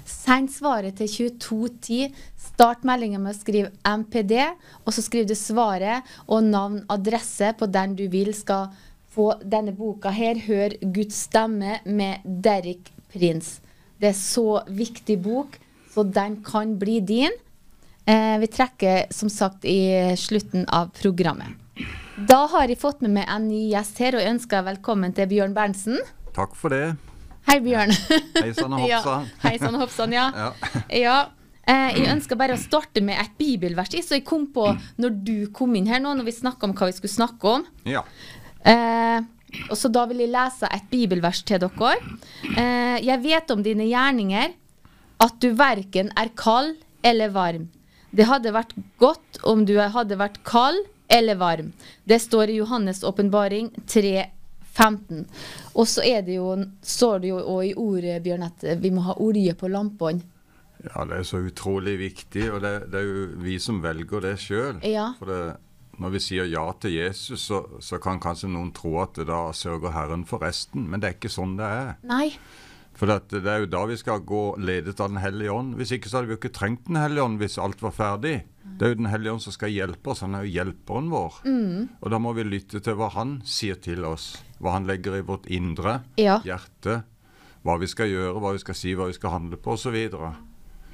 Send 0.05 0.53
svaret 0.53 1.01
til 1.01 1.09
2210. 1.09 2.13
Start 2.55 2.85
meldinga 2.87 3.19
med 3.19 3.33
å 3.33 3.35
skrive 3.35 3.69
MPD, 3.83 4.37
og 4.87 4.93
så 4.95 5.01
skriver 5.03 5.27
du 5.27 5.35
svaret 5.35 6.13
og 6.23 6.45
navn, 6.47 6.77
adresse 6.87 7.49
på 7.59 7.67
den 7.67 7.97
du 7.99 8.05
vil 8.13 8.31
skal 8.31 8.69
få 9.11 9.33
denne 9.43 9.73
boka 9.75 10.13
her. 10.15 10.39
Hør 10.45 10.77
Guds 10.95 11.17
stemme 11.27 11.81
med 11.83 12.23
Derek 12.23 12.93
Prins. 13.11 13.57
Det 13.99 14.13
er 14.13 14.15
så 14.15 14.61
viktig 14.71 15.19
bok, 15.27 15.59
så 15.91 16.07
den 16.07 16.39
kan 16.47 16.77
bli 16.79 17.01
din. 17.03 17.35
Eh, 18.07 18.39
vi 18.39 18.47
trekker 18.47 19.11
som 19.11 19.27
sagt 19.27 19.67
i 19.67 20.15
slutten 20.15 20.63
av 20.71 20.95
programmet. 20.95 21.59
Da 22.15 22.45
har 22.55 22.71
jeg 22.71 22.79
fått 22.79 23.03
med 23.03 23.17
meg 23.19 23.27
en 23.35 23.49
ny 23.51 23.65
gjest 23.75 23.99
her, 23.99 24.15
og 24.15 24.23
jeg 24.23 24.37
ønsker 24.37 24.69
velkommen 24.71 25.11
til 25.11 25.27
Bjørn 25.27 25.57
Berntsen. 25.57 25.99
Takk 26.31 26.55
for 26.55 26.71
det. 26.71 26.93
Hei, 27.49 27.59
Bjørn. 27.59 27.91
Hei 28.39 28.51
sann 28.55 28.79
og 28.79 28.87
Ja. 28.87 29.01
Hei 29.43 29.57
sann 29.59 29.75
og 29.75 29.89
hoppsann, 29.89 30.15
ja. 30.21 30.29
Ja. 30.31 30.53
ja. 30.95 31.23
Eh, 31.65 31.95
jeg 31.97 32.09
ønsker 32.13 32.37
bare 32.37 32.55
å 32.57 32.61
starte 32.61 33.01
med 33.01 33.17
et 33.17 33.31
bibelvers, 33.39 33.89
så 34.05 34.19
jeg 34.19 34.25
kom 34.27 34.45
på 34.53 34.67
når 35.01 35.15
du 35.25 35.37
kom 35.55 35.73
inn 35.77 35.89
her 35.89 36.01
nå, 36.03 36.13
når 36.13 36.27
vi 36.27 36.35
snakka 36.37 36.67
om 36.67 36.75
hva 36.77 36.89
vi 36.91 36.97
skulle 36.97 37.15
snakke 37.15 37.55
om. 37.57 37.65
Ja. 37.89 38.03
Eh, 38.61 39.23
og 39.69 39.77
så 39.79 39.89
da 39.93 40.03
vil 40.09 40.21
jeg 40.21 40.33
lese 40.33 40.69
et 40.73 40.85
bibelvers 40.91 41.41
til 41.47 41.63
dere. 41.63 41.95
Eh, 42.53 42.97
jeg 43.05 43.21
vet 43.23 43.53
om 43.53 43.63
dine 43.65 43.87
gjerninger, 43.89 44.53
at 45.25 45.39
du 45.41 45.49
verken 45.57 46.11
er 46.19 46.33
kald 46.37 46.75
eller 47.05 47.33
varm. 47.33 47.69
Det 48.15 48.27
hadde 48.29 48.53
vært 48.55 48.75
godt 49.01 49.41
om 49.47 49.63
du 49.67 49.77
hadde 49.79 50.19
vært 50.19 50.41
kald 50.47 50.85
eller 51.11 51.39
varm. 51.39 51.73
Det 52.05 52.19
står 52.21 52.51
i 52.51 52.59
Johannes' 52.59 53.03
åpenbaring 53.07 53.71
3.15. 53.87 55.25
Og 55.73 55.89
så 55.89 56.03
er 56.05 56.21
det 56.27 56.37
jo, 56.37 56.53
står 56.81 57.23
det 57.23 57.31
jo 57.31 57.59
i 57.63 57.73
ordet, 57.73 58.21
Bjørn, 58.23 58.47
at 58.47 58.65
vi 58.81 58.91
må 58.93 59.05
ha 59.07 59.17
olje 59.23 59.55
på 59.57 59.71
lampene. 59.71 60.34
Ja, 60.89 61.05
det 61.09 61.19
er 61.21 61.23
så 61.27 61.39
utrolig 61.45 61.97
viktig, 61.99 62.49
og 62.53 62.61
det, 62.65 62.73
det 62.93 63.01
er 63.01 63.07
jo 63.09 63.27
vi 63.45 63.57
som 63.61 63.81
velger 63.83 64.21
det 64.29 64.35
sjøl. 64.43 64.79
Ja. 64.85 65.11
For 65.19 65.31
det, 65.31 65.39
når 66.01 66.11
vi 66.17 66.19
sier 66.19 66.45
ja 66.51 66.65
til 66.81 66.91
Jesus, 66.97 67.45
så, 67.47 67.63
så 67.79 67.99
kan 68.03 68.19
kanskje 68.23 68.49
noen 68.51 68.73
tro 68.75 68.97
at 69.03 69.15
da 69.27 69.45
sørger 69.55 69.93
Herren 69.95 70.25
for 70.27 70.43
resten, 70.43 70.89
men 70.91 70.99
det 71.03 71.09
er 71.09 71.17
ikke 71.19 71.31
sånn 71.31 71.55
det 71.59 71.65
er. 71.71 71.93
Nei. 72.03 72.29
For 72.95 73.11
det, 73.11 73.41
det 73.43 73.51
er 73.51 73.63
jo 73.65 73.67
da 73.73 73.81
vi 73.89 73.97
skal 73.99 74.21
gå 74.23 74.41
ledet 74.63 75.01
av 75.03 75.09
Den 75.11 75.19
hellige 75.19 75.51
ånd. 75.51 75.73
Hvis 75.75 75.91
ikke 75.91 76.07
så 76.07 76.15
hadde 76.21 76.29
vi 76.29 76.35
jo 76.37 76.39
ikke 76.39 76.51
trengt 76.55 76.85
Den 76.87 76.95
hellige 76.95 77.25
ånd 77.27 77.41
hvis 77.41 77.57
alt 77.59 77.81
var 77.83 77.91
ferdig. 77.91 78.37
Det 78.63 78.87
er 78.87 78.93
jo 78.93 78.99
Den 79.01 79.09
hellige 79.11 79.33
ånd 79.33 79.43
som 79.43 79.51
skal 79.51 79.73
hjelpe 79.73 80.13
oss. 80.13 80.21
Han 80.23 80.37
er 80.39 80.45
jo 80.47 80.53
hjelperen 80.53 81.09
vår. 81.11 81.41
Mm. 81.43 81.89
Og 81.99 82.13
da 82.13 82.19
må 82.23 82.31
vi 82.37 82.45
lytte 82.47 82.79
til 82.79 82.95
hva 82.95 83.09
han 83.17 83.41
sier 83.43 83.75
til 83.83 84.07
oss. 84.07 84.29
Hva 84.63 84.77
han 84.77 84.87
legger 84.87 85.17
i 85.19 85.25
vårt 85.27 85.49
indre, 85.51 85.97
Ja. 86.15 86.37
hjerte. 86.47 87.01
Hva 87.67 87.75
vi 87.83 87.91
skal 87.91 88.07
gjøre, 88.13 88.39
hva 88.39 88.53
vi 88.55 88.63
skal 88.63 88.79
si, 88.79 88.95
hva 88.95 89.09
vi 89.11 89.17
skal 89.19 89.35
handle 89.41 89.59
på 89.59 89.75
osv. 89.75 89.99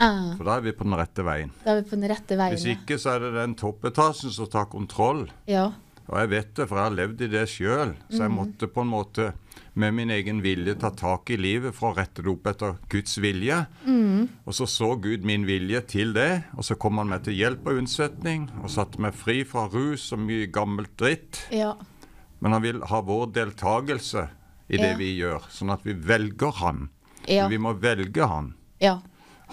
Ah, 0.02 0.32
For 0.38 0.48
da 0.48 0.56
er 0.58 0.62
vi 0.66 0.72
på 0.74 0.84
den 0.88 0.98
rette 0.98 1.24
veien. 1.24 1.52
da 1.64 1.76
er 1.76 1.82
vi 1.84 1.90
på 1.92 1.96
den 2.00 2.10
rette 2.10 2.38
veien. 2.40 2.56
Hvis 2.58 2.66
ikke 2.74 2.98
så 2.98 3.16
er 3.16 3.20
det 3.28 3.34
den 3.38 3.56
toppetasjen 3.56 4.32
som 4.34 4.48
tar 4.50 4.66
kontroll. 4.72 5.28
Ja. 5.48 5.68
Og 6.10 6.18
jeg 6.18 6.30
vet 6.32 6.54
det, 6.58 6.66
for 6.68 6.76
jeg 6.80 6.84
har 6.90 6.96
levd 6.98 7.22
i 7.22 7.28
det 7.28 7.44
sjøl. 7.48 7.94
Så 8.10 8.18
jeg 8.26 8.32
Mhm. 8.32 8.36
måtte 8.40 8.68
på 8.68 8.82
en 8.82 8.88
måte 8.90 9.34
med 9.76 9.94
min 9.94 10.10
egen 10.10 10.42
vilje 10.42 10.74
ta 10.80 10.90
tak 10.90 11.30
i 11.30 11.38
livet 11.38 11.74
for 11.74 11.94
å 11.94 11.98
rette 11.98 12.22
det 12.24 12.28
opp 12.28 12.44
etter 12.48 12.76
Guds 12.90 13.16
vilje. 13.18 13.68
Mm. 13.86 14.28
Og 14.46 14.54
så 14.54 14.66
så 14.68 15.00
Gud 15.00 15.24
min 15.24 15.46
vilje 15.46 15.82
til 15.88 16.12
det, 16.14 16.44
og 16.58 16.64
så 16.64 16.76
kom 16.78 16.98
han 16.98 17.08
meg 17.08 17.24
til 17.24 17.34
hjelp 17.36 17.66
og 17.68 17.78
unnsetning 17.78 18.50
og 18.64 18.70
satte 18.70 19.00
meg 19.00 19.14
fri 19.14 19.44
fra 19.46 19.68
rus 19.70 20.12
og 20.12 20.20
mye 20.20 20.48
gammelt 20.52 20.98
dritt. 20.98 21.46
Ja. 21.52 21.76
Men 22.42 22.52
han 22.54 22.62
vil 22.64 22.82
ha 22.82 23.02
vår 23.02 23.32
deltakelse 23.32 24.28
i 24.70 24.78
det 24.78 24.92
Ja. 24.92 24.98
vi 24.98 25.18
gjør, 25.20 25.42
sånn 25.50 25.72
at 25.72 25.84
vi 25.84 25.94
velger 25.94 26.52
han. 26.56 26.90
Ja. 27.28 27.48
Vi 27.48 27.58
må 27.58 27.74
velge 27.80 28.28
han. 28.28 28.56
ja. 28.82 29.00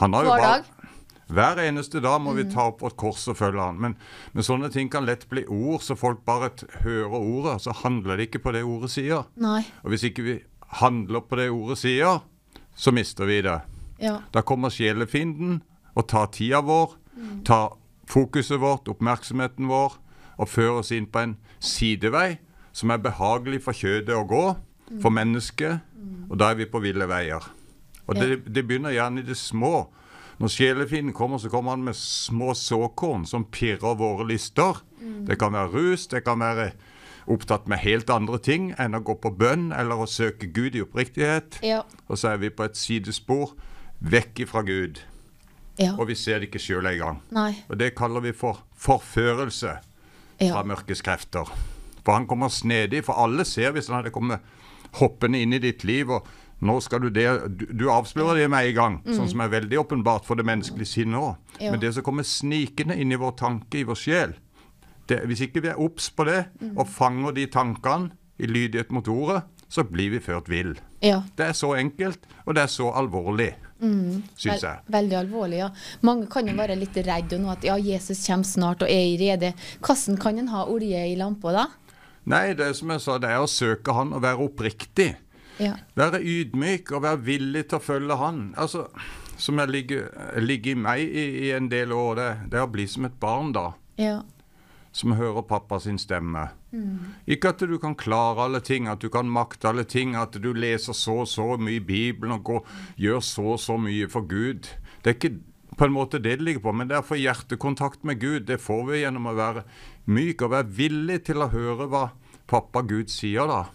Han 0.01 0.13
har 0.15 0.25
jo 0.25 0.31
Hver 0.35 0.43
dag. 0.43 0.65
Hver 1.29 1.59
eneste 1.69 2.01
dag 2.01 2.21
må 2.25 2.33
Mm. 2.33 2.37
vi 2.37 2.55
ta 2.55 2.69
opp 2.71 2.81
vårt 2.81 2.97
kors 2.97 3.27
og 3.29 3.37
følge 3.37 3.61
han. 3.61 3.79
Men, 3.81 3.97
men 4.33 4.43
sånne 4.43 4.71
ting 4.73 4.89
kan 4.91 5.05
lett 5.05 5.29
bli 5.29 5.45
ord, 5.45 5.81
så 5.85 5.95
folk 5.97 6.25
bare 6.25 6.51
hører 6.85 7.19
ordet, 7.19 7.61
så 7.61 7.73
handler 7.83 8.17
det 8.17 8.29
ikke 8.31 8.43
på 8.47 8.53
det 8.53 8.63
ordet 8.65 8.91
sier. 8.91 9.27
Nei. 9.37 9.61
Og 9.85 9.91
hvis 9.93 10.05
ikke 10.09 10.23
vi 10.25 10.39
handler 10.81 11.21
på 11.21 11.37
det 11.37 11.51
ordet 11.51 11.79
sier, 11.79 12.23
så 12.75 12.93
mister 12.93 13.27
vi 13.27 13.43
det. 13.43 13.61
Ja. 14.01 14.21
Da 14.33 14.41
kommer 14.41 14.71
sjelefienden 14.71 15.61
og 15.97 16.09
tar 16.09 16.27
tida 16.33 16.61
vår, 16.63 16.95
Mm. 17.19 17.45
tar 17.45 17.77
fokuset 18.07 18.59
vårt, 18.61 18.89
oppmerksomheten 18.89 19.67
vår, 19.69 19.99
og 20.39 20.49
fører 20.49 20.79
oss 20.79 20.93
inn 20.93 21.07
på 21.07 21.19
en 21.19 21.37
sidevei 21.61 22.39
som 22.73 22.91
er 22.91 22.99
behagelig 22.99 23.61
for 23.63 23.73
kjødet 23.73 24.15
å 24.15 24.27
gå, 24.27 24.57
Mm. 24.91 25.01
for 25.03 25.11
mennesket, 25.11 25.81
og 26.31 26.39
da 26.39 26.51
er 26.51 26.55
vi 26.55 26.65
på 26.65 26.81
ville 26.81 27.07
veier. 27.07 27.43
Og 28.09 28.17
det, 28.17 28.43
det 28.49 28.65
begynner 28.67 28.95
gjerne 28.95 29.21
i 29.21 29.27
det 29.29 29.37
små. 29.37 29.89
Når 30.39 30.53
sjelefienden 30.55 31.13
kommer, 31.17 31.39
så 31.43 31.51
kommer 31.51 31.75
han 31.75 31.83
med 31.85 31.97
små 31.99 32.55
såkorn 32.55 33.27
som 33.27 33.45
pirrer 33.45 33.97
våre 33.99 34.27
lyster. 34.29 34.81
Mm. 35.01 35.27
Det 35.27 35.39
kan 35.41 35.53
være 35.53 35.73
rus, 35.75 36.07
det 36.11 36.23
kan 36.25 36.41
være 36.41 36.71
opptatt 37.29 37.67
med 37.69 37.83
helt 37.83 38.09
andre 38.11 38.39
ting 38.41 38.71
enn 38.81 38.97
å 38.97 39.03
gå 39.05 39.19
på 39.21 39.33
bønn 39.37 39.69
eller 39.77 40.01
å 40.01 40.07
søke 40.09 40.49
Gud 40.55 40.79
i 40.79 40.83
oppriktighet. 40.87 41.59
Ja. 41.67 41.83
Og 42.09 42.17
så 42.19 42.31
er 42.33 42.41
vi 42.41 42.49
på 42.55 42.65
et 42.65 42.79
sidespor 42.79 43.53
vekk 44.01 44.45
ifra 44.47 44.63
Gud. 44.65 45.03
Ja. 45.79 45.93
Og 45.99 46.09
vi 46.09 46.17
ser 46.19 46.41
det 46.41 46.49
ikke 46.49 46.63
sjøl 46.63 46.87
engang. 46.91 47.21
Og 47.69 47.77
det 47.79 47.93
kaller 47.99 48.25
vi 48.25 48.33
for 48.33 48.63
forførelse 48.79 49.77
Ja. 50.41 50.53
fra 50.55 50.63
mørkes 50.63 51.03
krefter. 51.03 51.51
For 52.05 52.13
han 52.15 52.27
kommer 52.31 52.49
snedig, 52.49 53.05
for 53.05 53.19
alle 53.19 53.45
ser 53.45 53.73
hvis 53.75 53.89
han 53.91 53.99
hadde 53.99 54.15
kommet 54.15 54.41
hoppende 55.01 55.41
inn 55.43 55.53
i 55.53 55.59
ditt 55.59 55.85
liv. 55.85 56.09
og 56.11 56.27
nå 56.61 56.81
skal 56.83 57.01
Du 57.01 57.11
det, 57.11 57.27
du, 57.59 57.67
du 57.67 57.85
avslører 57.91 58.35
det 58.43 58.51
med 58.51 58.67
en 58.69 58.75
gang, 58.75 59.03
Mm. 59.05 59.15
sånn 59.17 59.29
som 59.31 59.41
er 59.41 59.49
veldig 59.49 59.79
åpenbart 59.79 60.25
for 60.25 60.35
det 60.35 60.45
menneskelige 60.47 60.87
sinnet 60.87 61.21
òg. 61.21 61.37
Men 61.61 61.81
det 61.81 61.95
som 61.95 62.03
kommer 62.03 62.23
snikende 62.27 62.97
inn 62.99 63.13
i 63.13 63.17
vår 63.17 63.37
tanke, 63.37 63.79
i 63.79 63.85
vår 63.85 63.95
sjel 63.97 64.35
det, 65.09 65.23
Hvis 65.27 65.41
ikke 65.41 65.63
vi 65.63 65.69
er 65.69 65.79
obs 65.81 66.11
på 66.11 66.25
det, 66.27 66.47
Mm. 66.61 66.77
og 66.79 66.87
fanger 66.89 67.33
de 67.35 67.47
tankene 67.47 68.11
i 68.39 68.47
lydighet 68.47 68.91
mot 68.93 69.07
ordet, 69.09 69.43
så 69.69 69.83
blir 69.85 70.11
vi 70.11 70.19
ført 70.21 70.49
vill. 70.49 70.75
Ja. 71.03 71.23
Det 71.37 71.47
er 71.47 71.53
så 71.53 71.75
enkelt, 71.77 72.19
og 72.47 72.55
det 72.55 72.63
er 72.63 72.67
så 72.67 72.93
alvorlig, 72.93 73.55
Mm. 73.81 74.23
syns 74.37 74.61
jeg. 74.63 74.79
Veldig 74.91 75.13
alvorlig, 75.17 75.59
ja. 75.59 75.69
Mange 76.03 76.27
kan 76.29 76.47
jo 76.47 76.55
være 76.55 76.77
litt 76.77 76.95
redde 76.97 77.39
nå 77.39 77.51
at 77.53 77.63
ja, 77.65 77.77
Jesus 77.77 78.27
kommer 78.27 78.45
snart 78.45 78.83
og 78.83 78.89
er 78.89 79.15
i 79.15 79.17
rede. 79.17 79.55
Hvordan 79.81 80.19
kan 80.21 80.39
en 80.39 80.49
ha 80.49 80.65
olje 80.67 81.13
i 81.13 81.15
lampa 81.17 81.53
da? 81.53 81.67
Nei, 82.27 82.53
det 82.55 82.67
er 82.67 82.73
som 82.75 82.89
jeg 82.91 83.01
sa, 83.01 83.19
det 83.19 83.31
er 83.31 83.39
å 83.39 83.47
søke 83.49 83.95
Han 83.95 84.13
og 84.13 84.21
være 84.23 84.37
oppriktig. 84.49 85.17
Ja. 85.59 85.75
Være 85.99 86.21
ydmyk 86.23 86.93
og 86.95 87.05
være 87.05 87.23
villig 87.27 87.65
til 87.69 87.81
å 87.81 87.85
følge 87.85 88.19
Han. 88.21 88.43
Altså, 88.57 88.89
Som 89.39 89.61
jeg 89.63 89.71
ligger, 89.71 90.09
ligger 90.43 90.73
i 90.73 90.79
meg 90.83 91.01
i, 91.01 91.25
i 91.47 91.51
en 91.55 91.69
del 91.71 91.93
år, 91.95 92.15
det, 92.19 92.31
det 92.51 92.63
å 92.63 92.71
bli 92.71 92.89
som 92.91 93.05
et 93.07 93.21
barn, 93.23 93.53
da. 93.55 93.69
Ja. 93.95 94.23
Som 94.91 95.15
hører 95.15 95.47
pappa 95.47 95.79
sin 95.79 95.99
stemme. 96.03 96.49
Mm. 96.73 97.15
Ikke 97.31 97.53
at 97.53 97.63
du 97.63 97.77
kan 97.79 97.95
klare 97.95 98.49
alle 98.49 98.59
ting, 98.61 98.89
at 98.91 98.99
du 98.99 99.07
kan 99.15 99.31
makte 99.31 99.71
alle 99.71 99.85
ting, 99.87 100.17
at 100.19 100.35
du 100.43 100.51
leser 100.53 100.97
så 100.97 101.21
og 101.23 101.31
så 101.31 101.53
mye 101.55 101.79
i 101.79 101.85
Bibelen 101.85 102.35
og 102.35 102.43
går, 102.51 102.65
gjør 102.99 103.23
så 103.23 103.47
og 103.55 103.63
så 103.63 103.79
mye 103.79 104.09
for 104.11 104.27
Gud. 104.27 104.73
Det 105.05 105.13
er 105.13 105.21
ikke 105.21 105.37
på 105.79 105.87
en 105.87 105.95
måte 105.95 106.19
det 106.19 106.39
det 106.41 106.45
ligger 106.45 106.65
på, 106.67 106.73
men 106.75 106.91
det 106.91 106.97
er 106.99 107.05
å 107.05 107.07
få 107.07 107.21
hjertekontakt 107.21 108.03
med 108.03 108.19
Gud. 108.19 108.49
Det 108.51 108.59
får 108.59 108.83
vi 108.89 109.03
gjennom 109.05 109.31
å 109.31 109.37
være 109.39 109.63
myk 110.11 110.43
og 110.43 110.57
være 110.57 110.73
villig 110.81 111.21
til 111.29 111.45
å 111.45 111.53
høre 111.53 111.87
hva 111.93 112.09
pappa 112.51 112.83
Gud 112.83 113.13
sier, 113.13 113.47
da. 113.47 113.69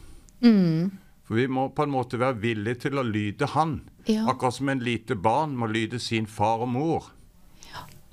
Mm. 0.44 0.92
For 1.24 1.40
vi 1.40 1.48
må 1.48 1.70
på 1.76 1.86
en 1.86 1.94
måte 1.94 2.20
være 2.20 2.42
villige 2.44 2.88
til 2.88 3.00
å 3.00 3.06
lyde 3.08 3.48
Han. 3.56 3.82
Ja. 4.06 4.28
Akkurat 4.32 4.58
som 4.58 4.70
en 4.70 4.84
lite 4.84 5.16
barn 5.16 5.56
må 5.56 5.70
lyde 5.72 6.00
sin 6.00 6.28
far 6.28 6.66
og 6.66 6.74
mor. 6.74 7.12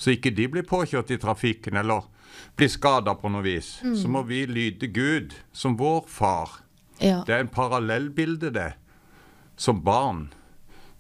Så 0.01 0.15
ikke 0.15 0.31
de 0.33 0.47
blir 0.49 0.65
påkjørt 0.65 1.11
i 1.13 1.19
trafikken 1.21 1.77
eller 1.77 2.07
blir 2.57 2.71
skada 2.73 3.13
på 3.21 3.29
noe 3.29 3.45
vis. 3.45 3.75
Mm. 3.85 3.97
Så 4.01 4.09
må 4.09 4.23
vi 4.25 4.47
lyde 4.49 4.89
Gud 4.89 5.35
som 5.53 5.77
vår 5.77 6.07
far. 6.09 6.63
Ja. 7.01 7.21
Det 7.27 7.35
er 7.35 7.45
en 7.45 7.53
parallellbilde, 7.53 8.49
det. 8.55 8.71
Som 9.61 9.83
barn. 9.85 10.31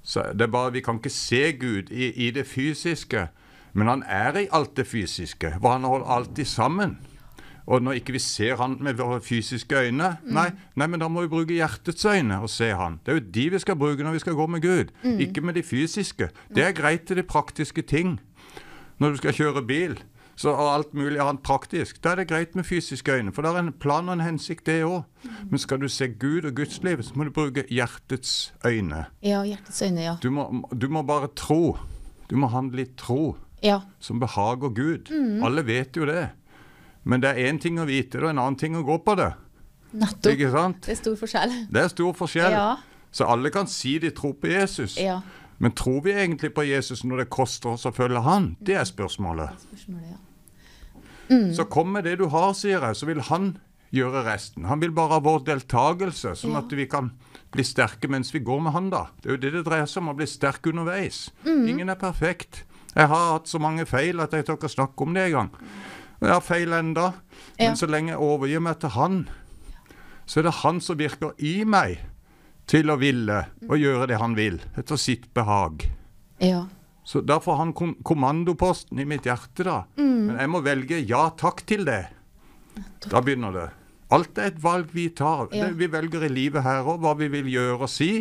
Så 0.02 0.26
det 0.36 0.44
er 0.44 0.52
bare, 0.52 0.72
Vi 0.72 0.80
kan 0.84 1.00
ikke 1.00 1.10
se 1.10 1.52
Gud 1.52 1.90
i, 1.90 2.10
i 2.26 2.30
det 2.30 2.44
fysiske, 2.46 3.28
men 3.72 3.88
han 3.88 4.02
er 4.02 4.36
i 4.36 4.48
alt 4.52 4.76
det 4.76 4.86
fysiske. 4.86 5.54
For 5.60 5.72
han 5.72 5.84
holder 5.84 6.06
alltid 6.06 6.44
sammen. 6.44 6.98
Og 7.66 7.82
når 7.82 7.92
ikke 8.00 8.12
vi 8.12 8.18
ser 8.18 8.56
han 8.56 8.76
med 8.80 8.94
våre 8.98 9.20
fysiske 9.20 9.74
øyne, 9.76 10.16
Mm. 10.24 10.32
nei, 10.34 10.50
nei, 10.76 10.86
men 10.86 11.00
da 11.00 11.08
må 11.08 11.20
vi 11.22 11.28
bruke 11.28 11.54
hjertets 11.54 12.04
øyne 12.04 12.40
og 12.42 12.50
se 12.50 12.70
han. 12.74 13.00
Det 13.06 13.12
er 13.12 13.20
jo 13.20 13.26
de 13.30 13.50
vi 13.50 13.58
skal 13.58 13.76
bruke 13.76 14.02
når 14.02 14.12
vi 14.12 14.18
skal 14.18 14.34
gå 14.34 14.46
med 14.46 14.62
Gud, 14.62 14.90
Mm. 15.04 15.18
ikke 15.20 15.40
med 15.40 15.54
de 15.54 15.62
fysiske. 15.62 16.28
Det 16.54 16.64
er 16.64 16.72
greit 16.72 17.04
til 17.06 17.16
de 17.16 17.22
praktiske 17.22 17.82
ting. 17.82 18.20
Når 18.98 19.10
du 19.10 19.16
skal 19.16 19.32
kjøre 19.32 19.66
bil 19.66 19.98
så, 20.36 20.48
og 20.56 20.74
alt 20.74 20.94
mulig 20.94 21.20
annet 21.20 21.42
praktisk, 21.42 22.02
da 22.02 22.10
er 22.10 22.14
det 22.16 22.28
greit 22.28 22.54
med 22.56 22.64
fysiske 22.64 23.12
øyne, 23.12 23.32
for 23.32 23.42
det 23.42 23.50
er 23.50 23.58
en 23.58 23.72
plan 23.72 24.08
og 24.08 24.12
en 24.14 24.20
hensikt, 24.20 24.64
det 24.66 24.84
òg. 24.84 25.02
Men 25.50 25.58
skal 25.58 25.78
du 25.80 25.88
se 25.88 26.08
Gud 26.08 26.44
og 26.44 26.54
Guds 26.54 26.82
liv, 26.82 27.02
så 27.02 27.12
må 27.14 27.24
du 27.24 27.30
bruke 27.30 27.64
hjertets 27.68 28.52
øyne. 28.64 29.04
Ja, 29.22 29.42
hjertets 29.44 29.82
øyne, 29.82 30.00
ja. 30.00 30.16
Du 30.22 30.30
må, 30.30 30.64
du 30.78 30.88
må 30.88 31.02
bare 31.02 31.28
tro. 31.36 31.76
Du 32.30 32.36
må 32.36 32.46
handle 32.48 32.82
i 32.82 32.86
tro 32.96 33.36
Ja. 33.62 33.80
som 33.98 34.18
behager 34.20 34.68
Gud. 34.74 35.10
Mm. 35.10 35.42
Alle 35.44 35.66
vet 35.66 35.96
jo 35.96 36.06
det. 36.06 36.30
Men 37.04 37.22
det 37.22 37.30
er 37.30 37.48
én 37.50 37.58
ting 37.60 37.78
å 37.80 37.86
vite 37.88 38.18
det, 38.18 38.24
og 38.24 38.30
en 38.34 38.38
annen 38.42 38.58
ting 38.60 38.76
å 38.76 38.84
gå 38.84 38.98
på 39.04 39.14
det. 39.16 39.32
Nettopp. 39.92 40.22
Det 40.84 40.92
er 40.92 40.98
stor 41.00 41.16
forskjell. 41.18 41.54
Det 41.72 41.82
er 41.82 41.88
stor 41.90 42.12
forskjell. 42.14 42.52
Ja. 42.54 42.76
Så 43.10 43.26
alle 43.26 43.50
kan 43.50 43.66
si 43.66 43.98
de 43.98 44.10
tror 44.14 44.36
på 44.38 44.50
Jesus. 44.52 44.96
Ja. 45.00 45.20
Men 45.58 45.72
tror 45.76 46.02
vi 46.04 46.12
egentlig 46.12 46.52
på 46.54 46.62
Jesus 46.64 47.02
når 47.04 47.24
det 47.24 47.30
koster 47.34 47.74
oss 47.74 47.86
å 47.88 47.92
følge 47.92 48.22
han? 48.24 48.52
Det 48.60 48.76
er 48.80 48.86
spørsmålet. 48.88 49.56
Spørsmålet, 49.66 50.12
ja. 50.12 50.20
Mm. 51.30 51.50
Så 51.54 51.66
kom 51.70 51.92
med 51.92 52.04
det 52.04 52.16
du 52.18 52.26
har, 52.32 52.54
sier 52.58 52.80
jeg, 52.80 52.96
så 52.96 53.06
vil 53.06 53.20
han 53.28 53.52
gjøre 53.94 54.22
resten. 54.26 54.64
Han 54.70 54.80
vil 54.82 54.94
bare 54.94 55.16
ha 55.18 55.20
vår 55.22 55.44
deltakelse, 55.46 56.36
sånn 56.38 56.54
Ja. 56.54 56.62
at 56.62 56.72
vi 56.72 56.86
kan 56.86 57.10
bli 57.52 57.62
sterke 57.66 58.08
mens 58.08 58.32
vi 58.34 58.40
går 58.40 58.60
med 58.62 58.72
han, 58.72 58.90
da. 58.90 59.06
Det 59.20 59.28
er 59.28 59.36
jo 59.36 59.42
det 59.42 59.52
det 59.52 59.64
dreier 59.66 59.86
seg 59.86 60.02
om, 60.02 60.10
å 60.10 60.16
bli 60.16 60.26
sterk 60.26 60.66
underveis. 60.66 61.30
Mm. 61.44 61.68
Ingen 61.68 61.88
er 61.90 61.98
perfekt. 61.98 62.64
Jeg 62.94 63.06
har 63.06 63.32
hatt 63.32 63.46
så 63.46 63.58
mange 63.60 63.86
feil 63.86 64.18
at 64.20 64.32
jeg 64.32 64.46
tør 64.46 64.56
ikke 64.58 64.70
snakke 64.70 65.02
om 65.06 65.14
det 65.14 65.28
engang. 65.28 65.50
Har 66.20 66.42
feil 66.44 66.72
enda. 66.76 67.12
Ja. 67.56 67.70
Men 67.70 67.78
så 67.80 67.88
lenge 67.88 68.12
jeg 68.14 68.22
overgir 68.24 68.62
meg 68.64 68.80
til 68.82 68.92
han, 68.96 69.22
så 70.28 70.40
er 70.40 70.48
det 70.50 70.58
han 70.60 70.80
som 70.84 70.98
virker 71.00 71.32
i 71.38 71.62
meg 71.64 72.02
til 72.70 72.92
å 72.92 72.98
ville 73.00 73.40
og 73.66 73.80
gjøre 73.80 74.06
det 74.12 74.20
han 74.20 74.36
vil, 74.38 74.60
etter 74.78 75.00
sitt 75.00 75.30
behag. 75.34 75.88
Ja. 76.38 76.66
Så 77.02 77.24
da 77.26 77.40
får 77.42 77.56
han 77.58 77.72
kom 77.74 77.96
kommandoposten 78.06 79.00
i 79.02 79.08
mitt 79.08 79.26
hjerte, 79.26 79.64
da. 79.66 79.82
Mm. 79.98 80.28
Men 80.28 80.36
jeg 80.38 80.52
må 80.52 80.60
velge 80.62 81.00
ja 81.02 81.24
takk 81.40 81.64
til 81.66 81.82
det. 81.88 82.04
Da 83.08 83.22
begynner 83.24 83.56
det. 83.56 83.68
Alt 84.14 84.38
er 84.38 84.50
et 84.50 84.60
valg 84.62 84.92
vi 84.94 85.08
tar. 85.14 85.48
Ja. 85.50 85.66
Det, 85.66 85.78
vi 85.80 85.88
velger 85.90 86.26
i 86.26 86.30
livet 86.30 86.66
her 86.66 86.86
òg 86.86 87.02
hva 87.02 87.16
vi 87.18 87.30
vil 87.32 87.50
gjøre 87.50 87.86
og 87.86 87.90
si. 87.90 88.12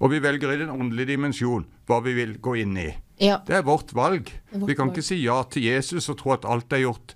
Og 0.00 0.10
vi 0.10 0.20
velger 0.22 0.54
i 0.54 0.60
den 0.64 0.72
åndelige 0.72 1.12
dimensjon 1.14 1.66
hva 1.86 2.00
vi 2.02 2.14
vil 2.16 2.36
gå 2.42 2.56
inn 2.62 2.76
i. 2.80 2.90
Ja. 3.20 3.38
Det 3.46 3.54
er 3.56 3.62
vårt 3.62 3.92
valg. 3.94 4.30
er 4.52 4.58
vårt 4.58 4.68
vi 4.68 4.74
kan 4.74 4.88
valg. 4.88 4.96
ikke 4.98 5.06
si 5.06 5.20
ja 5.22 5.42
til 5.44 5.62
Jesus 5.68 6.08
og 6.08 6.18
tro 6.18 6.32
at 6.32 6.44
alt 6.44 6.72
er 6.72 6.82
gjort 6.84 7.14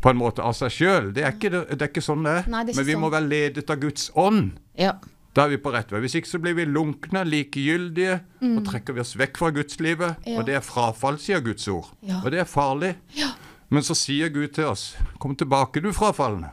på 0.00 0.10
en 0.10 0.16
måte 0.20 0.42
av 0.44 0.52
seg 0.54 0.70
sjøl. 0.70 1.12
Det, 1.16 1.24
det, 1.40 1.80
er 1.80 1.88
ikke 1.88 2.02
sånn 2.04 2.22
det 2.24 2.30
er. 2.44 2.48
Nei, 2.52 2.64
det 2.64 2.74
er 2.74 2.76
Men 2.76 2.86
vi 2.86 2.94
må 2.96 3.06
sånn. 3.08 3.12
være 3.16 3.28
ledet 3.28 3.70
av 3.70 3.80
Guds 3.80 4.10
ånd. 4.14 4.52
Ja. 4.78 4.92
Da 5.34 5.46
er 5.46 5.48
vi 5.48 5.56
på 5.58 5.72
rett 5.74 5.90
vei. 5.90 6.00
Hvis 6.04 6.14
ikke 6.14 6.28
så 6.30 6.38
blir 6.38 6.54
vi 6.54 6.64
lunkne, 6.66 7.24
likegyldige, 7.26 8.20
Mm. 8.40 8.58
og 8.58 8.64
trekker 8.68 8.92
vi 8.94 9.00
oss 9.00 9.14
vekk 9.16 9.36
fra 9.40 9.50
gudslivet. 9.50 10.16
Ja. 10.26 10.38
Og 10.38 10.46
det 10.46 10.54
er 10.54 10.60
frafall, 10.60 11.16
sier 11.18 11.40
Guds 11.40 11.66
ord. 11.68 11.88
Ja. 12.02 12.20
Og 12.24 12.30
det 12.30 12.40
er 12.40 12.44
farlig. 12.44 12.94
Men 13.70 13.82
så 13.82 13.94
sier 13.96 14.28
Gud 14.28 14.52
til 14.54 14.64
oss, 14.68 14.94
kom 15.18 15.34
tilbake 15.34 15.80
du 15.82 15.90
frafallende. 15.92 16.50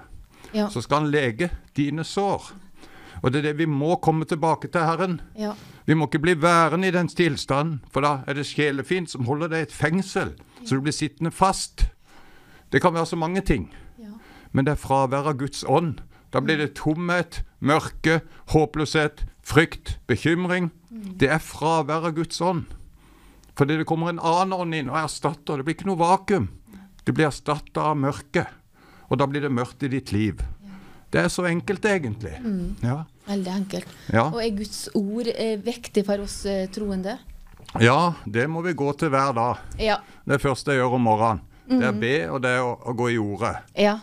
Ja. 0.54 0.70
Så 0.70 0.82
skal 0.82 1.02
han 1.04 1.12
lege 1.12 1.52
dine 1.76 2.04
sår. 2.04 2.42
Og 3.22 3.32
det 3.32 3.40
er 3.44 3.52
det 3.52 3.58
vi 3.60 3.66
må 3.70 4.00
komme 4.02 4.26
tilbake 4.26 4.72
til 4.72 4.82
Herren. 4.82 5.20
Vi 5.92 5.96
må 6.00 6.06
ikke 6.08 6.22
bli 6.24 6.38
værende 6.40 6.88
i 6.88 6.94
den 6.96 7.10
tilstanden, 7.12 7.82
for 7.92 8.00
da 8.00 8.22
er 8.24 8.38
det 8.38 8.46
sjelefint 8.48 9.12
som 9.12 9.26
holder 9.28 9.50
deg 9.52 9.60
i 9.60 9.66
et 9.66 9.74
fengsel, 9.76 10.30
så 10.64 10.78
du 10.78 10.86
blir 10.86 10.96
sittende 10.96 11.34
fast. 11.36 11.84
Det 12.72 12.80
kan 12.80 12.94
være 12.96 13.10
så 13.10 13.20
mange 13.20 13.44
ting. 13.44 13.66
Men 14.56 14.70
det 14.70 14.72
er 14.72 14.80
fravær 14.80 15.28
av 15.28 15.36
Guds 15.42 15.66
ånd. 15.68 16.00
Da 16.32 16.40
blir 16.40 16.62
det 16.64 16.78
tomhet, 16.80 17.42
mørke, 17.60 18.22
håpløshet, 18.56 19.26
frykt, 19.44 19.98
bekymring. 20.08 20.72
Det 21.20 21.28
er 21.28 21.44
fravær 21.44 22.08
av 22.08 22.16
Guds 22.16 22.40
ånd. 22.40 22.72
Fordi 23.60 23.82
det 23.82 23.90
kommer 23.92 24.16
en 24.16 24.24
annen 24.24 24.56
ånd 24.56 24.80
inn 24.80 24.96
og 24.96 25.04
erstatter. 25.04 25.60
Det 25.60 25.68
blir 25.68 25.76
ikke 25.76 25.92
noe 25.92 26.00
vakuum. 26.00 26.48
Det 27.04 27.12
blir 27.12 27.28
erstatta 27.28 27.92
av 27.92 28.00
mørke. 28.00 28.48
Og 29.12 29.20
da 29.20 29.28
blir 29.28 29.44
det 29.44 29.52
mørkt 29.52 29.84
i 29.84 29.92
ditt 29.92 30.16
liv. 30.16 30.40
Det 31.12 31.20
er 31.20 31.28
så 31.28 31.52
enkelt, 31.52 31.84
egentlig. 31.84 32.38
Mm. 32.40 32.78
Ja. 32.80 33.02
Veldig 33.28 33.52
enkelt. 33.54 33.98
Ja. 34.12 34.28
Og 34.30 34.40
er 34.44 34.56
Guds 34.58 34.88
ord 34.98 35.30
eh, 35.34 35.58
viktig 35.62 36.06
for 36.08 36.26
oss 36.26 36.42
eh, 36.50 36.68
troende? 36.74 37.20
ja, 37.80 38.14
det 38.26 38.50
må 38.52 38.62
vi 38.66 38.74
gå 38.76 38.92
til 39.00 39.12
hver 39.14 39.32
dag. 39.38 39.60
Ja. 39.80 40.02
Det 40.28 40.42
første 40.44 40.74
jeg 40.74 40.82
gjør 40.82 40.98
om 40.98 41.06
morgenen. 41.08 41.44
Det 41.72 41.86
er 41.88 41.94
å 41.94 42.00
be, 42.02 42.16
og 42.28 42.42
det 42.44 42.50
er 42.58 42.66
å, 42.66 42.72
å 42.76 42.94
gå 43.00 43.14
i 43.14 43.20
ordet. 43.22 43.54
Ja. 43.80 44.00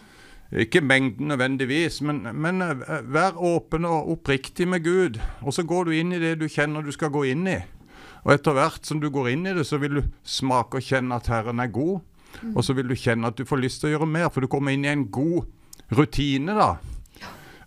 Ikke 0.48 0.80
mengden 0.80 1.28
nødvendigvis, 1.28 1.98
men, 2.00 2.22
men 2.32 2.64
eh, 2.64 3.02
vær 3.04 3.36
åpen 3.36 3.84
og 3.84 4.14
oppriktig 4.14 4.68
med 4.68 4.86
Gud. 4.86 5.18
Og 5.44 5.52
så 5.52 5.66
går 5.68 5.90
du 5.90 5.98
inn 5.98 6.14
i 6.16 6.22
det 6.22 6.38
du 6.40 6.46
kjenner 6.48 6.86
du 6.86 6.94
skal 6.94 7.12
gå 7.12 7.26
inn 7.34 7.44
i. 7.50 7.58
Og 8.24 8.32
etter 8.34 8.56
hvert 8.56 8.88
som 8.88 9.02
du 9.02 9.10
går 9.12 9.34
inn 9.34 9.44
i 9.46 9.54
det, 9.56 9.66
så 9.68 9.78
vil 9.82 10.00
du 10.00 10.06
smake 10.26 10.80
og 10.80 10.86
kjenne 10.88 11.18
at 11.20 11.28
Herren 11.30 11.60
er 11.60 11.72
god. 11.72 12.00
Mm. 12.40 12.54
Og 12.54 12.64
så 12.64 12.74
vil 12.76 12.88
du 12.88 12.96
kjenne 12.98 13.28
at 13.28 13.36
du 13.36 13.44
får 13.48 13.60
lyst 13.60 13.82
til 13.82 13.90
å 13.90 13.94
gjøre 13.96 14.08
mer, 14.08 14.30
for 14.32 14.44
du 14.44 14.50
kommer 14.50 14.72
inn 14.72 14.86
i 14.86 14.92
en 14.92 15.06
god 15.12 15.44
rutine 15.92 16.56
da. 16.56 16.70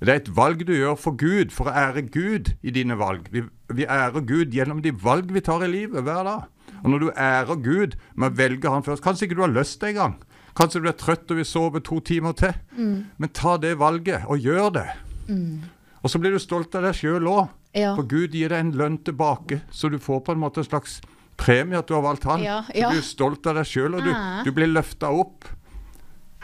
Det 0.01 0.09
er 0.09 0.19
et 0.23 0.31
valg 0.35 0.63
du 0.65 0.73
gjør 0.73 0.95
for 0.97 1.13
Gud, 1.13 1.51
for 1.53 1.69
å 1.69 1.73
ære 1.77 2.01
Gud 2.09 2.55
i 2.65 2.71
dine 2.73 2.95
valg. 2.97 3.27
Vi, 3.31 3.43
vi 3.69 3.85
ærer 3.85 4.23
Gud 4.25 4.55
gjennom 4.55 4.79
de 4.81 4.91
valg 4.97 5.29
vi 5.31 5.43
tar 5.45 5.61
i 5.61 5.69
livet 5.69 6.01
hver 6.07 6.23
dag. 6.25 6.47
Og 6.81 6.89
når 6.89 7.03
du 7.03 7.09
ærer 7.13 7.59
Gud 7.61 7.93
med 8.17 8.31
å 8.31 8.37
velge 8.39 8.69
Han 8.73 8.81
først 8.81 9.03
Kanskje 9.05 9.27
ikke 9.27 9.37
du 9.37 9.43
har 9.45 9.53
lyst 9.53 9.83
en 9.85 9.93
gang. 9.99 10.15
Kanskje 10.57 10.81
du 10.81 10.87
er 10.89 10.97
trøtt 10.97 11.29
og 11.31 11.37
vil 11.37 11.45
sove 11.45 11.83
to 11.85 11.99
timer 12.01 12.33
til. 12.33 12.57
Mm. 12.73 12.95
Men 13.21 13.29
ta 13.37 13.53
det 13.61 13.75
valget, 13.79 14.25
og 14.25 14.41
gjør 14.41 14.73
det. 14.79 14.87
Mm. 15.29 15.61
Og 16.01 16.09
så 16.09 16.19
blir 16.19 16.33
du 16.33 16.41
stolt 16.41 16.73
av 16.75 16.87
deg 16.89 16.97
sjøl 16.97 17.29
òg. 17.29 17.53
Ja. 17.77 17.93
For 17.95 18.03
Gud 18.09 18.33
gir 18.35 18.49
deg 18.51 18.65
en 18.65 18.73
lønn 18.75 18.97
tilbake, 19.05 19.61
så 19.71 19.87
du 19.93 19.99
får 20.01 20.25
på 20.25 20.33
en 20.33 20.41
måte 20.41 20.59
en 20.59 20.67
slags 20.67 20.97
premie 21.39 21.77
at 21.79 21.87
du 21.87 21.93
har 21.95 22.03
valgt 22.03 22.25
Han. 22.27 22.41
Ja, 22.43 22.63
ja. 22.75 22.89
Du 22.91 22.97
er 22.99 23.05
stolt 23.05 23.45
av 23.47 23.61
deg 23.61 23.69
sjøl, 23.69 23.95
og 23.95 24.03
du, 24.03 24.11
du 24.43 24.51
blir 24.57 24.73
løfta 24.73 25.13
opp 25.13 25.45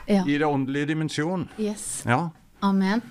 Ja. 0.07 0.21
i 0.23 0.37
det 0.37 0.45
åndelige 0.47 0.93
dimensjonen. 0.93 1.49
Yes. 1.59 2.03
Ja. 2.07 2.29
Amen. 2.63 3.01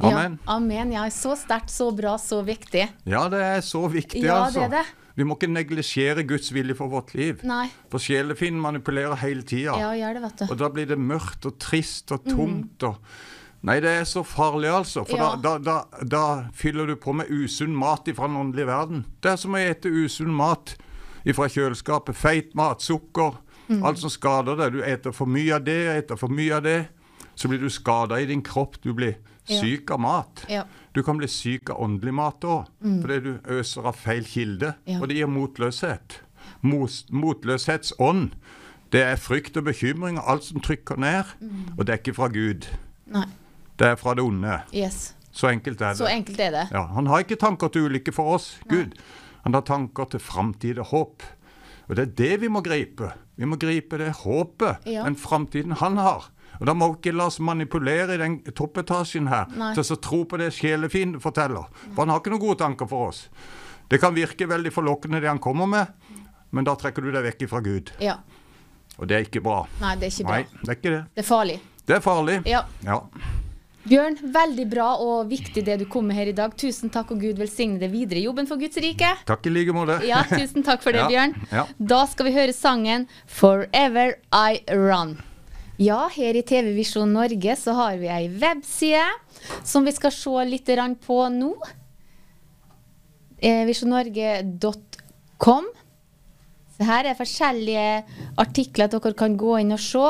Amen. 0.00 0.38
Ja, 0.46 0.52
amen. 0.56 0.92
Ja, 0.92 1.04
så 1.10 1.36
sterkt, 1.36 1.70
så 1.70 1.90
bra, 1.96 2.16
så 2.18 2.42
viktig. 2.44 2.88
Ja, 3.06 3.28
det 3.28 3.40
er 3.42 3.60
så 3.60 3.86
viktig, 3.90 4.22
Ja, 4.24 4.44
altså. 4.46 4.60
det 4.60 4.64
er 4.64 4.82
det. 4.82 4.86
Vi 5.16 5.24
må 5.24 5.36
ikke 5.38 5.48
neglisjere 5.48 6.26
Guds 6.28 6.50
vilje 6.52 6.74
for 6.76 6.88
vårt 6.92 7.14
liv. 7.14 7.40
Nei. 7.42 7.70
For 7.90 7.98
sjelefienden 7.98 8.60
manipulerer 8.60 9.16
hele 9.16 9.42
tida. 9.42 9.72
Ja, 9.80 9.92
gjør 9.96 10.14
det, 10.18 10.22
vet 10.26 10.36
du. 10.42 10.44
Og 10.52 10.58
da 10.58 10.68
blir 10.68 10.86
det 10.86 10.98
mørkt 11.00 11.46
og 11.46 11.58
trist 11.58 12.12
og 12.12 12.24
Mm. 12.26 12.36
tomt 12.36 12.82
og 12.82 12.96
Nei, 13.62 13.80
det 13.80 13.88
er 13.88 14.04
så 14.04 14.22
farlig, 14.22 14.68
altså. 14.70 15.04
For 15.08 15.16
Ja. 15.16 15.34
da, 15.36 15.58
da, 15.58 15.82
da, 15.90 16.04
da 16.04 16.48
fyller 16.54 16.86
du 16.86 16.94
på 16.94 17.12
med 17.14 17.26
usunn 17.28 17.74
mat 17.74 18.04
fra 18.14 18.28
den 18.28 18.36
åndelige 18.36 18.66
verden. 18.66 19.04
Det 19.20 19.32
er 19.32 19.36
som 19.36 19.52
å 19.54 19.58
ete 19.58 19.88
usunn 19.88 20.28
mat 20.30 20.76
fra 21.34 21.48
kjøleskapet. 21.48 22.14
Feit 22.14 22.54
mat, 22.54 22.78
sukker, 22.80 23.38
Mm. 23.68 23.82
alt 23.82 23.98
som 23.98 24.10
skader 24.10 24.56
deg. 24.56 24.72
Du 24.72 24.82
eter 24.82 25.12
for 25.12 25.26
mye 25.26 25.54
av 25.56 25.64
det, 25.64 26.04
eter 26.04 26.16
for 26.16 26.28
mye 26.28 26.52
av 26.54 26.62
det. 26.62 26.88
Så 27.34 27.48
blir 27.48 27.58
du 27.58 27.68
skada 27.68 28.20
i 28.20 28.26
din 28.26 28.42
kropp. 28.42 28.76
Du 28.82 28.92
blir. 28.94 29.16
Syk 29.46 29.90
av 29.90 30.00
mat. 30.00 30.44
Ja. 30.50 30.64
Du 30.94 31.02
kan 31.02 31.18
bli 31.18 31.28
syk 31.28 31.70
av 31.70 31.80
åndelig 31.84 32.14
mat 32.14 32.40
òg, 32.44 32.66
Mm. 32.82 33.00
fordi 33.02 33.20
du 33.22 33.38
øser 33.58 33.86
av 33.86 33.94
feil 33.96 34.24
kilde. 34.24 34.74
Og 35.00 35.08
det 35.08 35.16
gir 35.16 35.26
motløshet. 35.26 36.20
Mos, 36.62 37.04
motløshetsånd, 37.10 38.30
det 38.92 39.02
er 39.02 39.16
frykt 39.16 39.56
og 39.56 39.64
bekymring 39.64 40.18
og 40.18 40.28
alt 40.30 40.44
som 40.44 40.60
trykker 40.60 40.96
ned. 40.98 41.24
Mm. 41.40 41.78
Og 41.78 41.86
det 41.86 41.92
er 41.94 41.98
ikke 42.00 42.14
fra 42.16 42.28
Gud. 42.28 42.66
Nei. 43.12 43.26
Det 43.78 43.86
er 43.92 43.96
fra 44.00 44.14
det 44.14 44.24
onde. 44.24 44.60
Yes. 44.74 45.14
Så 45.32 45.50
enkelt 45.52 45.80
er 45.82 45.92
det. 45.92 45.98
Så 46.00 46.06
enkelt 46.08 46.40
er 46.40 46.50
det. 46.54 46.68
Ja, 46.72 46.86
han 46.94 47.06
har 47.06 47.18
ikke 47.24 47.36
tanker 47.36 47.68
til 47.68 47.82
ulykke 47.90 48.12
for 48.14 48.34
oss, 48.38 48.56
Gud. 48.70 48.94
Han 49.44 49.54
har 49.54 49.60
tanker 49.68 50.04
til 50.10 50.20
framtid 50.20 50.78
og 50.78 50.86
håp. 50.86 51.22
Og 51.88 51.96
det 51.96 52.02
er 52.02 52.14
det 52.18 52.40
vi 52.40 52.48
må 52.48 52.62
gripe. 52.64 53.12
Vi 53.36 53.44
må 53.46 53.56
gripe 53.60 53.98
det 53.98 54.12
håpet, 54.24 54.78
Ja. 54.86 55.04
den 55.04 55.14
framtiden 55.16 55.72
han 55.76 55.96
har. 55.98 56.30
Og 56.60 56.66
Da 56.66 56.74
må 56.74 56.88
vi 56.92 56.98
ikke 57.10 57.16
la 57.16 57.26
oss 57.26 57.38
manipulere 57.38 58.14
i 58.14 58.20
den 58.22 58.38
toppetasjen 58.56 59.28
her 59.28 59.46
Nei. 59.56 59.74
til 59.74 59.82
å 59.82 60.00
tro 60.00 60.24
på 60.24 60.38
det 60.40 60.52
sjelefienden 60.56 61.20
forteller. 61.20 61.66
For 61.94 62.04
han 62.04 62.14
har 62.14 62.20
ikke 62.22 62.32
noen 62.34 62.44
gode 62.46 62.58
tanker 62.62 62.88
for 62.90 63.08
oss. 63.10 63.26
Det 63.88 64.00
kan 64.02 64.14
virke 64.16 64.48
veldig 64.50 64.72
forlokkende 64.74 65.20
det 65.20 65.28
han 65.28 65.38
kommer 65.38 65.66
med, 65.70 65.86
men 66.50 66.64
da 66.64 66.74
trekker 66.74 67.02
du 67.04 67.12
deg 67.14 67.22
vekk 67.28 67.48
fra 67.50 67.60
Gud. 67.60 67.92
Ja. 68.02 68.16
Og 68.98 69.06
det 69.08 69.16
er 69.18 69.26
ikke 69.28 69.42
bra. 69.44 69.66
Nei, 69.80 69.94
det 70.00 70.08
er 70.08 70.14
ikke 70.14 70.24
bra. 70.26 70.36
Nei, 70.40 70.62
det 70.62 70.68
er 70.72 70.78
ikke 70.80 70.94
det. 70.94 71.02
Det 71.14 71.22
er 71.24 71.28
farlig. 71.28 71.58
Det 71.86 71.96
er 71.96 72.00
farlig. 72.02 72.38
Ja. 72.48 72.62
Ja. 72.82 73.02
Bjørn, 73.86 74.16
veldig 74.34 74.64
bra 74.66 74.86
og 74.98 75.28
viktig 75.30 75.62
det 75.62 75.76
du 75.78 75.84
kom 75.86 76.08
med 76.10 76.16
her 76.18 76.26
i 76.26 76.34
dag. 76.34 76.56
Tusen 76.58 76.90
takk, 76.90 77.12
og 77.14 77.20
Gud 77.22 77.38
velsigne 77.38 77.78
deg 77.78 77.92
videre 77.92 78.18
i 78.18 78.24
jobben 78.24 78.48
for 78.50 78.58
Guds 78.58 78.80
rike. 78.82 79.12
Takk 79.28 79.46
i 79.46 79.52
like 79.52 79.70
måte. 79.76 80.00
Ja, 80.08 80.24
tusen 80.26 80.64
takk 80.66 80.82
for 80.82 80.90
det, 80.96 81.04
Ja, 81.04 81.12
Bjørn. 81.12 81.36
ja. 81.52 81.66
Da 81.78 82.00
skal 82.10 82.26
vi 82.26 82.32
høre 82.34 82.56
sangen 82.56 83.06
'Forever 83.30 84.16
I 84.34 84.58
Run'. 84.74 85.18
Ja, 85.76 86.06
her 86.08 86.32
i 86.38 86.40
TV 86.40 86.70
Visjon 86.72 87.10
Norge 87.12 87.52
så 87.60 87.74
har 87.76 87.98
vi 88.00 88.08
ei 88.08 88.30
webside 88.32 89.04
som 89.60 89.84
vi 89.84 89.92
skal 89.92 90.12
se 90.14 90.44
litt 90.48 90.70
på 91.04 91.16
nå. 91.28 91.50
Eh, 93.36 93.66
Visjonnorge.com. 93.68 95.66
Her 96.80 97.04
er 97.04 97.18
forskjellige 97.18 98.04
artikler 98.40 98.88
dere 98.88 99.12
kan 99.12 99.36
gå 99.36 99.58
inn 99.60 99.72
og 99.76 99.80
se. 99.80 100.06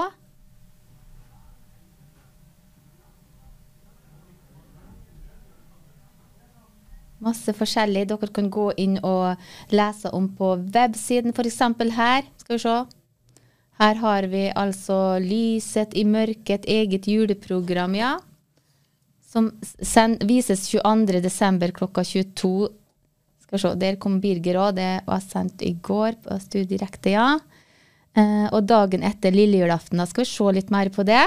Masse 7.26 7.50
forskjellig 7.58 8.06
dere 8.06 8.30
kan 8.30 8.52
gå 8.54 8.68
inn 8.78 9.00
og 9.02 9.34
lese 9.74 10.14
om 10.14 10.30
på 10.30 10.54
websiden, 10.62 11.34
f.eks. 11.34 11.58
her. 11.98 12.22
Skal 12.38 12.54
vi 12.54 12.62
se. 12.62 12.76
Her 13.77 13.99
har 14.01 14.27
vi 14.33 14.47
altså 14.57 15.18
Lyset 15.20 15.93
i 15.97 16.05
mørket, 16.09 16.64
eget 16.64 17.09
juleprogram, 17.11 17.95
ja. 17.99 18.14
Som 19.27 19.51
send, 19.62 20.22
vises 20.24 20.64
22.12. 20.72 21.72
klokka 21.77 22.05
22. 22.05 22.70
Skal 23.45 23.61
se, 23.61 23.74
Der 23.77 23.99
kom 24.01 24.20
Birger 24.20 24.62
òg. 24.62 24.79
Det 24.79 24.93
var 25.07 25.20
sendt 25.20 25.62
i 25.62 25.74
går 25.74 26.16
på 26.24 26.39
Studio 26.41 26.70
Direkte, 26.72 27.12
ja. 27.12 27.35
Eh, 28.16 28.47
og 28.49 28.64
dagen 28.64 29.05
etter 29.05 29.35
lillejulaften. 29.35 30.01
Da 30.01 30.09
skal 30.09 30.24
vi 30.24 30.31
se 30.31 30.53
litt 30.57 30.72
mer 30.72 30.89
på 30.89 31.05
det. 31.05 31.27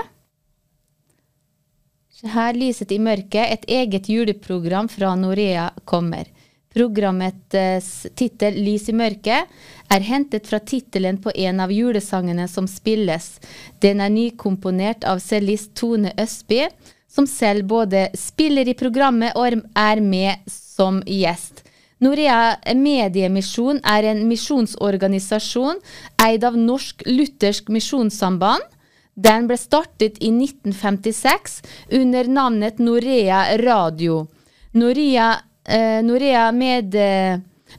Så 2.10 2.34
Her 2.34 2.58
lyset 2.58 2.92
i 2.92 3.00
mørket, 3.00 3.46
et 3.46 3.70
eget 3.70 4.10
juleprogram 4.10 4.90
fra 4.90 5.14
Norea 5.16 5.70
kommer. 5.86 6.26
Programmets 6.74 8.06
tittel 8.16 8.54
'Lys 8.54 8.90
i 8.90 8.94
mørket' 8.94 9.48
er 9.90 10.06
hentet 10.06 10.48
fra 10.48 10.60
tittelen 10.60 11.18
på 11.18 11.32
en 11.36 11.60
av 11.60 11.72
julesangene 11.74 12.48
som 12.48 12.68
spilles. 12.68 13.40
Den 13.82 14.02
er 14.02 14.14
nykomponert 14.14 15.04
av 15.04 15.20
cellist 15.20 15.74
Tone 15.76 16.14
Østby, 16.18 16.68
som 17.10 17.26
selv 17.28 17.66
både 17.68 18.10
spiller 18.14 18.70
i 18.70 18.78
programmet 18.78 19.34
og 19.36 19.64
er 19.76 20.02
med 20.02 20.46
som 20.46 21.02
gjest. 21.06 21.64
Norea 22.00 22.56
Mediemisjon 22.80 23.82
er 23.84 24.06
en 24.14 24.22
misjonsorganisasjon 24.30 25.82
eid 26.24 26.46
av 26.48 26.56
Norsk 26.56 27.04
Luthersk 27.10 27.68
Misjonssamband. 27.74 28.64
Den 29.20 29.50
ble 29.50 29.58
startet 29.60 30.22
i 30.24 30.30
1956 30.32 31.60
under 32.00 32.30
navnet 32.32 32.80
Norea 32.80 33.42
Radio. 33.60 34.28
Norea, 34.80 35.34
eh, 35.34 35.49
Norea 36.04 36.50
Med, 36.52 36.96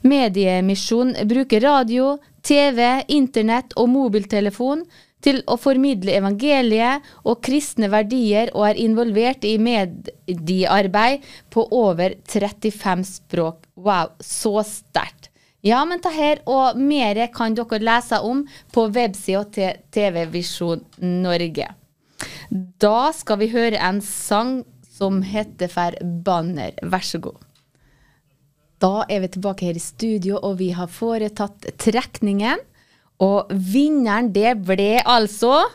Mediemisjon 0.07 1.15
bruker 1.27 1.61
radio, 1.65 2.17
TV, 2.41 3.03
internett 3.11 3.73
og 3.77 3.89
mobiltelefon 3.91 4.85
til 5.21 5.41
å 5.45 5.57
formidle 5.61 6.15
evangeliet 6.17 7.05
og 7.27 7.41
kristne 7.45 7.91
verdier, 7.93 8.49
og 8.55 8.71
er 8.71 8.79
involvert 8.81 9.45
i 9.45 9.57
mediearbeid 9.61 11.27
på 11.53 11.67
over 11.77 12.15
35 12.25 13.03
språk. 13.09 13.67
Wow, 13.75 14.15
så 14.17 14.63
sterkt. 14.65 15.29
Ja, 15.61 15.83
men 15.85 16.01
ta 16.01 16.09
her 16.09 16.41
og 16.49 16.79
mer 16.81 17.19
kan 17.35 17.53
dere 17.53 17.77
lese 17.83 18.17
om 18.25 18.41
på 18.73 18.87
websida 18.95 19.43
til 19.53 19.77
TV 19.93 20.23
Visjon 20.33 20.81
Norge. 20.97 21.67
Da 22.81 23.11
skal 23.13 23.43
vi 23.43 23.51
høre 23.53 23.77
en 23.77 24.01
sang 24.01 24.63
som 24.89 25.21
heter 25.21 25.69
for 25.69 26.01
Banner. 26.25 26.73
Vær 26.81 27.05
så 27.05 27.21
god. 27.21 27.50
Da 28.81 29.03
er 29.09 29.21
vi 29.21 29.29
tilbake 29.35 29.67
her 29.67 29.77
i 29.77 29.83
studio, 29.83 30.39
og 30.41 30.57
vi 30.61 30.71
har 30.73 30.89
foretatt 30.89 31.69
trekningen. 31.81 32.63
Og 33.21 33.51
vinneren, 33.53 34.31
det 34.33 34.55
ble 34.65 34.95
altså 35.05 35.67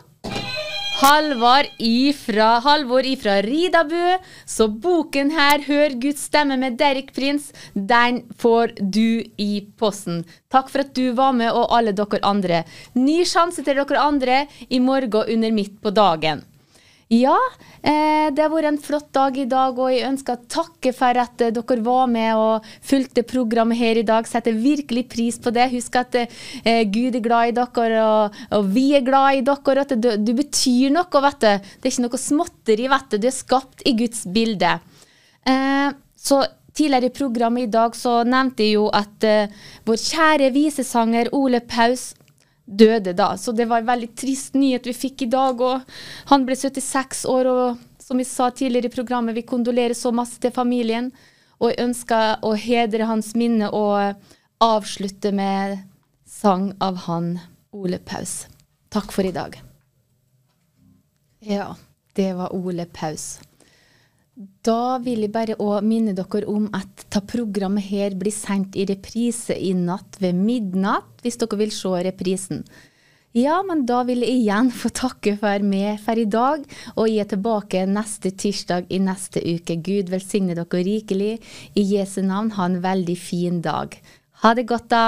Halvor 0.97 1.67
ifra, 1.79 2.57
Halvor 2.65 3.05
ifra 3.05 3.37
Ridabu. 3.45 4.17
Så 4.45 4.67
boken 4.67 5.29
her, 5.31 5.61
'Hør 5.61 5.95
Guds 6.01 6.25
stemme' 6.27 6.57
med 6.57 6.77
Derek 6.77 7.13
Prins, 7.13 7.53
den 7.75 8.23
får 8.35 8.73
du 8.81 9.23
i 9.37 9.67
posten. 9.77 10.25
Takk 10.49 10.69
for 10.69 10.79
at 10.79 10.93
du 10.93 11.13
var 11.13 11.31
med, 11.31 11.51
og 11.53 11.69
alle 11.69 11.93
dere 11.93 12.19
andre. 12.23 12.65
Ny 12.95 13.23
sjanse 13.23 13.63
til 13.63 13.77
dere 13.77 14.01
andre 14.01 14.47
i 14.69 14.79
morgen 14.79 15.33
under 15.37 15.51
Midt 15.51 15.79
på 15.81 15.93
dagen. 15.93 16.43
Ja, 17.07 17.37
eh, 17.87 18.27
det 18.35 18.41
har 18.43 18.49
vært 18.51 18.67
en 18.67 18.79
flott 18.83 19.13
dag 19.15 19.37
i 19.39 19.45
dag, 19.47 19.77
og 19.79 19.93
jeg 19.93 20.03
ønsker 20.09 20.35
å 20.35 20.47
takke 20.51 20.91
for 20.91 21.15
at 21.21 21.39
eh, 21.39 21.53
dere 21.55 21.77
var 21.85 22.09
med 22.11 22.35
og 22.35 22.65
fulgte 22.83 23.23
programmet 23.23 23.79
her 23.79 24.01
i 24.01 24.03
dag. 24.03 24.27
Setter 24.27 24.51
virkelig 24.51 25.05
pris 25.13 25.37
på 25.39 25.53
det. 25.55 25.69
Husk 25.71 25.95
at 25.95 26.17
eh, 26.19 26.83
Gud 26.91 27.15
er 27.15 27.23
glad 27.23 27.53
i 27.53 27.55
dere, 27.55 28.01
og, 28.03 28.35
og 28.59 28.67
vi 28.75 28.89
er 28.99 29.07
glad 29.07 29.39
i 29.39 29.45
dere. 29.47 29.87
At 29.87 29.95
du, 29.95 30.09
du, 30.19 30.33
betyr 30.35 30.91
noe, 30.97 31.23
vet 31.29 31.39
du. 31.45 31.71
Det 31.79 31.87
er 31.87 31.95
ikke 31.95 32.07
noe 32.09 32.21
småtteri, 32.25 32.91
vet 32.91 33.09
du. 33.15 33.17
Du 33.23 33.31
er 33.31 33.37
skapt 33.39 33.87
i 33.87 33.95
Guds 34.03 34.27
bilde. 34.27 34.75
Så 36.19 36.43
tidligere 36.75 37.07
i 37.07 37.15
programmet 37.15 37.69
i 37.69 37.71
dag 37.71 37.95
så 37.95 38.19
nevnte 38.27 38.67
jeg 38.67 38.81
jo 38.81 38.89
at 38.91 39.23
vår 39.87 40.01
kjære 40.03 40.49
visesanger 40.51 41.31
Ole 41.37 41.63
Paus 41.63 42.09
døde 42.67 43.13
da. 43.15 43.31
Så 43.37 43.51
det 43.55 43.65
var 43.65 43.81
en 43.81 43.89
veldig 43.89 44.11
trist 44.19 44.57
nyhet 44.59 44.87
vi 44.87 44.93
fikk 44.93 45.25
i 45.25 45.31
dag. 45.31 45.61
og 45.61 45.81
Han 46.31 46.45
ble 46.45 46.55
76 46.55 47.25
år, 47.31 47.47
og 47.47 48.03
som 48.03 48.19
vi 48.19 48.27
sa 48.27 48.51
tidligere 48.51 48.91
i 48.91 48.95
programmet, 48.95 49.35
vi 49.35 49.47
kondolerer 49.47 49.95
så 49.97 50.11
masse 50.11 50.39
til 50.43 50.51
familien. 50.51 51.11
Og 51.57 51.71
jeg 51.71 51.87
ønsker 51.87 52.43
å 52.45 52.53
hedre 52.59 53.07
hans 53.09 53.33
minne 53.35 53.71
og 53.73 54.19
avslutte 54.61 55.31
med 55.33 55.79
sang 56.27 56.73
av 56.83 57.07
han 57.07 57.37
Ole 57.73 57.97
Paus. 57.97 58.45
Takk 58.93 59.11
for 59.15 59.25
i 59.25 59.33
dag. 59.33 59.57
Ja, 61.39 61.75
det 62.17 62.33
var 62.37 62.53
Ole 62.55 62.85
Paus. 62.85 63.37
Da 64.67 64.97
vil 64.99 65.23
jeg 65.23 65.31
bare 65.31 65.55
òg 65.63 65.85
minne 65.87 66.11
dere 66.17 66.43
om 66.51 66.65
at 66.75 67.05
ta 67.13 67.21
programmet 67.23 67.85
her 67.87 68.17
blir 68.19 68.35
sendt 68.35 68.75
i 68.75 68.83
reprise 68.89 69.55
i 69.55 69.71
natt 69.77 70.19
ved 70.19 70.35
midnatt, 70.35 71.07
hvis 71.23 71.39
dere 71.39 71.59
vil 71.61 71.71
se 71.71 71.93
reprisen. 72.09 72.65
Ja, 73.37 73.61
men 73.63 73.85
da 73.87 74.01
vil 74.07 74.23
jeg 74.25 74.41
igjen 74.41 74.71
få 74.73 74.89
takke 74.91 75.35
for 75.39 75.63
meg 75.63 76.01
for 76.03 76.19
i 76.19 76.25
dag, 76.25 76.65
og 76.95 77.07
jeg 77.07 77.23
er 77.23 77.31
tilbake 77.31 77.85
neste 77.87 78.31
tirsdag 78.33 78.89
i 78.91 78.99
neste 79.03 79.43
uke. 79.45 79.77
Gud 79.85 80.11
velsigne 80.11 80.57
dere 80.57 80.83
rikelig. 80.89 81.37
I 81.77 81.87
Jesu 81.93 82.23
navn, 82.25 82.51
ha 82.57 82.67
en 82.67 82.81
veldig 82.83 83.17
fin 83.19 83.61
dag. 83.61 83.95
Ha 84.43 84.55
det 84.57 84.67
godt, 84.67 84.89
da. 84.91 85.05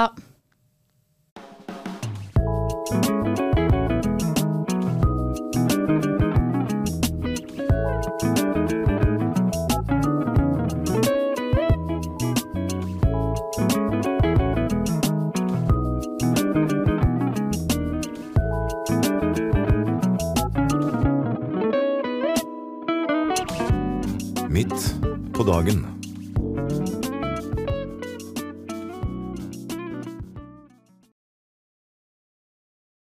Dagen. 25.50 25.99